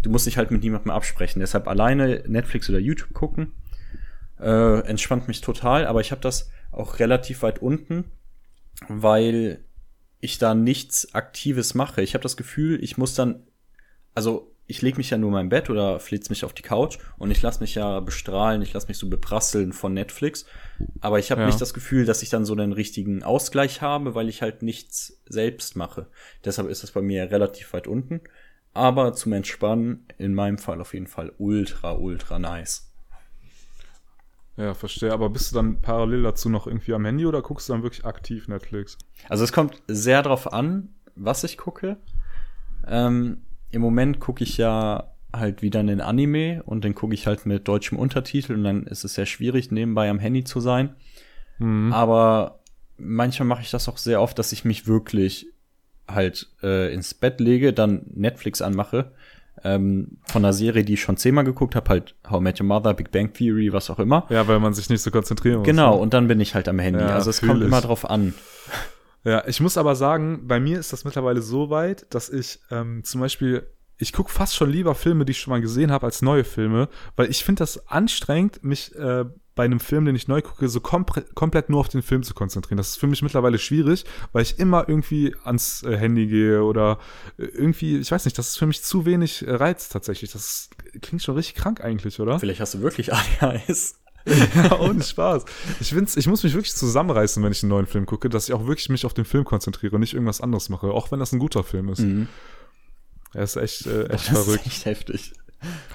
Du 0.00 0.10
musst 0.10 0.26
dich 0.26 0.38
halt 0.38 0.52
mit 0.52 0.62
niemandem 0.62 0.92
absprechen. 0.92 1.40
Deshalb 1.40 1.66
alleine 1.66 2.22
Netflix 2.26 2.70
oder 2.70 2.78
YouTube 2.78 3.14
gucken 3.14 3.52
äh, 4.42 4.80
entspannt 4.80 5.28
mich 5.28 5.40
total. 5.40 5.86
Aber 5.86 6.00
ich 6.00 6.10
habe 6.10 6.20
das 6.20 6.50
auch 6.70 6.98
relativ 6.98 7.42
weit 7.42 7.60
unten, 7.60 8.04
weil 8.88 9.64
ich 10.20 10.38
da 10.38 10.54
nichts 10.54 11.14
Aktives 11.14 11.74
mache. 11.74 12.02
Ich 12.02 12.14
habe 12.14 12.22
das 12.22 12.36
Gefühl, 12.36 12.82
ich 12.82 12.96
muss 12.96 13.14
dann 13.14 13.46
also 14.14 14.52
ich 14.66 14.80
lege 14.80 14.96
mich 14.96 15.10
ja 15.10 15.18
nur 15.18 15.28
in 15.30 15.34
mein 15.34 15.48
Bett 15.48 15.70
oder 15.70 15.98
flitz 15.98 16.30
mich 16.30 16.44
auf 16.44 16.52
die 16.52 16.62
Couch 16.62 16.98
und 17.18 17.30
ich 17.30 17.42
lasse 17.42 17.60
mich 17.60 17.74
ja 17.74 18.00
bestrahlen, 18.00 18.62
ich 18.62 18.72
lasse 18.72 18.88
mich 18.88 18.96
so 18.96 19.08
beprasseln 19.08 19.72
von 19.72 19.92
Netflix. 19.92 20.46
Aber 21.00 21.18
ich 21.18 21.30
habe 21.30 21.42
ja. 21.42 21.46
nicht 21.46 21.60
das 21.60 21.74
Gefühl, 21.74 22.06
dass 22.06 22.22
ich 22.22 22.30
dann 22.30 22.44
so 22.44 22.52
einen 22.54 22.72
richtigen 22.72 23.22
Ausgleich 23.22 23.82
habe, 23.82 24.14
weil 24.14 24.28
ich 24.28 24.40
halt 24.40 24.62
nichts 24.62 25.20
selbst 25.26 25.76
mache. 25.76 26.06
Deshalb 26.44 26.68
ist 26.68 26.82
das 26.82 26.92
bei 26.92 27.02
mir 27.02 27.30
relativ 27.30 27.72
weit 27.72 27.86
unten. 27.86 28.20
Aber 28.72 29.12
zum 29.12 29.32
Entspannen 29.34 30.06
in 30.16 30.32
meinem 30.32 30.58
Fall 30.58 30.80
auf 30.80 30.94
jeden 30.94 31.08
Fall 31.08 31.32
ultra, 31.38 31.92
ultra 31.92 32.38
nice. 32.38 32.91
Ja, 34.56 34.74
verstehe. 34.74 35.12
Aber 35.12 35.30
bist 35.30 35.50
du 35.50 35.56
dann 35.56 35.80
parallel 35.80 36.22
dazu 36.22 36.48
noch 36.48 36.66
irgendwie 36.66 36.94
am 36.94 37.04
Handy 37.04 37.26
oder 37.26 37.42
guckst 37.42 37.68
du 37.68 37.72
dann 37.72 37.82
wirklich 37.82 38.04
aktiv 38.04 38.48
Netflix? 38.48 38.98
Also 39.28 39.44
es 39.44 39.52
kommt 39.52 39.82
sehr 39.88 40.22
drauf 40.22 40.52
an, 40.52 40.90
was 41.14 41.44
ich 41.44 41.56
gucke. 41.56 41.96
Ähm, 42.86 43.42
im 43.70 43.80
Moment 43.80 44.20
gucke 44.20 44.44
ich 44.44 44.58
ja 44.58 45.12
halt 45.32 45.62
wieder 45.62 45.80
einen 45.80 46.00
Anime 46.02 46.62
und 46.64 46.84
den 46.84 46.94
gucke 46.94 47.14
ich 47.14 47.26
halt 47.26 47.46
mit 47.46 47.66
deutschem 47.66 47.98
Untertitel 47.98 48.54
und 48.54 48.64
dann 48.64 48.86
ist 48.86 49.04
es 49.04 49.14
sehr 49.14 49.24
schwierig, 49.24 49.70
nebenbei 49.70 50.10
am 50.10 50.18
Handy 50.18 50.44
zu 50.44 50.60
sein. 50.60 50.94
Mhm. 51.58 51.92
Aber 51.92 52.60
manchmal 52.98 53.46
mache 53.48 53.62
ich 53.62 53.70
das 53.70 53.88
auch 53.88 53.96
sehr 53.96 54.20
oft, 54.20 54.38
dass 54.38 54.52
ich 54.52 54.64
mich 54.64 54.86
wirklich 54.86 55.46
halt 56.06 56.48
äh, 56.62 56.92
ins 56.92 57.14
Bett 57.14 57.40
lege, 57.40 57.72
dann 57.72 58.04
Netflix 58.14 58.60
anmache. 58.60 59.12
Ähm, 59.64 60.18
von 60.24 60.44
einer 60.44 60.52
Serie, 60.52 60.84
die 60.84 60.94
ich 60.94 61.02
schon 61.02 61.16
zehnmal 61.16 61.44
geguckt 61.44 61.76
habe, 61.76 61.88
halt 61.88 62.14
How 62.28 62.40
I 62.40 62.42
Met 62.42 62.60
Your 62.60 62.66
Mother, 62.66 62.94
Big 62.94 63.10
Bang 63.10 63.32
Theory, 63.32 63.72
was 63.72 63.90
auch 63.90 63.98
immer. 63.98 64.26
Ja, 64.28 64.46
weil 64.48 64.58
man 64.58 64.74
sich 64.74 64.88
nicht 64.88 65.02
so 65.02 65.10
konzentrieren 65.10 65.58
muss. 65.58 65.66
Genau, 65.66 65.94
ne? 65.94 66.00
und 66.00 66.14
dann 66.14 66.26
bin 66.28 66.40
ich 66.40 66.54
halt 66.54 66.68
am 66.68 66.78
Handy. 66.78 67.00
Ja, 67.00 67.10
also 67.14 67.30
es 67.30 67.40
kommt 67.40 67.62
immer 67.62 67.80
drauf 67.80 68.08
an. 68.08 68.34
Ja, 69.24 69.44
ich 69.46 69.60
muss 69.60 69.76
aber 69.76 69.94
sagen, 69.94 70.48
bei 70.48 70.58
mir 70.58 70.80
ist 70.80 70.92
das 70.92 71.04
mittlerweile 71.04 71.42
so 71.42 71.70
weit, 71.70 72.06
dass 72.10 72.28
ich 72.28 72.58
ähm, 72.72 73.04
zum 73.04 73.20
Beispiel 73.20 73.68
ich 74.02 74.12
gucke 74.12 74.32
fast 74.32 74.56
schon 74.56 74.68
lieber 74.68 74.96
Filme, 74.96 75.24
die 75.24 75.30
ich 75.30 75.38
schon 75.38 75.52
mal 75.52 75.60
gesehen 75.60 75.92
habe, 75.92 76.06
als 76.06 76.22
neue 76.22 76.42
Filme, 76.42 76.88
weil 77.14 77.30
ich 77.30 77.44
finde 77.44 77.60
das 77.60 77.88
anstrengend, 77.88 78.64
mich 78.64 78.92
äh, 78.96 79.24
bei 79.54 79.64
einem 79.64 79.80
Film, 79.80 80.04
den 80.06 80.16
ich 80.16 80.28
neu 80.28 80.40
gucke, 80.40 80.68
so 80.68 80.80
kom 80.80 81.04
komplett 81.34 81.68
nur 81.68 81.80
auf 81.80 81.88
den 81.88 82.02
Film 82.02 82.22
zu 82.22 82.34
konzentrieren. 82.34 82.78
Das 82.78 82.90
ist 82.90 82.96
für 82.96 83.06
mich 83.06 83.22
mittlerweile 83.22 83.58
schwierig, 83.58 84.04
weil 84.32 84.42
ich 84.42 84.58
immer 84.58 84.88
irgendwie 84.88 85.34
ans 85.44 85.82
äh, 85.82 85.96
Handy 85.96 86.26
gehe 86.26 86.62
oder 86.62 86.98
äh, 87.38 87.44
irgendwie, 87.44 87.98
ich 87.98 88.10
weiß 88.10 88.24
nicht, 88.24 88.38
das 88.38 88.48
ist 88.48 88.56
für 88.58 88.66
mich 88.66 88.82
zu 88.82 89.04
wenig 89.04 89.46
äh, 89.46 89.52
Reiz 89.52 89.88
tatsächlich. 89.88 90.32
Das 90.32 90.70
klingt 91.00 91.22
schon 91.22 91.34
richtig 91.34 91.56
krank 91.56 91.82
eigentlich, 91.82 92.18
oder? 92.20 92.38
Vielleicht 92.38 92.60
hast 92.60 92.74
du 92.74 92.80
wirklich 92.80 93.12
ADHS. 93.12 93.98
ja, 94.54 94.78
ohne 94.78 95.02
Spaß. 95.02 95.44
Ich, 95.80 95.90
find's, 95.90 96.16
ich 96.16 96.28
muss 96.28 96.44
mich 96.44 96.54
wirklich 96.54 96.74
zusammenreißen, 96.74 97.42
wenn 97.42 97.52
ich 97.52 97.62
einen 97.62 97.70
neuen 97.70 97.86
Film 97.86 98.06
gucke, 98.06 98.28
dass 98.28 98.48
ich 98.48 98.54
auch 98.54 98.66
wirklich 98.66 98.88
mich 98.88 99.04
auf 99.04 99.14
den 99.14 99.24
Film 99.24 99.44
konzentriere 99.44 99.96
und 99.96 100.00
nicht 100.00 100.14
irgendwas 100.14 100.40
anderes 100.40 100.68
mache, 100.68 100.88
auch 100.88 101.10
wenn 101.10 101.18
das 101.18 101.32
ein 101.32 101.40
guter 101.40 101.64
Film 101.64 101.88
ist. 101.88 102.00
Mhm. 102.00 102.28
Er 103.34 103.44
ist 103.44 103.56
echt, 103.56 103.86
äh, 103.86 104.04
echt 104.04 104.30
das 104.30 104.44
verrückt. 104.44 104.66
Ist 104.66 104.72
echt 104.72 104.84
heftig. 104.84 105.32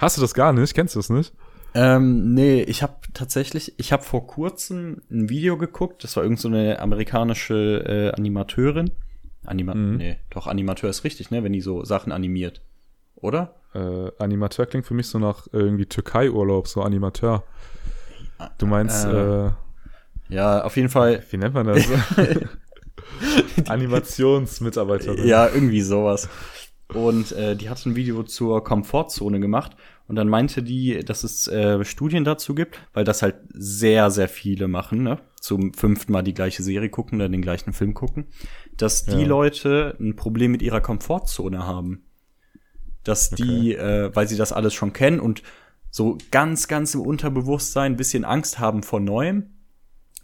Hast 0.00 0.16
du 0.16 0.20
das 0.20 0.34
gar 0.34 0.52
nicht? 0.52 0.74
Kennst 0.74 0.94
du 0.94 0.98
das 0.98 1.10
nicht? 1.10 1.32
Ähm, 1.74 2.34
nee, 2.34 2.62
ich 2.62 2.82
habe 2.82 2.94
tatsächlich, 3.14 3.74
ich 3.78 3.92
habe 3.92 4.02
vor 4.02 4.26
kurzem 4.26 5.02
ein 5.10 5.28
Video 5.28 5.58
geguckt, 5.58 6.02
das 6.02 6.16
war 6.16 6.22
irgend 6.22 6.40
so 6.40 6.48
eine 6.48 6.80
amerikanische 6.80 8.12
äh, 8.14 8.16
Animateurin. 8.16 8.90
Anima 9.44 9.74
mhm. 9.74 9.96
Nee, 9.96 10.18
doch, 10.30 10.46
Animateur 10.46 10.90
ist 10.90 11.04
richtig, 11.04 11.30
ne, 11.30 11.44
wenn 11.44 11.52
die 11.52 11.60
so 11.60 11.84
Sachen 11.84 12.12
animiert. 12.12 12.62
Oder? 13.16 13.54
Äh, 13.74 14.10
Animateur 14.18 14.66
klingt 14.66 14.86
für 14.86 14.94
mich 14.94 15.08
so 15.08 15.18
nach 15.18 15.46
irgendwie 15.52 15.86
Türkei-Urlaub, 15.86 16.68
so 16.68 16.82
Animateur. 16.82 17.44
Du 18.58 18.66
meinst, 18.66 19.04
äh, 19.04 19.46
äh, 19.46 19.50
Ja, 20.28 20.62
auf 20.62 20.76
jeden 20.76 20.88
Fall. 20.88 21.24
Wie 21.30 21.36
nennt 21.36 21.54
man 21.54 21.66
das? 21.66 21.84
Animationsmitarbeiterin. 23.68 25.26
Ja, 25.26 25.48
irgendwie 25.48 25.82
sowas. 25.82 26.28
Und 26.94 27.32
äh, 27.32 27.54
die 27.54 27.68
hat 27.68 27.84
ein 27.84 27.96
Video 27.96 28.22
zur 28.22 28.64
Komfortzone 28.64 29.40
gemacht 29.40 29.76
und 30.06 30.16
dann 30.16 30.28
meinte 30.28 30.62
die, 30.62 31.04
dass 31.04 31.22
es 31.22 31.46
äh, 31.46 31.84
Studien 31.84 32.24
dazu 32.24 32.54
gibt, 32.54 32.80
weil 32.94 33.04
das 33.04 33.20
halt 33.20 33.36
sehr, 33.52 34.10
sehr 34.10 34.28
viele 34.28 34.68
machen, 34.68 35.02
ne? 35.02 35.18
Zum 35.38 35.74
fünften 35.74 36.12
Mal 36.12 36.22
die 36.22 36.32
gleiche 36.32 36.62
Serie 36.62 36.88
gucken 36.88 37.18
oder 37.18 37.28
den 37.28 37.42
gleichen 37.42 37.74
Film 37.74 37.92
gucken, 37.92 38.28
dass 38.76 39.04
die 39.04 39.20
ja. 39.20 39.26
Leute 39.26 39.96
ein 40.00 40.16
Problem 40.16 40.50
mit 40.50 40.62
ihrer 40.62 40.80
Komfortzone 40.80 41.66
haben. 41.66 42.04
Dass 43.04 43.32
okay. 43.32 43.42
die, 43.42 43.74
äh, 43.74 44.10
weil 44.14 44.26
sie 44.26 44.36
das 44.36 44.52
alles 44.52 44.72
schon 44.72 44.94
kennen 44.94 45.20
und 45.20 45.42
so 45.90 46.16
ganz, 46.30 46.68
ganz 46.68 46.94
im 46.94 47.02
Unterbewusstsein 47.02 47.92
ein 47.92 47.96
bisschen 47.96 48.24
Angst 48.24 48.58
haben 48.58 48.82
vor 48.82 49.00
Neuem, 49.00 49.50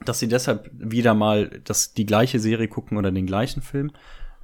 dass 0.05 0.19
sie 0.19 0.29
deshalb 0.29 0.71
wieder 0.73 1.15
mal 1.15 1.61
das, 1.65 1.93
die 1.93 2.07
gleiche 2.07 2.41
Serie 2.41 2.69
gucken 2.69 2.97
oder 2.97 3.13
den 3.13 3.27
gleichen 3.27 3.61
Film 3.61 3.93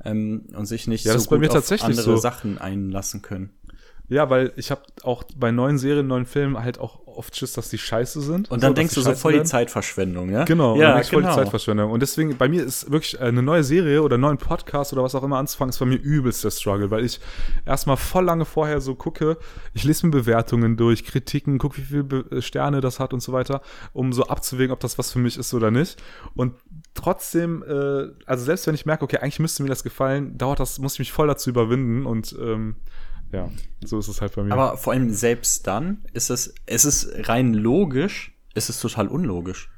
ähm, 0.05 0.47
und 0.55 0.67
sich 0.67 0.87
nicht 0.87 1.05
ja, 1.05 1.19
so 1.19 1.29
gut 1.29 1.51
auf 1.51 1.71
andere 1.71 2.03
so. 2.03 2.17
Sachen 2.17 2.59
einlassen 2.59 3.23
können. 3.23 3.51
Ja, 4.11 4.29
weil 4.29 4.53
ich 4.57 4.73
habe 4.73 4.83
auch 5.05 5.23
bei 5.37 5.53
neuen 5.53 5.79
Serien, 5.79 6.09
neuen 6.09 6.27
Filmen 6.27 6.59
halt 6.59 6.81
auch 6.81 7.07
oft 7.07 7.37
Schiss, 7.37 7.53
dass 7.53 7.69
die 7.71 7.79
scheiße 7.79 8.21
sind. 8.21 8.51
Und 8.51 8.63
dann 8.63 8.71
so, 8.71 8.75
denkst 8.75 8.95
du 8.95 9.03
so 9.03 9.15
voll 9.15 9.35
werden. 9.35 9.45
die 9.45 9.49
Zeitverschwendung, 9.49 10.31
ja? 10.31 10.45
Genau, 10.45 10.77
ja, 10.77 10.95
genau. 10.95 11.05
voll 11.05 11.23
die 11.23 11.29
genau. 11.29 11.35
Zeitverschwendung. 11.37 11.91
Und 11.93 12.01
deswegen, 12.01 12.37
bei 12.37 12.49
mir 12.49 12.65
ist 12.65 12.91
wirklich 12.91 13.21
eine 13.21 13.41
neue 13.41 13.63
Serie 13.63 14.03
oder 14.03 14.15
einen 14.15 14.23
neuen 14.23 14.39
Podcast 14.39 14.93
oder 14.93 15.05
was 15.05 15.15
auch 15.15 15.23
immer 15.23 15.39
anzufangen, 15.39 15.71
ist 15.71 15.79
bei 15.79 15.87
mir 15.87 16.01
übelst 16.01 16.43
der 16.43 16.51
Struggle, 16.51 16.91
weil 16.91 17.05
ich 17.05 17.21
erstmal 17.65 17.97
voll 17.97 18.25
lange 18.25 18.45
vorher 18.45 18.81
so 18.81 18.97
gucke, 18.97 19.39
ich 19.75 19.85
lese 19.85 20.07
mir 20.07 20.11
Bewertungen 20.11 20.77
durch, 20.77 21.05
Kritiken, 21.05 21.59
gucke, 21.59 21.79
wie 21.79 21.83
viele 21.83 22.43
Sterne 22.43 22.81
das 22.81 22.99
hat 22.99 23.13
und 23.13 23.21
so 23.21 23.33
weiter, 23.33 23.63
um 23.93 24.13
so 24.13 24.25
abzuwägen, 24.25 24.73
ob 24.73 24.81
das 24.81 24.99
was 24.99 25.13
für 25.13 25.21
mich 25.21 25.39
ist 25.39 25.55
oder 25.55 25.71
nicht. 25.71 26.03
Und 26.35 26.55
trotzdem, 26.95 27.63
äh, 27.63 28.09
also 28.27 28.45
selbst 28.45 28.67
wenn 28.67 28.75
ich 28.75 28.87
merke, 28.87 29.05
okay, 29.05 29.19
eigentlich 29.19 29.39
müsste 29.39 29.63
mir 29.63 29.69
das 29.69 29.85
gefallen, 29.85 30.37
dauert 30.37 30.59
das, 30.59 30.81
muss 30.81 30.95
ich 30.95 30.99
mich 30.99 31.13
voll 31.13 31.29
dazu 31.29 31.51
überwinden 31.51 32.07
und 32.07 32.35
ähm, 32.41 32.75
ja, 33.33 33.49
so 33.85 33.99
ist 33.99 34.09
es 34.09 34.21
halt 34.21 34.35
bei 34.35 34.43
mir. 34.43 34.53
Aber 34.53 34.77
vor 34.77 34.93
allem 34.93 35.13
selbst 35.13 35.67
dann 35.67 36.05
ist 36.13 36.31
es, 36.31 36.55
es 36.67 36.85
ist 36.85 37.29
rein 37.29 37.55
logisch, 37.55 38.33
ist 38.55 38.71
es 38.71 38.81
total 38.81 39.09
unlogisch. 39.09 39.71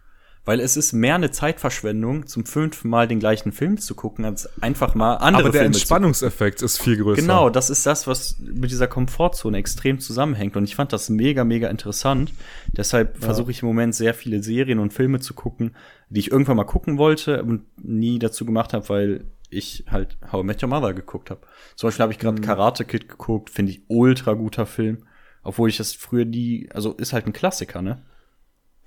Weil 0.45 0.59
es 0.59 0.77
ist 0.77 0.93
mehr 0.93 1.15
eine 1.15 1.31
Zeitverschwendung, 1.31 2.27
zum 2.27 2.45
fünften 2.45 2.89
Mal 2.89 3.07
den 3.07 3.21
gleichen 3.21 3.53
Film 3.53 3.79
zu 3.79 3.95
gucken, 3.95 4.25
als 4.25 4.49
einfach 4.61 4.97
mal 4.97 5.15
andere 5.15 5.45
Aber 5.45 5.53
der 5.53 5.61
Filme 5.61 5.67
Entspannungseffekt 5.67 6.63
ist 6.63 6.83
viel 6.83 6.97
größer. 6.97 7.21
Genau, 7.21 7.49
das 7.49 7.71
ist 7.71 7.87
das, 7.87 8.09
was 8.09 8.41
mit 8.41 8.73
dieser 8.73 8.89
Komfortzone 8.89 9.57
extrem 9.57 10.01
zusammenhängt. 10.01 10.57
Und 10.57 10.65
ich 10.65 10.75
fand 10.75 10.93
das 10.93 11.11
mega, 11.11 11.45
mega 11.45 11.69
interessant. 11.69 12.33
Deshalb 12.77 13.21
ja. 13.21 13.27
versuche 13.27 13.53
ich 13.53 13.63
im 13.63 13.69
Moment 13.69 13.95
sehr 13.95 14.15
viele 14.15 14.43
Serien 14.43 14.81
und 14.81 14.93
Filme 14.93 15.21
zu 15.21 15.33
gucken, 15.33 15.77
die 16.09 16.19
ich 16.19 16.33
irgendwann 16.33 16.57
mal 16.57 16.65
gucken 16.65 16.99
wollte 16.99 17.45
und 17.45 17.63
nie 17.81 18.19
dazu 18.19 18.45
gemacht 18.45 18.73
habe, 18.73 18.89
weil 18.89 19.25
ich 19.53 19.85
halt 19.91 20.19
How 20.31 20.43
I 20.43 20.47
Met 20.47 20.63
Your 20.63 20.69
Mother 20.69 20.95
geguckt 20.95 21.31
habe. 21.31 21.43
Zum 21.77 21.89
Beispiel 21.89 22.03
habe 22.03 22.13
ich 22.13 22.19
gerade 22.19 22.41
mhm. 22.41 22.45
Karate 22.45 22.85
Kid 22.85 23.09
geguckt, 23.09 23.51
finde 23.51 23.73
ich 23.73 23.83
ultra 23.89 24.35
guter 24.35 24.67
Film. 24.67 25.07
Obwohl 25.43 25.69
ich 25.69 25.77
das 25.77 25.93
früher 25.93 26.25
die, 26.25 26.69
also 26.73 26.93
ist 26.93 27.13
halt 27.13 27.27
ein 27.27 27.33
Klassiker, 27.33 27.83
ne? 27.83 28.03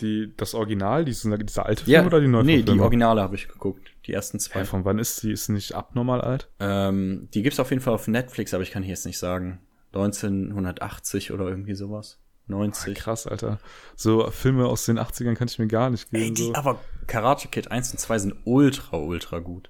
Die, 0.01 0.33
das 0.35 0.53
Original, 0.53 1.05
diese, 1.05 1.37
dieser 1.39 1.65
alte 1.65 1.85
Film 1.85 1.93
ja, 1.93 2.05
oder 2.05 2.19
die 2.19 2.27
neue 2.27 2.43
Nee, 2.43 2.63
die 2.63 2.79
Originale 2.79 3.21
habe 3.21 3.35
ich 3.35 3.47
geguckt. 3.47 3.93
Die 4.05 4.13
ersten 4.13 4.39
zwei. 4.39 4.59
Hey, 4.59 4.65
von 4.65 4.83
wann 4.83 4.99
ist 4.99 5.23
die? 5.23 5.31
Ist 5.31 5.47
nicht 5.47 5.73
abnormal 5.73 6.19
alt? 6.19 6.49
Ähm, 6.59 7.29
die 7.33 7.43
gibt's 7.43 7.59
auf 7.61 7.69
jeden 7.69 7.81
Fall 7.81 7.93
auf 7.93 8.07
Netflix, 8.07 8.53
aber 8.53 8.63
ich 8.63 8.71
kann 8.71 8.83
hier 8.83 8.91
jetzt 8.91 9.05
nicht 9.05 9.17
sagen. 9.17 9.59
1980 9.93 11.31
oder 11.31 11.47
irgendwie 11.47 11.75
sowas. 11.75 12.19
90. 12.47 12.97
Ah, 12.97 13.01
krass, 13.01 13.27
Alter. 13.27 13.59
So 13.95 14.29
Filme 14.31 14.67
aus 14.67 14.85
den 14.85 14.99
80ern 14.99 15.35
kann 15.35 15.47
ich 15.47 15.57
mir 15.57 15.67
gar 15.67 15.89
nicht 15.89 16.11
geben. 16.11 16.23
Ey, 16.23 16.33
die, 16.33 16.43
so. 16.43 16.55
aber 16.55 16.79
Karate 17.07 17.47
Kid 17.47 17.71
1 17.71 17.91
und 17.91 17.99
2 17.99 18.19
sind 18.19 18.35
ultra, 18.43 18.97
ultra 18.97 19.39
gut. 19.39 19.69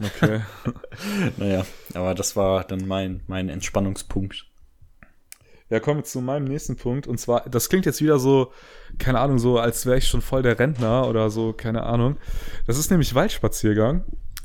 Okay. 0.00 0.40
naja, 1.36 1.64
aber 1.94 2.14
das 2.14 2.36
war 2.36 2.64
dann 2.64 2.86
mein, 2.86 3.22
mein 3.26 3.48
Entspannungspunkt. 3.48 4.46
Ja, 5.68 5.80
kommen 5.80 6.00
wir 6.00 6.04
zu 6.04 6.20
meinem 6.20 6.44
nächsten 6.44 6.76
Punkt. 6.76 7.06
Und 7.06 7.18
zwar, 7.18 7.48
das 7.48 7.68
klingt 7.68 7.86
jetzt 7.86 8.02
wieder 8.02 8.18
so, 8.18 8.52
keine 8.98 9.20
Ahnung, 9.20 9.38
so, 9.38 9.58
als 9.58 9.86
wäre 9.86 9.96
ich 9.96 10.06
schon 10.06 10.20
voll 10.20 10.42
der 10.42 10.58
Rentner 10.58 11.08
oder 11.08 11.30
so, 11.30 11.52
keine 11.52 11.84
Ahnung. 11.84 12.18
Das 12.66 12.78
ist 12.78 12.90
nämlich 12.90 13.14
Waldspaziergang. 13.14 14.04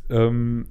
Ähm, 0.09 0.67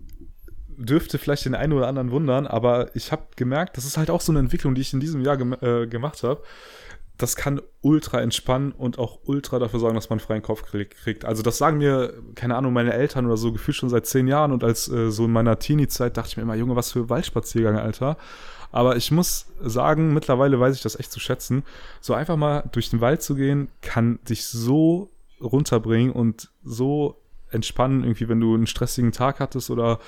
dürfte 0.79 1.19
vielleicht 1.19 1.45
den 1.45 1.55
einen 1.55 1.73
oder 1.73 1.89
anderen 1.89 2.11
wundern, 2.11 2.47
aber 2.47 2.95
ich 2.95 3.13
habe 3.13 3.27
gemerkt, 3.37 3.77
das 3.77 3.85
ist 3.85 3.97
halt 3.97 4.11
auch 4.11 4.21
so 4.21 4.33
eine 4.33 4.39
Entwicklung, 4.39 4.75
die 4.75 4.83
ich 4.83 4.93
in 4.93 5.01
diesem 5.01 5.21
Jahr 5.23 5.37
gem 5.37 5.55
äh, 5.61 5.87
gemacht 5.87 6.23
habe 6.23 6.43
das 7.19 7.37
kann 7.37 7.63
ultra 7.81 8.21
entspannen 8.21 8.73
und 8.73 8.99
auch 8.99 9.21
ultra 9.25 9.59
dafür 9.59 9.81
sorgen, 9.81 9.95
dass 9.95 10.11
man 10.11 10.21
freien 10.21 10.43
Kopf 10.43 10.63
kriegt. 10.63 11.25
Also 11.25 11.43
das 11.43 11.57
sagen 11.59 11.79
mir, 11.79 12.13
keine 12.35 12.57
Ahnung, 12.57 12.73
meine 12.73 12.93
Eltern 12.93 13.27
oder 13.27 13.37
so 13.37 13.53
gefühlt 13.53 13.77
schon 13.77 13.89
seit 13.89 14.07
zehn 14.07 14.29
Jahren 14.29 14.53
und 14.53 14.63
als 14.63 14.89
äh, 14.89 15.11
so 15.11 15.25
in 15.25 15.33
meiner 15.33 15.59
Teenie-Zeit 15.59 16.17
dachte 16.17 16.29
ich 16.31 16.37
mir 16.37 16.43
immer, 16.43 16.55
Junge, 16.55 16.77
was 16.77 16.93
für 16.93 17.09
Waldspaziergänge, 17.09 17.81
Alter. 17.81 18.17
Aber 18.71 18.97
ich 18.97 19.11
muss 19.11 19.47
sagen, 19.61 20.13
mittlerweile 20.13 20.61
weiß 20.61 20.77
ich 20.77 20.83
das 20.83 20.99
echt 20.99 21.11
zu 21.11 21.21
schätzen. 21.21 21.63
So 22.01 22.13
einfach 22.13 22.37
mal 22.37 22.69
durch 22.73 22.91
den 22.91 23.01
Wald 23.01 23.23
zu 23.23 23.35
gehen, 23.35 23.69
kann 23.81 24.19
dich 24.29 24.47
so 24.47 25.11
runterbringen 25.41 26.13
und 26.13 26.51
so 26.65 27.17
entspannen, 27.51 28.03
irgendwie, 28.03 28.29
wenn 28.29 28.41
du 28.41 28.55
einen 28.55 28.67
stressigen 28.67 29.13
Tag 29.13 29.41
hattest 29.41 29.71
oder 29.71 30.01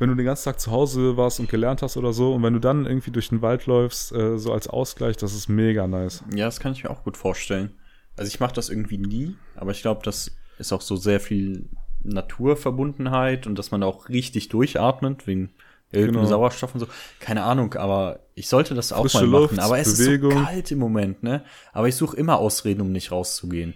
wenn 0.00 0.08
du 0.08 0.16
den 0.16 0.24
ganzen 0.24 0.46
Tag 0.46 0.58
zu 0.58 0.70
Hause 0.70 1.16
warst 1.16 1.38
und 1.40 1.48
gelernt 1.48 1.82
hast 1.82 1.96
oder 1.96 2.12
so 2.12 2.34
und 2.34 2.42
wenn 2.42 2.54
du 2.54 2.58
dann 2.58 2.86
irgendwie 2.86 3.10
durch 3.10 3.28
den 3.28 3.42
Wald 3.42 3.66
läufst, 3.66 4.12
äh, 4.12 4.38
so 4.38 4.52
als 4.52 4.66
Ausgleich, 4.66 5.16
das 5.16 5.34
ist 5.34 5.48
mega 5.48 5.86
nice. 5.86 6.24
Ja, 6.34 6.46
das 6.46 6.58
kann 6.58 6.72
ich 6.72 6.82
mir 6.82 6.90
auch 6.90 7.04
gut 7.04 7.16
vorstellen. 7.16 7.74
Also 8.16 8.28
ich 8.28 8.40
mache 8.40 8.54
das 8.54 8.70
irgendwie 8.70 8.98
nie, 8.98 9.36
aber 9.54 9.70
ich 9.70 9.82
glaube, 9.82 10.00
das 10.04 10.32
ist 10.58 10.72
auch 10.72 10.80
so 10.80 10.96
sehr 10.96 11.20
viel 11.20 11.68
Naturverbundenheit 12.02 13.46
und 13.46 13.58
dass 13.58 13.70
man 13.70 13.82
auch 13.82 14.08
richtig 14.08 14.48
durchatmet 14.48 15.26
wegen 15.26 15.50
genau. 15.92 16.24
Sauerstoff 16.24 16.74
und 16.74 16.80
so. 16.80 16.86
Keine 17.18 17.42
Ahnung, 17.42 17.74
aber 17.74 18.20
ich 18.34 18.48
sollte 18.48 18.74
das 18.74 18.92
auch 18.92 19.02
Frische 19.02 19.26
mal 19.26 19.40
machen. 19.40 19.56
Luft, 19.56 19.58
aber 19.58 19.78
es 19.78 19.98
Bewegung. 19.98 20.30
ist 20.30 20.38
so 20.38 20.44
kalt 20.44 20.70
im 20.70 20.78
Moment, 20.78 21.22
ne? 21.22 21.44
Aber 21.72 21.88
ich 21.88 21.96
suche 21.96 22.16
immer 22.16 22.38
Ausreden, 22.38 22.80
um 22.80 22.92
nicht 22.92 23.12
rauszugehen. 23.12 23.74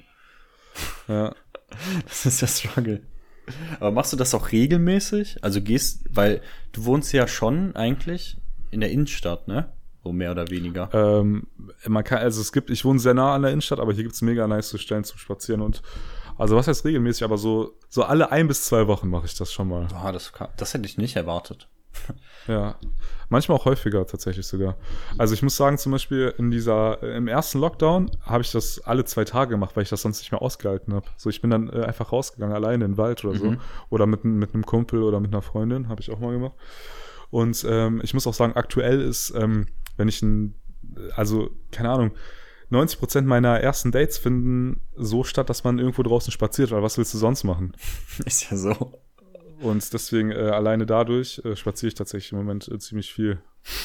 Ja. 1.09 1.35
Das 2.07 2.25
ist 2.25 2.41
der 2.41 2.47
Struggle. 2.47 3.03
Aber 3.81 3.91
machst 3.91 4.13
du 4.13 4.17
das 4.17 4.35
auch 4.35 4.53
regelmäßig? 4.53 5.43
Also 5.43 5.61
gehst, 5.61 6.05
weil 6.11 6.41
du 6.73 6.85
wohnst 6.85 7.13
ja 7.13 7.27
schon 7.29 7.77
eigentlich 7.77 8.37
in 8.71 8.81
der 8.81 8.91
Innenstadt, 8.91 9.49
ne? 9.49 9.73
So 10.03 10.13
mehr 10.13 10.33
oder 10.33 10.51
weniger. 10.51 10.91
Ähm, 10.93 11.47
man 11.87 12.05
kann, 12.05 12.19
also 12.19 12.41
es 12.41 12.53
gibt, 12.53 12.71
ich 12.71 12.85
wohne 12.85 12.99
sehr 12.99 13.15
nah 13.15 13.35
an 13.35 13.43
der 13.43 13.53
Innenstadt, 13.53 13.81
aber 13.81 13.93
hier 13.93 14.03
gibt's 14.03 14.21
mega 14.21 14.47
nice 14.47 14.79
Stellen 14.79 15.05
zum 15.05 15.19
Spazieren 15.19 15.63
und 15.63 15.83
also 16.37 16.57
was 16.57 16.67
heißt 16.67 16.85
regelmäßig, 16.85 17.25
aber 17.25 17.39
so, 17.39 17.79
so 17.89 18.03
alle 18.03 18.33
ein 18.33 18.49
bis 18.49 18.65
zwei 18.65 18.87
Wochen 18.87 19.09
mache 19.09 19.27
ich 19.27 19.35
das 19.37 19.53
schon 19.53 19.69
mal. 19.69 19.87
Ah, 19.95 20.13
das, 20.13 20.33
das 20.57 20.75
hätte 20.75 20.87
ich 20.87 20.99
nicht 20.99 21.17
erwartet. 21.17 21.69
ja. 22.47 22.77
Manchmal 23.29 23.59
auch 23.59 23.65
häufiger 23.65 24.07
tatsächlich 24.07 24.47
sogar. 24.47 24.77
Also 25.19 25.35
ich 25.35 25.43
muss 25.43 25.57
sagen, 25.57 25.79
zum 25.79 25.93
Beispiel 25.93 26.35
in 26.39 26.51
dieser, 26.51 27.03
äh, 27.03 27.17
im 27.17 27.27
ersten 27.27 27.59
Lockdown 27.59 28.11
habe 28.23 28.43
ich 28.43 28.53
das 28.53 28.81
alle 28.81 29.05
zwei 29.05 29.25
Tage 29.25 29.51
gemacht, 29.51 29.77
weil 29.77 29.83
ich 29.83 29.89
das 29.89 30.03
sonst 30.03 30.21
nicht 30.21 30.31
mehr 30.31 30.43
ausgehalten 30.43 30.95
habe. 30.95 31.07
So, 31.17 31.31
ich 31.31 31.41
bin 31.41 31.51
dann 31.51 31.69
äh, 31.69 31.83
einfach 31.85 32.13
rausgegangen, 32.13 32.55
alleine 32.55 32.85
in 32.85 32.93
den 32.93 32.99
Wald 32.99 33.25
oder 33.25 33.39
so. 33.39 33.53
Mhm. 33.53 33.61
Oder 33.91 34.07
mit, 34.07 34.25
mit 34.25 34.55
einem 34.55 34.67
Kumpel 34.67 35.03
oder 35.03 35.21
mit 35.21 35.33
einer 35.33 35.43
Freundin, 35.43 35.89
habe 35.89 36.01
ich 36.01 36.11
auch 36.11 36.19
mal 36.21 36.33
gemacht. 36.33 36.55
Und 37.31 37.67
ähm, 37.69 38.01
ich 38.05 38.15
muss 38.15 38.27
auch 38.27 38.35
sagen, 38.35 38.55
aktuell 38.55 39.01
ist, 39.01 39.33
ähm, 39.37 39.67
wenn 39.97 40.09
ich 40.09 40.23
ein, 40.23 40.55
also, 41.17 41.51
keine 41.73 41.91
Ahnung, 41.91 42.13
90 42.71 42.99
Prozent 42.99 43.27
meiner 43.27 43.61
ersten 43.61 43.91
Dates 43.93 44.19
finden 44.19 44.81
so 44.95 45.25
statt, 45.25 45.51
dass 45.51 45.65
man 45.65 45.79
irgendwo 45.79 46.03
draußen 46.03 46.33
spaziert, 46.33 46.71
weil 46.71 46.83
was 46.83 46.99
willst 46.99 47.15
du 47.15 47.19
sonst 47.19 47.45
machen? 47.45 47.73
Ist 48.25 48.51
ja 48.51 48.57
so. 48.57 49.04
Und 49.61 49.93
deswegen 49.93 50.31
äh, 50.31 50.51
alleine 50.51 50.87
dadurch 50.87 51.41
äh, 51.45 51.57
spaziere 51.57 51.89
ich 51.89 51.95
tatsächlich 51.95 52.33
im 52.33 52.39
Moment 52.39 52.69
äh, 52.69 52.79
ziemlich 52.79 53.13
viel. 53.13 53.39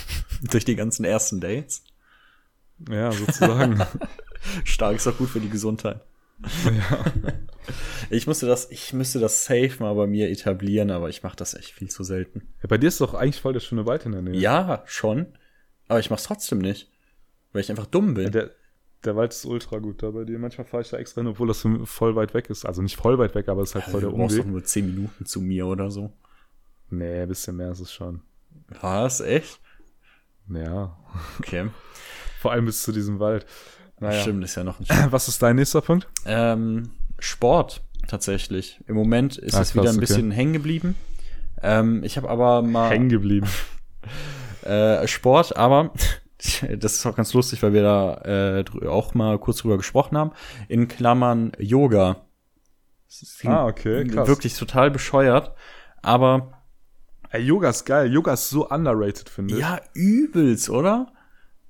Durch 0.52 0.66
die 0.66 0.76
ganzen 0.76 1.06
ersten 1.06 1.40
Dates. 1.40 1.84
Ja, 2.90 3.12
sozusagen. 3.12 3.82
Stark 4.64 4.96
ist 4.96 5.08
auch 5.08 5.18
gut 5.18 5.30
für 5.30 5.40
die 5.40 5.50
Gesundheit. 5.50 6.02
Ja. 6.66 7.06
Ich 8.10 8.26
musste 8.26 8.48
das, 8.48 8.72
ich 8.72 8.94
müsste 8.94 9.20
das 9.20 9.46
safe 9.46 9.76
mal 9.80 9.94
bei 9.94 10.08
mir 10.08 10.32
etablieren, 10.32 10.90
aber 10.90 11.10
ich 11.10 11.22
mache 11.22 11.36
das 11.36 11.54
echt 11.54 11.74
viel 11.74 11.90
zu 11.90 12.04
selten. 12.04 12.48
Ja, 12.64 12.68
bei 12.68 12.80
dir 12.80 12.88
ist 12.88 13.00
doch 13.00 13.14
eigentlich 13.14 13.40
voll 13.40 13.54
der 13.54 13.60
schöne 13.60 13.86
Wald 13.86 14.08
in 14.08 14.14
der 14.14 14.24
Nähe. 14.24 14.40
Ja, 14.40 14.82
schon. 14.88 15.28
Aber 15.88 16.00
ich 16.00 16.10
mach's 16.10 16.24
trotzdem 16.24 16.58
nicht. 16.58 16.90
Weil 17.52 17.62
ich 17.62 17.70
einfach 17.70 17.86
dumm 17.86 18.16
bin. 18.16 18.24
Ja, 18.26 18.30
der, 18.32 18.52
der 19.06 19.16
Wald 19.16 19.32
ist 19.32 19.46
ultra 19.46 19.80
gut 19.80 20.04
da 20.04 20.12
bei 20.12 20.26
dir. 20.26 20.38
Manchmal 20.40 20.66
fahre 20.66 20.84
ich 20.84 20.90
da 20.90 20.98
extra 20.98 21.22
hin, 21.22 21.30
obwohl 21.30 21.48
das 21.48 21.66
voll 21.86 22.16
weit 22.16 22.34
weg 22.34 22.50
ist. 22.50 22.66
Also 22.66 22.82
nicht 22.82 22.98
voll 22.98 23.18
weit 23.18 23.36
weg, 23.36 23.48
aber 23.48 23.62
es 23.62 23.70
ist 23.70 23.76
halt 23.76 23.86
also 23.86 23.92
voll 23.92 24.02
der 24.02 24.14
Umweg. 24.14 24.28
Du 24.30 24.36
brauchst 24.36 24.40
doch 24.40 24.52
nur 24.52 24.64
10 24.64 24.86
Minuten 24.86 25.26
zu 25.26 25.42
mir 25.42 25.68
oder 25.68 25.90
so. 25.90 26.12
Nee, 26.90 27.22
ein 27.22 27.28
bisschen 27.28 27.56
mehr 27.56 27.72
ist 27.72 27.80
es 27.80 27.94
schon. 27.94 28.22
Was? 28.82 29.22
Echt? 29.22 29.60
Ja. 30.50 30.98
Okay. 31.40 31.70
Vor 32.40 32.52
allem 32.52 32.66
bis 32.66 32.84
zu 32.84 32.92
diesem 32.92 33.20
Wald. 33.20 33.46
Naja. 34.00 34.22
Stimmt, 34.22 34.44
ist 34.44 34.56
ja 34.56 34.64
noch 34.64 34.80
ein 34.80 34.86
Stück. 34.90 35.12
Was 35.12 35.28
ist 35.28 35.42
dein 35.42 35.56
nächster 35.56 35.82
Punkt? 35.82 36.08
Ähm, 36.26 36.92
Sport 37.20 37.82
tatsächlich. 38.08 38.82
Im 38.88 38.96
Moment 38.96 39.38
ist 39.38 39.56
ah, 39.56 39.62
es 39.62 39.76
wieder 39.76 39.84
ein 39.84 39.90
okay. 39.90 40.00
bisschen 40.00 40.32
hängen 40.32 40.54
geblieben. 40.54 40.96
Ähm, 41.62 42.04
ich 42.04 42.18
habe 42.18 42.30
aber 42.30 42.62
mal. 42.62 42.90
Hängen 42.90 43.10
geblieben. 43.10 43.48
äh, 44.64 45.08
Sport, 45.08 45.56
aber 45.56 45.94
das 46.78 46.96
ist 46.96 47.06
auch 47.06 47.16
ganz 47.16 47.34
lustig, 47.34 47.62
weil 47.64 47.74
wir 47.74 47.84
da 47.84 48.62
äh, 48.62 48.88
auch 48.88 49.14
mal 49.14 49.38
kurz 49.40 49.58
drüber 49.58 49.78
gesprochen 49.78 50.18
haben. 50.18 50.32
In 50.68 50.88
Klammern 50.88 51.52
Yoga. 51.60 52.18
Ah, 53.46 53.66
okay, 53.66 54.06
krass. 54.06 54.28
Wirklich 54.28 54.56
total 54.56 54.92
bescheuert. 54.92 55.54
Aber. 56.02 56.54
Ey, 57.32 57.42
Yoga 57.42 57.70
ist 57.70 57.86
geil. 57.86 58.12
Yoga 58.12 58.34
ist 58.34 58.50
so 58.50 58.68
underrated, 58.70 59.30
finde 59.30 59.56
ich. 59.56 59.60
Ja, 59.60 59.82
übelst, 59.94 60.70
oder? 60.70 61.12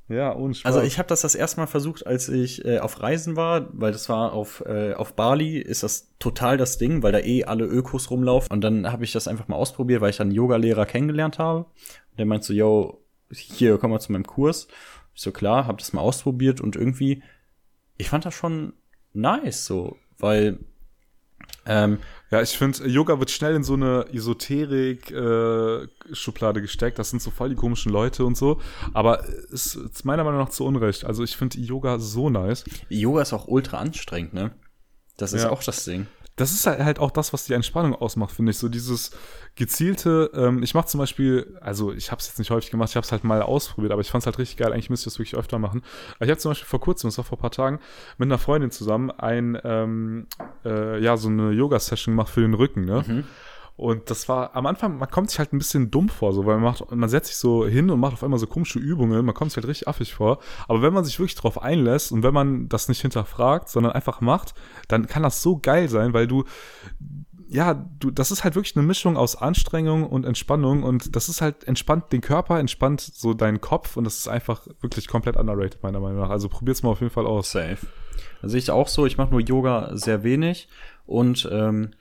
Ja, 0.08 0.32
und. 0.32 0.60
Also 0.64 0.82
ich 0.82 0.98
habe 0.98 1.08
das 1.08 1.22
das 1.22 1.36
erste 1.36 1.60
Mal 1.60 1.68
versucht, 1.68 2.06
als 2.06 2.30
ich 2.30 2.66
äh, 2.66 2.80
auf 2.80 3.02
Reisen 3.02 3.36
war, 3.36 3.68
weil 3.72 3.92
das 3.92 4.10
war 4.10 4.34
auf, 4.34 4.64
äh, 4.66 4.94
auf 4.94 5.14
Bali, 5.14 5.60
ist 5.60 5.84
das 5.84 6.12
total 6.20 6.58
das 6.58 6.78
Ding, 6.78 7.04
weil 7.04 7.12
da 7.12 7.20
eh 7.20 7.46
alle 7.46 7.66
Ökos 7.66 8.10
rumlaufen. 8.10 8.52
Und 8.52 8.62
dann 8.62 8.92
habe 8.92 9.04
ich 9.04 9.12
das 9.14 9.28
einfach 9.28 9.48
mal 9.48 9.56
ausprobiert, 9.56 10.02
weil 10.02 10.10
ich 10.10 10.18
dann 10.18 10.28
einen 10.28 10.36
Yoga-Lehrer 10.36 10.86
kennengelernt 10.86 11.40
habe. 11.40 11.60
Und 11.60 12.20
der 12.20 12.26
meint 12.26 12.44
so, 12.44 12.54
yo, 12.54 12.99
hier, 13.32 13.78
komm 13.78 13.92
mal 13.92 14.00
zu 14.00 14.12
meinem 14.12 14.26
Kurs. 14.26 14.68
Ich 15.14 15.22
so, 15.22 15.32
klar, 15.32 15.68
habe 15.68 15.78
das 15.78 15.94
mal 15.94 16.02
ausprobiert 16.02 16.62
und 16.62 16.76
irgendwie, 16.76 17.22
ich 17.98 18.10
fand 18.10 18.26
das 18.26 18.34
schon 18.34 18.74
nice, 19.14 19.66
so, 19.66 19.98
weil 20.18 20.58
ähm, 21.66 21.98
ja, 22.32 22.42
ich 22.42 22.58
finde, 22.58 22.88
Yoga 22.88 23.20
wird 23.20 23.30
schnell 23.32 23.56
in 23.56 23.64
so 23.64 23.74
eine 23.74 24.06
Esoterik-Schublade 24.12 26.60
äh, 26.60 26.62
gesteckt. 26.62 27.00
Das 27.00 27.10
sind 27.10 27.22
so 27.22 27.32
voll 27.32 27.50
die 27.50 27.56
komischen 27.56 27.92
Leute 27.92 28.24
und 28.26 28.38
so. 28.38 28.62
Aber 28.94 29.24
es 29.52 29.76
ist 29.76 30.06
meiner 30.06 30.24
Meinung 30.24 30.40
nach 30.40 30.50
zu 30.50 30.64
Unrecht. 30.66 31.06
Also 31.06 31.24
ich 31.24 31.38
finde 31.38 31.60
Yoga 31.60 31.98
so 32.00 32.30
nice. 32.30 32.64
Yoga 32.90 33.22
ist 33.22 33.34
auch 33.34 33.48
ultra 33.48 33.78
anstrengend, 33.78 34.34
ne? 34.34 34.52
Das 35.18 35.34
ist 35.34 35.44
ja. 35.44 35.50
auch 35.50 35.64
das 35.64 35.84
Ding 35.86 36.08
das 36.40 36.54
ist 36.54 36.66
halt, 36.66 37.00
auch 37.00 37.12
das, 37.12 37.34
was 37.34 37.44
die 37.46 37.54
Entspannung 37.54 37.94
ausmacht, 37.94 38.32
finde 38.32 38.52
ich. 38.52 38.58
So 38.58 38.70
dieses 38.70 39.12
gezielte, 39.56 40.32
ähm, 40.34 40.64
ich 40.64 40.74
mache 40.74 40.88
zum 40.88 41.00
Beispiel, 41.00 41.58
also 41.60 41.92
ich 41.92 42.12
habe 42.12 42.20
es 42.20 42.28
jetzt 42.28 42.40
nicht 42.40 42.50
häufig 42.50 42.72
gemacht, 42.72 42.90
ich 42.90 42.96
habe 42.96 43.04
es 43.04 43.12
halt 43.12 43.26
mal 43.26 43.42
ausprobiert, 43.42 43.92
aber 43.92 44.02
ich 44.02 44.10
fand 44.10 44.22
es 44.22 44.26
halt 44.26 44.38
richtig 44.38 44.58
geil. 44.58 44.72
Eigentlich 44.72 44.90
müsste 44.90 45.10
ich 45.10 45.14
das 45.14 45.20
wirklich 45.20 45.36
öfter 45.36 45.60
machen. 45.60 45.84
Aber 46.16 46.26
ich 46.26 46.32
habe 46.32 46.40
zum 46.40 46.52
Beispiel 46.52 46.68
vor 46.68 46.80
kurzem, 46.80 47.10
das 47.10 47.18
war 47.18 47.26
vor 47.26 47.38
ein 47.38 47.42
paar 47.42 47.52
Tagen, 47.52 47.80
mit 48.18 48.28
einer 48.28 48.38
Freundin 48.38 48.72
zusammen 48.72 49.12
ein, 49.12 49.60
ähm, 49.64 50.28
äh, 50.64 51.04
ja, 51.04 51.18
so 51.18 51.28
eine 51.28 51.52
Yoga-Session 51.52 52.14
gemacht 52.14 52.30
für 52.30 52.42
den 52.42 52.54
Rücken, 52.54 52.86
ne? 52.86 53.04
Mhm. 53.06 53.24
Und 53.80 54.10
das 54.10 54.28
war 54.28 54.58
am 54.58 54.66
Anfang, 54.66 54.98
man 54.98 55.10
kommt 55.10 55.30
sich 55.30 55.40
halt 55.40 55.54
ein 55.54 55.58
bisschen 55.58 55.90
dumm 55.90 56.10
vor, 56.10 56.34
so, 56.34 56.46
weil 56.46 56.56
man 56.56 56.64
macht, 56.66 56.92
man 56.92 57.08
setzt 57.08 57.30
sich 57.30 57.38
so 57.38 57.66
hin 57.66 57.90
und 57.90 57.98
macht 58.02 58.12
auf 58.12 58.24
einmal 58.26 58.38
so 58.38 58.46
komische 58.46 58.78
Übungen, 58.78 59.24
man 59.24 59.34
kommt 59.34 59.52
sich 59.52 59.56
halt 59.56 59.70
richtig 59.70 59.88
affig 59.88 60.14
vor. 60.14 60.40
Aber 60.68 60.82
wenn 60.82 60.92
man 60.92 61.06
sich 61.06 61.18
wirklich 61.18 61.36
drauf 61.36 61.62
einlässt 61.62 62.12
und 62.12 62.22
wenn 62.22 62.34
man 62.34 62.68
das 62.68 62.90
nicht 62.90 63.02
hinterfragt, 63.02 63.70
sondern 63.70 63.94
einfach 63.94 64.20
macht, 64.20 64.54
dann 64.90 65.08
kann 65.08 65.24
das 65.24 65.42
so 65.42 65.60
geil 65.60 65.88
sein, 65.88 66.12
weil 66.12 66.28
du, 66.28 66.44
ja, 67.48 67.74
du, 67.74 68.12
das 68.12 68.32
ist 68.32 68.44
halt 68.44 68.56
wirklich 68.56 68.76
eine 68.76 68.86
Mischung 68.86 69.16
aus 69.16 69.38
Anstrengung 69.38 70.06
und 70.06 70.26
Entspannung 70.26 70.84
und 70.84 71.16
das 71.16 71.30
ist 71.30 71.40
halt 71.40 71.64
entspannt 71.64 72.12
den 72.12 72.20
Körper, 72.20 72.60
entspannt 72.60 73.00
so 73.00 73.34
deinen 73.34 73.62
Kopf 73.62 73.96
und 73.96 74.04
das 74.04 74.18
ist 74.18 74.28
einfach 74.28 74.68
wirklich 74.82 75.08
komplett 75.08 75.38
underrated, 75.38 75.82
meiner 75.84 76.02
Meinung 76.02 76.20
nach. 76.20 76.32
Also 76.32 76.50
probier's 76.50 76.84
mal 76.84 76.90
auf 76.90 77.00
jeden 77.00 77.14
Fall 77.14 77.26
aus. 77.26 77.52
Safe. 77.54 77.88
Also 78.42 78.58
ich 78.58 78.72
auch 78.72 78.90
so, 78.90 79.06
ich 79.06 79.18
mache 79.18 79.32
nur 79.32 79.40
Yoga 79.40 79.92
sehr 79.94 80.24
wenig 80.24 80.68
und 81.06 81.48
ähm, 81.50 81.92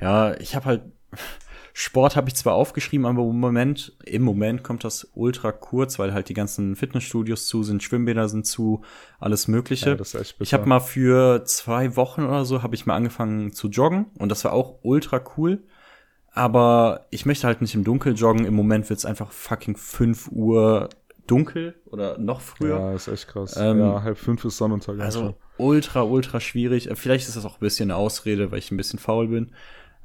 ja, 0.00 0.34
ich 0.40 0.56
habe 0.56 0.64
halt 0.64 0.82
Sport 1.78 2.16
habe 2.16 2.28
ich 2.28 2.34
zwar 2.34 2.54
aufgeschrieben, 2.54 3.04
aber 3.04 3.22
im 3.22 3.38
Moment, 3.38 3.92
im 4.04 4.22
Moment 4.22 4.62
kommt 4.62 4.82
das 4.82 5.10
ultra 5.14 5.52
kurz, 5.52 5.98
weil 5.98 6.14
halt 6.14 6.30
die 6.30 6.34
ganzen 6.34 6.74
Fitnessstudios 6.74 7.46
zu 7.48 7.64
sind, 7.64 7.82
Schwimmbäder 7.82 8.30
sind 8.30 8.46
zu, 8.46 8.82
alles 9.20 9.46
Mögliche. 9.46 9.90
Ja, 9.94 10.20
ich 10.40 10.54
habe 10.54 10.66
mal 10.66 10.80
für 10.80 11.44
zwei 11.44 11.94
Wochen 11.96 12.24
oder 12.24 12.46
so 12.46 12.62
habe 12.62 12.74
ich 12.74 12.86
mal 12.86 12.96
angefangen 12.96 13.52
zu 13.52 13.68
joggen 13.68 14.06
und 14.18 14.30
das 14.30 14.42
war 14.44 14.54
auch 14.54 14.78
ultra 14.82 15.22
cool. 15.36 15.64
Aber 16.32 17.06
ich 17.10 17.26
möchte 17.26 17.46
halt 17.46 17.60
nicht 17.60 17.74
im 17.74 17.84
Dunkel 17.84 18.14
joggen. 18.14 18.44
Im 18.44 18.54
Moment 18.54 18.88
wird 18.88 18.98
es 18.98 19.06
einfach 19.06 19.32
fucking 19.32 19.76
fünf 19.76 20.28
Uhr 20.28 20.88
dunkel 21.26 21.74
oder 21.86 22.18
noch 22.18 22.40
früher. 22.40 22.78
Ja, 22.78 22.94
ist 22.94 23.08
echt 23.08 23.28
krass. 23.28 23.56
Ähm, 23.58 23.80
ja, 23.80 24.02
halb 24.02 24.18
fünf 24.18 24.44
ist 24.44 24.56
Sonnenuntergang. 24.56 25.04
Also 25.04 25.34
ultra, 25.58 26.02
ultra 26.02 26.40
schwierig. 26.40 26.88
Vielleicht 26.94 27.28
ist 27.28 27.36
das 27.36 27.44
auch 27.44 27.54
ein 27.54 27.60
bisschen 27.60 27.90
eine 27.90 27.96
Ausrede, 27.96 28.50
weil 28.50 28.58
ich 28.58 28.70
ein 28.70 28.76
bisschen 28.76 28.98
faul 28.98 29.28
bin. 29.28 29.52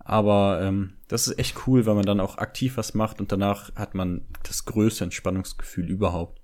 Aber 0.04 0.62
ähm, 0.62 0.94
das 1.08 1.28
ist 1.28 1.40
echt 1.40 1.68
cool, 1.68 1.86
weil 1.86 1.96
man 1.96 2.06
dann 2.06 2.20
auch 2.20 2.38
aktiv 2.38 2.78
was 2.78 2.94
macht 2.94 3.20
und 3.20 3.32
danach 3.32 3.74
hat 3.76 3.96
man 3.96 4.26
das 4.44 4.66
größte 4.66 5.04
Entspannungsgefühl 5.04 5.90
überhaupt. 5.90 6.42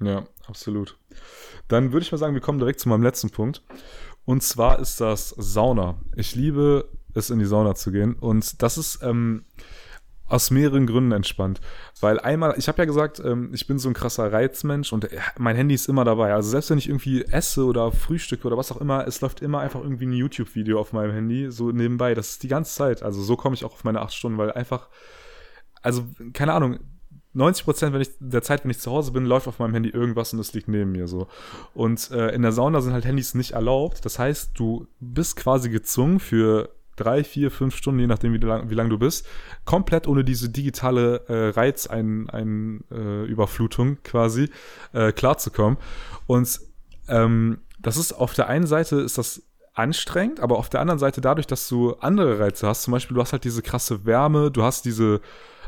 Ja, 0.00 0.24
absolut. 0.46 0.98
Dann 1.68 1.92
würde 1.92 2.04
ich 2.04 2.12
mal 2.12 2.18
sagen, 2.18 2.34
wir 2.34 2.42
kommen 2.42 2.58
direkt 2.58 2.80
zu 2.80 2.88
meinem 2.88 3.02
letzten 3.02 3.30
Punkt. 3.30 3.62
Und 4.24 4.42
zwar 4.42 4.78
ist 4.78 5.00
das 5.00 5.30
Sauna. 5.30 6.00
Ich 6.16 6.34
liebe 6.34 6.90
es, 7.14 7.30
in 7.30 7.38
die 7.38 7.46
Sauna 7.46 7.74
zu 7.74 7.92
gehen. 7.92 8.14
Und 8.14 8.62
das 8.62 8.76
ist, 8.76 9.02
ähm, 9.02 9.46
aus 10.28 10.50
mehreren 10.50 10.86
Gründen 10.86 11.12
entspannt. 11.12 11.60
Weil 12.00 12.18
einmal, 12.20 12.54
ich 12.58 12.68
habe 12.68 12.78
ja 12.78 12.84
gesagt, 12.84 13.20
ähm, 13.20 13.50
ich 13.52 13.66
bin 13.66 13.78
so 13.78 13.88
ein 13.88 13.94
krasser 13.94 14.32
Reizmensch 14.32 14.92
und 14.92 15.12
äh, 15.12 15.18
mein 15.38 15.56
Handy 15.56 15.74
ist 15.74 15.88
immer 15.88 16.04
dabei. 16.04 16.34
Also 16.34 16.50
selbst 16.50 16.70
wenn 16.70 16.78
ich 16.78 16.88
irgendwie 16.88 17.24
esse 17.24 17.64
oder 17.64 17.92
frühstücke 17.92 18.46
oder 18.46 18.56
was 18.56 18.72
auch 18.72 18.80
immer, 18.80 19.06
es 19.06 19.20
läuft 19.20 19.40
immer 19.40 19.60
einfach 19.60 19.80
irgendwie 19.80 20.06
ein 20.06 20.12
YouTube-Video 20.12 20.80
auf 20.80 20.92
meinem 20.92 21.12
Handy, 21.12 21.50
so 21.50 21.70
nebenbei. 21.70 22.14
Das 22.14 22.30
ist 22.30 22.42
die 22.42 22.48
ganze 22.48 22.74
Zeit. 22.74 23.02
Also 23.02 23.22
so 23.22 23.36
komme 23.36 23.54
ich 23.54 23.64
auch 23.64 23.72
auf 23.72 23.84
meine 23.84 24.00
acht 24.00 24.14
Stunden, 24.14 24.38
weil 24.38 24.52
einfach, 24.52 24.88
also 25.82 26.06
keine 26.32 26.52
Ahnung, 26.52 26.80
90 27.36 27.64
Prozent 27.64 28.10
der 28.18 28.42
Zeit, 28.42 28.64
wenn 28.64 28.70
ich 28.70 28.78
zu 28.78 28.90
Hause 28.90 29.12
bin, 29.12 29.26
läuft 29.26 29.46
auf 29.46 29.58
meinem 29.58 29.74
Handy 29.74 29.90
irgendwas 29.90 30.32
und 30.32 30.38
es 30.38 30.54
liegt 30.54 30.68
neben 30.68 30.92
mir 30.92 31.06
so. 31.06 31.28
Und 31.74 32.10
äh, 32.10 32.34
in 32.34 32.40
der 32.40 32.52
Sauna 32.52 32.80
sind 32.80 32.94
halt 32.94 33.04
Handys 33.04 33.34
nicht 33.34 33.52
erlaubt. 33.52 34.04
Das 34.04 34.18
heißt, 34.18 34.52
du 34.54 34.86
bist 35.00 35.36
quasi 35.36 35.68
gezwungen 35.68 36.18
für 36.18 36.70
drei, 36.96 37.24
vier, 37.24 37.50
fünf 37.50 37.76
Stunden, 37.76 38.00
je 38.00 38.06
nachdem, 38.06 38.32
wie 38.32 38.38
lang, 38.38 38.70
wie 38.70 38.74
lang 38.74 38.88
du 38.90 38.98
bist, 38.98 39.26
komplett 39.64 40.08
ohne 40.08 40.24
diese 40.24 40.48
digitale 40.48 41.20
äh, 41.28 41.50
Reizüberflutung 41.50 43.88
ein, 43.88 43.96
äh, 43.96 43.98
quasi 44.02 44.48
äh, 44.92 45.12
klarzukommen. 45.12 45.78
Und 46.26 46.60
ähm, 47.08 47.58
das 47.78 47.96
ist 47.96 48.12
auf 48.12 48.34
der 48.34 48.48
einen 48.48 48.66
Seite 48.66 48.96
ist 48.96 49.16
das 49.18 49.44
anstrengend, 49.74 50.40
aber 50.40 50.58
auf 50.58 50.68
der 50.70 50.80
anderen 50.80 50.98
Seite 50.98 51.20
dadurch, 51.20 51.46
dass 51.46 51.68
du 51.68 51.92
andere 52.00 52.40
Reize 52.40 52.66
hast, 52.66 52.82
zum 52.82 52.90
Beispiel 52.92 53.14
du 53.14 53.20
hast 53.20 53.32
halt 53.32 53.44
diese 53.44 53.62
krasse 53.62 54.06
Wärme, 54.06 54.50
du 54.50 54.62
hast 54.62 54.86
diese 54.86 55.20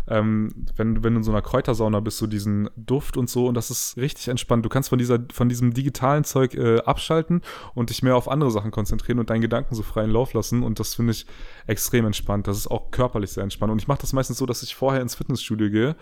ähm, 0.09 0.67
wenn, 0.77 1.03
wenn 1.05 1.15
du 1.15 1.19
in 1.19 1.25
so 1.25 1.31
einer 1.31 1.43
Kräutersauna 1.43 2.01
bist, 2.01 2.19
so 2.19 2.27
diesen 2.27 2.69
Duft 2.77 3.17
und 3.17 3.29
so 3.29 3.47
und 3.47 3.55
das 3.55 3.71
ist 3.71 3.97
richtig 3.97 4.29
entspannt. 4.29 4.65
Du 4.65 4.69
kannst 4.69 4.89
von 4.89 4.99
dieser, 4.99 5.19
von 5.33 5.49
diesem 5.49 5.75
digitalen 5.75 6.25
Zeug 6.25 6.55
äh, 6.55 6.79
abschalten 6.81 7.43
und 7.75 7.91
dich 7.91 8.03
mehr 8.03 8.17
auf 8.17 8.29
andere 8.29 8.51
Sachen 8.51 8.71
konzentrieren 8.71 9.19
und 9.19 9.31
deinen 9.31 9.41
Gedanken 9.41 9.75
so 9.75 9.83
freien 9.83 10.11
Lauf 10.11 10.33
lassen 10.33 10.63
und 10.63 10.81
das 10.81 10.95
finde 10.95 11.13
ich 11.13 11.27
extrem 11.67 12.07
entspannt. 12.07 12.47
Das 12.47 12.57
ist 12.57 12.71
auch 12.71 12.91
körperlich 12.91 13.31
sehr 13.31 13.43
entspannt 13.43 13.73
und 13.73 13.81
ich 13.81 13.89
mache 13.89 14.01
das 14.01 14.13
meistens 14.13 14.39
so, 14.39 14.47
dass 14.47 14.63
ich 14.63 14.75
vorher 14.75 15.03
ins 15.03 15.15
Fitnessstudio 15.15 15.71
gehe 15.71 15.97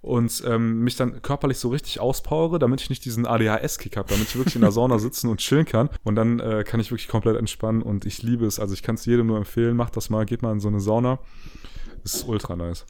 und 0.00 0.42
ähm, 0.46 0.84
mich 0.84 0.96
dann 0.96 1.22
körperlich 1.22 1.58
so 1.58 1.68
richtig 1.70 2.00
auspowere, 2.00 2.58
damit 2.58 2.80
ich 2.80 2.90
nicht 2.90 3.04
diesen 3.04 3.26
ADHS-Kick 3.26 3.96
habe, 3.96 4.08
damit 4.08 4.28
ich 4.28 4.36
wirklich 4.36 4.54
in 4.54 4.60
der 4.60 4.70
Sauna 4.70 4.98
sitzen 4.98 5.28
und 5.28 5.38
chillen 5.38 5.64
kann. 5.64 5.90
Und 6.04 6.14
dann 6.14 6.38
äh, 6.38 6.64
kann 6.64 6.80
ich 6.80 6.90
wirklich 6.90 7.08
komplett 7.08 7.36
entspannen 7.36 7.82
und 7.82 8.06
ich 8.06 8.22
liebe 8.22 8.46
es. 8.46 8.60
Also 8.60 8.74
ich 8.74 8.82
kann 8.82 8.94
es 8.94 9.04
jedem 9.06 9.26
nur 9.26 9.38
empfehlen, 9.38 9.76
macht 9.76 9.96
das 9.96 10.10
mal, 10.10 10.24
geht 10.24 10.42
mal 10.42 10.52
in 10.52 10.60
so 10.60 10.68
eine 10.68 10.80
Sauna. 10.80 11.18
Das 12.08 12.22
ist 12.22 12.28
ultra 12.28 12.56
nice. 12.56 12.86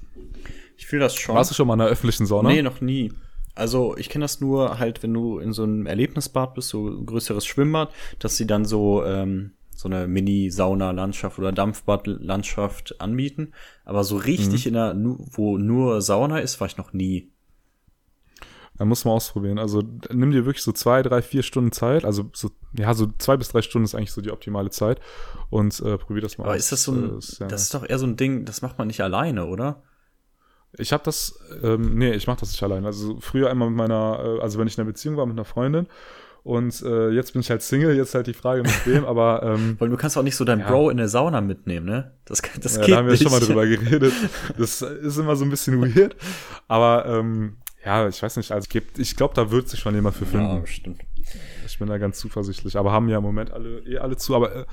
Ich 0.77 0.87
fühle 0.87 1.03
das 1.03 1.17
schon. 1.17 1.35
Warst 1.35 1.51
du 1.51 1.55
schon 1.57 1.67
mal 1.67 1.75
in 1.75 1.81
einer 1.81 1.91
öffentlichen 1.91 2.25
Sauna? 2.25 2.51
Nee, 2.51 2.63
noch 2.63 2.81
nie. 2.81 3.13
Also 3.57 3.97
ich 3.97 4.09
kenne 4.09 4.23
das 4.25 4.41
nur 4.41 4.79
halt, 4.79 5.03
wenn 5.03 5.13
du 5.13 5.41
in 5.41 5.53
so 5.53 5.65
einem 5.65 5.87
Erlebnisbad 5.87 6.55
bist, 6.55 6.69
so 6.69 6.87
ein 6.87 7.05
größeres 7.05 7.45
Schwimmbad, 7.45 7.93
dass 8.21 8.37
sie 8.37 8.47
dann 8.47 8.65
so 8.65 9.05
ähm, 9.05 9.55
so 9.75 9.89
eine 9.89 10.07
Mini-Sauna-Landschaft 10.07 11.41
oder 11.41 11.51
Dampfbad-Landschaft 11.51 13.01
anbieten. 13.01 13.55
Aber 13.85 14.05
so 14.05 14.17
richtig 14.17 14.67
mhm. 14.67 14.69
in 14.69 14.75
der, 14.75 14.95
wo 15.33 15.59
nur 15.59 16.01
Sauna 16.01 16.39
ist, 16.39 16.61
war 16.61 16.69
ich 16.69 16.77
noch 16.77 16.93
nie. 16.93 17.33
Dann 18.79 18.89
muss 18.89 19.05
man 19.05 19.15
ausprobieren. 19.15 19.59
Also 19.59 19.83
nimm 20.13 20.31
dir 20.31 20.45
wirklich 20.47 20.63
so 20.63 20.73
zwei, 20.73 21.03
drei, 21.03 21.21
vier 21.21 21.43
Stunden 21.43 21.73
Zeit. 21.73 22.05
Also 22.05 22.31
so, 22.33 22.51
ja, 22.77 22.95
so 22.95 23.09
zwei 23.19 23.37
bis 23.37 23.49
drei 23.49 23.61
Stunden 23.63 23.85
ist 23.85 23.95
eigentlich 23.95 24.13
so 24.13 24.21
die 24.21 24.31
optimale 24.31 24.71
Zeit. 24.71 25.01
Und 25.51 25.81
äh, 25.81 25.99
probier 25.99 26.23
das 26.23 26.39
mal 26.39 26.45
Aber 26.45 26.53
aus. 26.55 26.61
ist 26.61 26.73
das 26.73 26.83
so 26.85 26.93
ein, 26.93 27.15
äh, 27.15 27.19
ist, 27.19 27.39
ja. 27.41 27.49
das 27.49 27.63
ist 27.63 27.75
doch 27.75 27.89
eher 27.89 27.99
so 27.99 28.07
ein 28.07 28.17
Ding, 28.17 28.45
das 28.45 28.63
macht 28.63 28.79
man 28.79 28.87
nicht 28.87 29.01
alleine, 29.01 29.47
oder? 29.47 29.83
Ich 30.77 30.93
habe 30.93 31.03
das, 31.03 31.39
ähm, 31.63 31.97
nee, 31.99 32.13
ich 32.13 32.27
mache 32.27 32.41
das 32.41 32.51
nicht 32.53 32.63
allein. 32.63 32.85
Also 32.87 33.19
früher 33.21 33.51
einmal 33.51 33.69
mit 33.71 33.79
meiner, 33.79 34.39
äh, 34.39 34.43
also 34.43 34.59
wenn 34.59 34.69
ich 34.69 34.77
in 34.77 34.83
einer 34.83 34.91
Beziehung 34.93 35.17
war 35.17 35.27
mit 35.27 35.35
einer 35.35 35.45
Freundin 35.47 35.87
und 36.45 36.81
äh, 36.83 37.09
jetzt 37.11 37.33
bin 37.33 37.41
ich 37.41 37.51
halt 37.51 37.63
Single, 37.63 37.97
jetzt 37.97 38.15
halt 38.15 38.27
die 38.27 38.35
Frage 38.35 38.63
mit 38.63 38.87
wem, 38.87 39.05
aber 39.07 39.43
ähm, 39.43 39.77
Weil 39.81 39.89
du 39.89 39.97
kannst 39.97 40.17
auch 40.17 40.23
nicht 40.23 40.37
so 40.37 40.45
deinen 40.45 40.61
Ja. 40.61 40.69
Bro 40.71 40.91
in 40.91 40.99
der 40.99 41.09
Sauna 41.09 41.41
mitnehmen, 41.41 41.87
ne? 41.87 42.13
Das, 42.27 42.43
kann- 42.43 42.61
das 42.61 42.77
ja, 42.77 42.83
geht 42.83 42.95
da 42.95 42.99
haben 42.99 43.07
wir 43.07 43.13
nicht. 43.13 43.23
schon 43.23 43.33
mal 43.33 43.41
drüber 43.41 43.67
geredet. 43.67 44.13
Das 44.57 44.83
ist 44.83 45.17
immer 45.19 45.35
so 45.37 45.45
ein 45.45 45.51
bisschen 45.51 45.81
weird, 45.83 46.15
aber 46.69 47.07
ähm, 47.07 47.57
ja, 47.89 48.07
ich 48.07 48.23
weiß 48.23 48.37
nicht, 48.37 48.53
also 48.53 48.67
gibt, 48.69 48.99
ich 48.99 49.17
glaube, 49.17 49.33
da 49.35 49.51
wird 49.51 49.69
sich 49.69 49.81
schon 49.81 49.95
jemand 49.95 50.15
für 50.15 50.25
Ja, 50.27 50.31
finden. 50.31 50.67
stimmt. 50.67 51.01
Ich 51.67 51.79
bin 51.79 51.89
da 51.89 51.97
ganz 51.99 52.19
zuversichtlich, 52.19 52.77
aber 52.77 52.93
haben 52.93 53.09
ja 53.09 53.17
im 53.19 53.23
Moment 53.23 53.51
alle 53.51 53.79
eh 53.81 53.99
alle 53.99 54.17
zu. 54.17 54.35
Aber 54.35 54.55
äh, 54.55 54.65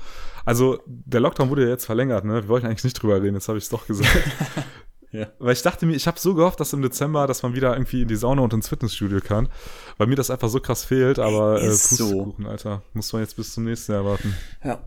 also 0.44 0.82
der 0.86 1.20
Lockdown 1.20 1.48
wurde 1.48 1.64
ja 1.64 1.68
jetzt 1.70 1.86
verlängert, 1.86 2.24
ne? 2.26 2.42
Wir 2.42 2.48
wollten 2.48 2.66
eigentlich 2.66 2.84
nicht 2.84 2.94
drüber 3.00 3.22
reden, 3.22 3.34
jetzt 3.34 3.48
habe 3.48 3.56
ich 3.58 3.64
es 3.64 3.70
doch 3.70 3.86
gesagt. 3.86 4.10
Ja. 5.12 5.28
Weil 5.38 5.52
ich 5.54 5.62
dachte 5.62 5.86
mir, 5.86 5.94
ich 5.94 6.06
habe 6.08 6.18
so 6.18 6.34
gehofft, 6.34 6.60
dass 6.60 6.72
im 6.74 6.82
Dezember, 6.82 7.26
dass 7.26 7.42
man 7.42 7.54
wieder 7.54 7.72
irgendwie 7.74 8.02
in 8.02 8.08
die 8.08 8.16
Sauna 8.16 8.42
und 8.42 8.52
ins 8.52 8.68
Fitnessstudio 8.68 9.20
kann, 9.20 9.48
weil 9.96 10.08
mir 10.08 10.16
das 10.16 10.30
einfach 10.30 10.48
so 10.50 10.60
krass 10.60 10.84
fehlt. 10.84 11.18
Aber 11.20 11.62
äh, 11.62 11.68
Ist 11.68 11.90
so. 11.90 12.08
Pustekuchen, 12.08 12.46
Alter, 12.46 12.82
muss 12.92 13.12
man 13.12 13.22
jetzt 13.22 13.36
bis 13.36 13.54
zum 13.54 13.64
nächsten 13.64 13.92
Jahr 13.92 14.04
warten. 14.04 14.34
Ja. 14.62 14.84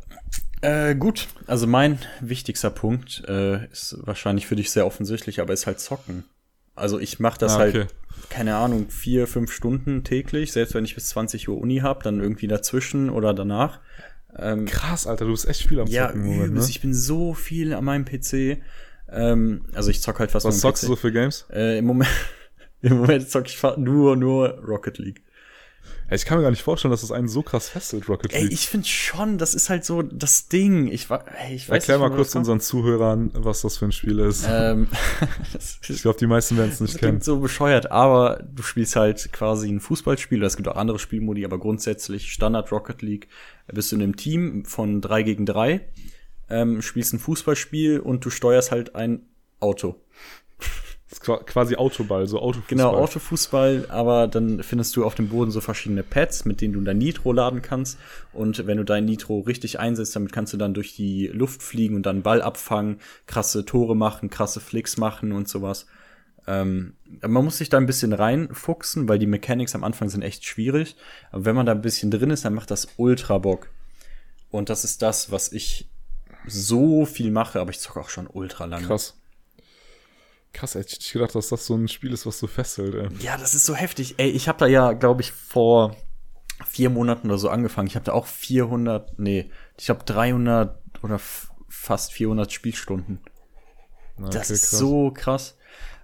Äh, 0.62 0.94
gut, 0.96 1.30
also 1.48 1.66
mein 1.68 2.00
wichtigster 2.20 2.70
Punkt 2.70 3.24
äh, 3.28 3.66
ist 3.72 3.96
wahrscheinlich 4.02 4.46
für 4.46 4.58
dich 4.58 4.70
sehr 4.70 4.86
offensichtlich, 4.86 5.40
aber 5.40 5.54
ist 5.54 5.66
halt 5.66 5.80
Zocken. 5.80 6.26
Also 6.80 7.00
ich 7.00 7.20
mache 7.20 7.38
das 7.40 7.54
Ah, 7.56 7.60
halt, 7.60 7.76
okay. 7.76 7.88
keine 8.30 8.56
Ahnung, 8.56 8.90
vier, 8.90 9.28
fünf 9.28 9.52
Stunden 9.52 10.04
täglich, 10.04 10.52
selbst 10.52 10.74
wenn 10.74 10.86
ich 10.86 10.96
bis 10.96 11.10
20 11.10 11.50
Uhr 11.50 11.58
Uni 11.58 11.78
habe, 11.80 12.04
dann 12.04 12.20
irgendwie 12.22 12.48
dazwischen 12.48 13.10
oder 13.10 13.34
danach. 13.34 13.80
Ähm, 14.38 14.66
Krass, 14.66 15.08
Alter, 15.08 15.26
du 15.26 15.32
bist 15.32 15.48
echt 15.48 15.68
viel 15.68 15.80
am 15.80 15.88
ja, 15.88 16.08
Zocken 16.08 16.22
Moment, 16.26 16.48
übelst. 16.52 16.68
ne? 16.68 16.72
Ich 16.72 16.82
bin 16.82 16.94
so 16.94 17.34
viel 17.34 17.74
an 17.74 17.84
meinem 17.84 18.06
PC. 18.06 18.60
Ähm, 19.12 19.66
also 19.74 19.90
ich 19.90 20.02
zock 20.02 20.20
halt 20.20 20.32
fast 20.32 20.46
Was 20.46 20.60
zockst 20.60 20.84
du 20.84 20.88
PC. 20.88 20.90
so 20.90 20.96
für 20.96 21.12
Games? 21.12 21.46
Äh, 21.52 21.80
Im 21.80 21.86
Moment, 21.86 22.10
im 22.82 22.98
Moment 22.98 23.28
zock 23.30 23.48
ich 23.48 23.60
nur, 23.78 24.16
nur 24.16 24.50
Rocket 24.60 24.98
League. 25.00 25.24
Ich 26.12 26.26
kann 26.26 26.38
mir 26.38 26.44
gar 26.44 26.50
nicht 26.50 26.64
vorstellen, 26.64 26.92
dass 26.92 27.02
das 27.02 27.12
einen 27.12 27.28
so 27.28 27.42
krass 27.44 27.70
fesselt, 27.70 28.10
Rocket 28.10 28.34
Ey, 28.34 28.44
League. 28.44 28.54
ich 28.54 28.68
finde 28.68 28.88
schon, 28.88 29.38
das 29.38 29.54
ist 29.54 29.70
halt 29.70 29.86
so 29.86 30.02
das 30.02 30.48
Ding. 30.48 30.88
Ich, 30.88 31.10
ey, 31.10 31.56
ich 31.56 31.70
weiß 31.70 31.76
Erklär 31.88 31.98
nicht, 32.00 32.10
mal 32.10 32.16
kurz 32.16 32.34
unseren 32.36 32.60
Zuhörern, 32.60 33.32
was 33.34 33.62
das 33.62 33.78
für 33.78 33.86
ein 33.86 33.92
Spiel 33.92 34.20
ist. 34.20 34.46
Ähm, 34.50 34.88
ich 35.88 36.02
glaube, 36.02 36.18
die 36.20 36.28
meisten 36.28 36.58
werden 36.58 36.72
es 36.72 36.80
nicht 36.80 36.96
Das 36.96 37.00
kennen. 37.00 37.12
klingt 37.14 37.24
so 37.24 37.40
bescheuert, 37.40 37.92
aber 37.92 38.44
du 38.54 38.64
spielst 38.64 38.96
halt 38.96 39.32
quasi 39.32 39.70
ein 39.70 39.80
Fußballspiel. 39.80 40.42
Es 40.44 40.58
gibt 40.58 40.68
auch 40.68 40.76
andere 40.78 41.00
Spielmodi, 41.00 41.46
aber 41.46 41.60
grundsätzlich 41.60 42.32
Standard 42.32 42.72
Rocket 42.72 43.02
League. 43.02 43.28
Bist 43.68 43.92
du 43.92 43.96
in 43.98 44.02
einem 44.02 44.16
Team 44.16 44.66
von 44.66 45.02
drei 45.02 45.22
gegen 45.24 45.46
drei, 45.46 45.82
ähm, 46.50 46.82
spielst 46.82 47.14
ein 47.14 47.20
Fußballspiel 47.20 48.00
und 48.00 48.26
du 48.26 48.32
steuerst 48.32 48.72
halt 48.72 48.96
ein 48.96 49.28
Auto. 49.60 50.02
Das 51.10 51.18
ist 51.18 51.22
qua- 51.26 51.42
quasi 51.44 51.76
Autoball, 51.76 52.28
so 52.28 52.40
Autofußball. 52.40 52.68
Genau, 52.78 52.96
Autofußball, 52.96 53.86
aber 53.90 54.28
dann 54.28 54.62
findest 54.62 54.96
du 54.96 55.04
auf 55.06 55.16
dem 55.16 55.30
Boden 55.30 55.50
so 55.50 55.60
verschiedene 55.60 56.04
Pads, 56.04 56.46
mit 56.46 56.62
denen 56.62 56.74
du 56.76 56.82
dein 56.82 57.00
Nitro 57.00 57.34
laden 57.34 57.64
kannst. 57.64 57.98
Und 58.32 58.68
wenn 58.68 58.78
du 58.78 58.84
dein 58.84 59.06
Nitro 59.06 59.40
richtig 59.40 59.80
einsetzt, 59.80 60.16
damit 60.16 60.32
kannst 60.32 60.54
du 60.54 60.58
dann 60.58 60.76
durch 60.76 60.96
die 60.96 61.26
Luft 61.28 61.64
fliegen 61.64 61.96
und 61.96 62.06
dann 62.06 62.22
Ball 62.22 62.44
abfangen, 62.44 63.00
krasse 63.26 63.66
Tore 63.66 63.96
machen, 63.96 64.30
krasse 64.30 64.60
Flicks 64.60 64.98
machen 64.98 65.32
und 65.32 65.50
sowas. 65.50 65.88
Ähm, 66.46 66.94
man 67.22 67.44
muss 67.44 67.58
sich 67.58 67.70
da 67.70 67.78
ein 67.78 67.86
bisschen 67.88 68.14
reinfuchsen, 68.14 69.10
weil 69.10 69.18
die 69.20 69.26
Mechanics 69.28 69.74
am 69.76 69.84
Anfang 69.84 70.10
sind 70.10 70.22
echt 70.22 70.46
schwierig. 70.46 70.96
Aber 71.32 71.46
wenn 71.46 71.56
man 71.56 71.66
da 71.66 71.72
ein 71.72 71.82
bisschen 71.82 72.12
drin 72.12 72.30
ist, 72.30 72.46
dann 72.46 72.54
macht 72.54 72.70
das 72.70 72.88
ultra 72.98 73.40
Bock. 73.40 73.70
Und 74.52 74.70
das 74.70 74.84
ist 74.84 75.02
das, 75.02 75.32
was 75.32 75.52
ich 75.52 75.90
so 76.48 77.06
viel 77.06 77.32
mache, 77.32 77.60
aber 77.60 77.72
ich 77.72 77.80
zocke 77.80 78.00
auch 78.00 78.10
schon 78.10 78.28
ultra 78.28 78.66
lange. 78.66 78.86
Krass. 78.88 79.19
Krass, 80.54 80.76
hätte 80.76 80.90
ich 80.94 81.00
nicht 81.00 81.14
gedacht, 81.14 81.36
dass 81.36 81.50
das 81.50 81.66
so 81.66 81.76
ein 81.76 81.88
Spiel 81.88 82.12
ist, 82.12 82.26
was 82.26 82.40
so 82.40 82.48
festhält, 82.48 82.96
ey. 82.96 83.08
Ja, 83.20 83.38
das 83.38 83.54
ist 83.54 83.66
so 83.66 83.76
heftig. 83.76 84.16
Ey, 84.18 84.30
ich 84.30 84.48
habe 84.48 84.58
da 84.60 84.66
ja, 84.68 84.94
glaube 84.94 85.22
ich, 85.22 85.32
vor 85.32 85.96
vier 86.68 86.90
Monaten 86.90 87.28
oder 87.28 87.38
so 87.38 87.50
angefangen. 87.50 87.88
Ich 87.88 87.96
habe 87.96 88.06
da 88.06 88.14
auch 88.14 88.26
400, 88.26 89.18
nee, 89.20 89.50
ich 89.78 89.86
glaube 89.86 90.04
300 90.06 90.78
oder 91.04 91.20
fast 91.70 92.12
400 92.14 92.52
Spielstunden. 92.52 93.20
Na, 94.18 94.30
Das 94.30 94.48
okay, 94.48 94.54
ist 94.54 94.70
krass. 94.70 94.80
so 94.80 95.12
krass. 95.12 95.56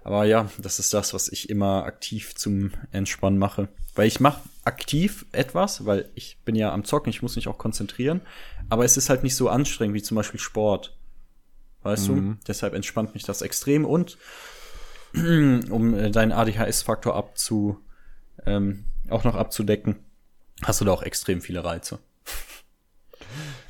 Aber 0.04 0.24
ja, 0.24 0.48
das 0.58 0.78
ist 0.78 0.94
das, 0.94 1.12
was 1.14 1.28
ich 1.28 1.50
immer 1.50 1.84
aktiv 1.84 2.36
zum 2.36 2.70
Entspannen 2.92 3.38
mache. 3.38 3.68
Weil 3.96 4.06
ich 4.06 4.20
mache 4.20 4.40
aktiv 4.64 5.26
etwas, 5.32 5.84
weil 5.84 6.10
ich 6.14 6.38
bin 6.44 6.54
ja 6.54 6.72
am 6.72 6.84
Zocken, 6.84 7.10
ich 7.10 7.22
muss 7.22 7.34
mich 7.34 7.48
auch 7.48 7.58
konzentrieren. 7.58 8.20
Aber 8.68 8.84
es 8.84 8.96
ist 8.96 9.08
halt 9.10 9.24
nicht 9.24 9.34
so 9.34 9.48
anstrengend 9.48 9.94
wie 9.96 10.02
zum 10.02 10.14
Beispiel 10.14 10.38
Sport. 10.38 10.96
Weißt 11.86 12.08
Mhm. 12.08 12.38
du? 12.38 12.44
Deshalb 12.48 12.74
entspannt 12.74 13.14
mich 13.14 13.22
das 13.24 13.42
extrem. 13.42 13.84
Und 13.84 14.18
um 15.14 15.94
äh, 15.94 16.10
deinen 16.10 16.32
ADHS-Faktor 16.32 17.14
abzu, 17.14 17.78
ähm, 18.44 18.84
auch 19.08 19.24
noch 19.24 19.34
abzudecken, 19.36 19.96
hast 20.64 20.80
du 20.80 20.84
da 20.84 20.92
auch 20.92 21.02
extrem 21.02 21.40
viele 21.40 21.64
Reize. 21.64 21.98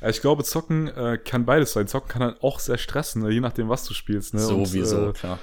Ich 0.07 0.21
glaube, 0.21 0.43
Zocken 0.43 0.87
äh, 0.89 1.17
kann 1.23 1.45
beides 1.45 1.73
sein. 1.73 1.87
Zocken 1.87 2.09
kann 2.09 2.21
halt 2.23 2.43
auch 2.43 2.59
sehr 2.59 2.77
stressen, 2.77 3.23
ne? 3.23 3.31
je 3.31 3.39
nachdem, 3.39 3.69
was 3.69 3.83
du 3.85 3.93
spielst. 3.93 4.33
Ne? 4.33 4.47
Und, 4.47 4.65
Sowieso, 4.67 5.09
äh, 5.09 5.13
klar. 5.13 5.39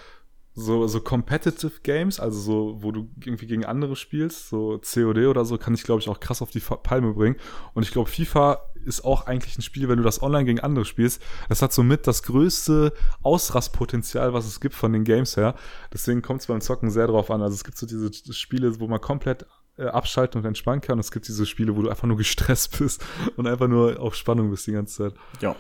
so, 0.55 0.87
so 0.87 1.01
Competitive 1.01 1.81
Games, 1.83 2.21
also 2.21 2.39
so, 2.41 2.83
wo 2.83 2.93
du 2.93 3.09
irgendwie 3.25 3.47
gegen 3.47 3.65
andere 3.65 3.97
spielst, 3.97 4.49
so 4.49 4.79
COD 4.79 5.27
oder 5.27 5.45
so, 5.45 5.59
kann 5.59 5.75
ich, 5.75 5.83
glaube 5.83 6.01
ich, 6.01 6.09
auch 6.09 6.21
krass 6.21 6.41
auf 6.43 6.51
die 6.51 6.61
Palme 6.61 7.13
bringen. 7.15 7.37
Und 7.75 7.83
ich 7.83 7.91
glaube, 7.91 8.09
FIFA 8.11 8.61
ist 8.85 9.05
auch 9.05 9.27
eigentlich 9.27 9.59
ein 9.59 9.63
Spiel, 9.63 9.89
wenn 9.89 9.99
du 9.99 10.03
das 10.03 10.23
online 10.23 10.45
gegen 10.45 10.61
andere 10.61 10.85
spielst, 10.85 11.23
das 11.49 11.63
hat 11.63 11.73
somit 11.73 12.07
das 12.07 12.23
größte 12.23 12.93
Ausrastpotenzial, 13.23 14.33
was 14.33 14.47
es 14.47 14.61
gibt 14.61 14.75
von 14.75 14.93
den 14.93 15.05
Games 15.05 15.37
her. 15.37 15.55
Deswegen 15.93 16.23
kommt 16.23 16.41
es 16.41 16.47
beim 16.47 16.61
Zocken 16.61 16.91
sehr 16.91 17.07
drauf 17.07 17.31
an. 17.31 17.43
Also 17.43 17.55
es 17.55 17.65
gibt 17.65 17.79
so 17.79 17.87
diese 17.87 18.11
Spiele, 18.33 18.81
wo 18.81 18.87
man 18.87 19.01
komplett 19.01 19.47
äh, 19.77 19.87
abschalten 19.87 20.41
und 20.41 20.47
entspannen 20.47 20.81
kann. 20.81 20.95
Und 20.95 21.01
es 21.01 21.11
gibt 21.11 21.27
diese 21.29 21.47
Spiele, 21.47 21.77
wo 21.77 21.83
du 21.83 21.91
einfach 21.91 22.07
nur 22.07 22.17
gestresst 22.17 22.79
bist 22.79 23.05
und 23.37 23.47
einfach 23.47 23.69
nur 23.69 24.01
auf 24.01 24.15
Spannung 24.15 24.51
bist 24.51 24.67
die 24.67 24.73
ganze 24.73 25.11
Zeit. 25.11 25.21
Ja. 25.41 25.57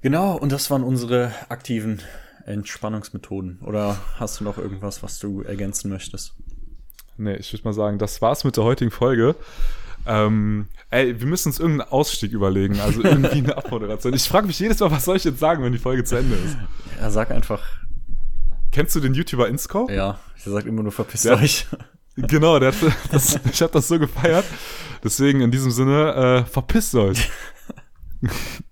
Genau, 0.00 0.36
und 0.36 0.50
das 0.50 0.70
waren 0.70 0.82
unsere 0.82 1.32
aktiven 1.48 2.02
Entspannungsmethoden. 2.46 3.60
Oder 3.60 3.98
hast 4.18 4.40
du 4.40 4.44
noch 4.44 4.58
irgendwas, 4.58 5.02
was 5.02 5.18
du 5.18 5.42
ergänzen 5.42 5.90
möchtest? 5.90 6.34
Nee, 7.16 7.36
ich 7.36 7.52
würde 7.52 7.64
mal 7.64 7.72
sagen, 7.72 7.98
das 7.98 8.20
war's 8.20 8.42
mit 8.42 8.56
der 8.56 8.64
heutigen 8.64 8.90
Folge. 8.90 9.36
Ähm, 10.06 10.68
ey, 10.90 11.18
wir 11.20 11.26
müssen 11.26 11.48
uns 11.48 11.58
irgendeinen 11.60 11.90
Ausstieg 11.90 12.32
überlegen, 12.32 12.80
also 12.80 13.02
irgendwie 13.02 13.38
eine 13.38 13.56
Abmoderation. 13.56 14.12
Ich 14.14 14.28
frage 14.28 14.46
mich 14.46 14.58
jedes 14.58 14.80
Mal, 14.80 14.90
was 14.90 15.04
soll 15.04 15.16
ich 15.16 15.24
jetzt 15.24 15.38
sagen, 15.38 15.62
wenn 15.62 15.72
die 15.72 15.78
Folge 15.78 16.02
zu 16.04 16.16
Ende 16.16 16.34
ist? 16.36 16.56
Ja, 17.00 17.10
sag 17.10 17.30
einfach, 17.30 17.62
Kennst 18.72 18.96
du 18.96 19.00
den 19.00 19.12
YouTuber 19.14 19.48
Inscope? 19.48 19.92
ja, 19.92 20.18
ich 20.36 20.44
sag 20.44 20.64
immer 20.66 20.82
nur 20.82 20.92
verpisst 20.92 21.24
Ja. 21.26 21.34
euch. 21.36 21.66
Genau, 22.16 22.58
der 22.58 22.72
hat, 22.72 22.78
das, 23.10 23.38
ich 23.50 23.62
habe 23.62 23.72
das 23.72 23.88
so 23.88 23.98
gefeiert. 23.98 24.44
Deswegen 25.04 25.40
in 25.40 25.50
diesem 25.50 25.70
Sinne, 25.70 26.14
äh, 26.14 26.44
verpisst 26.44 26.94
euch. 26.94 27.30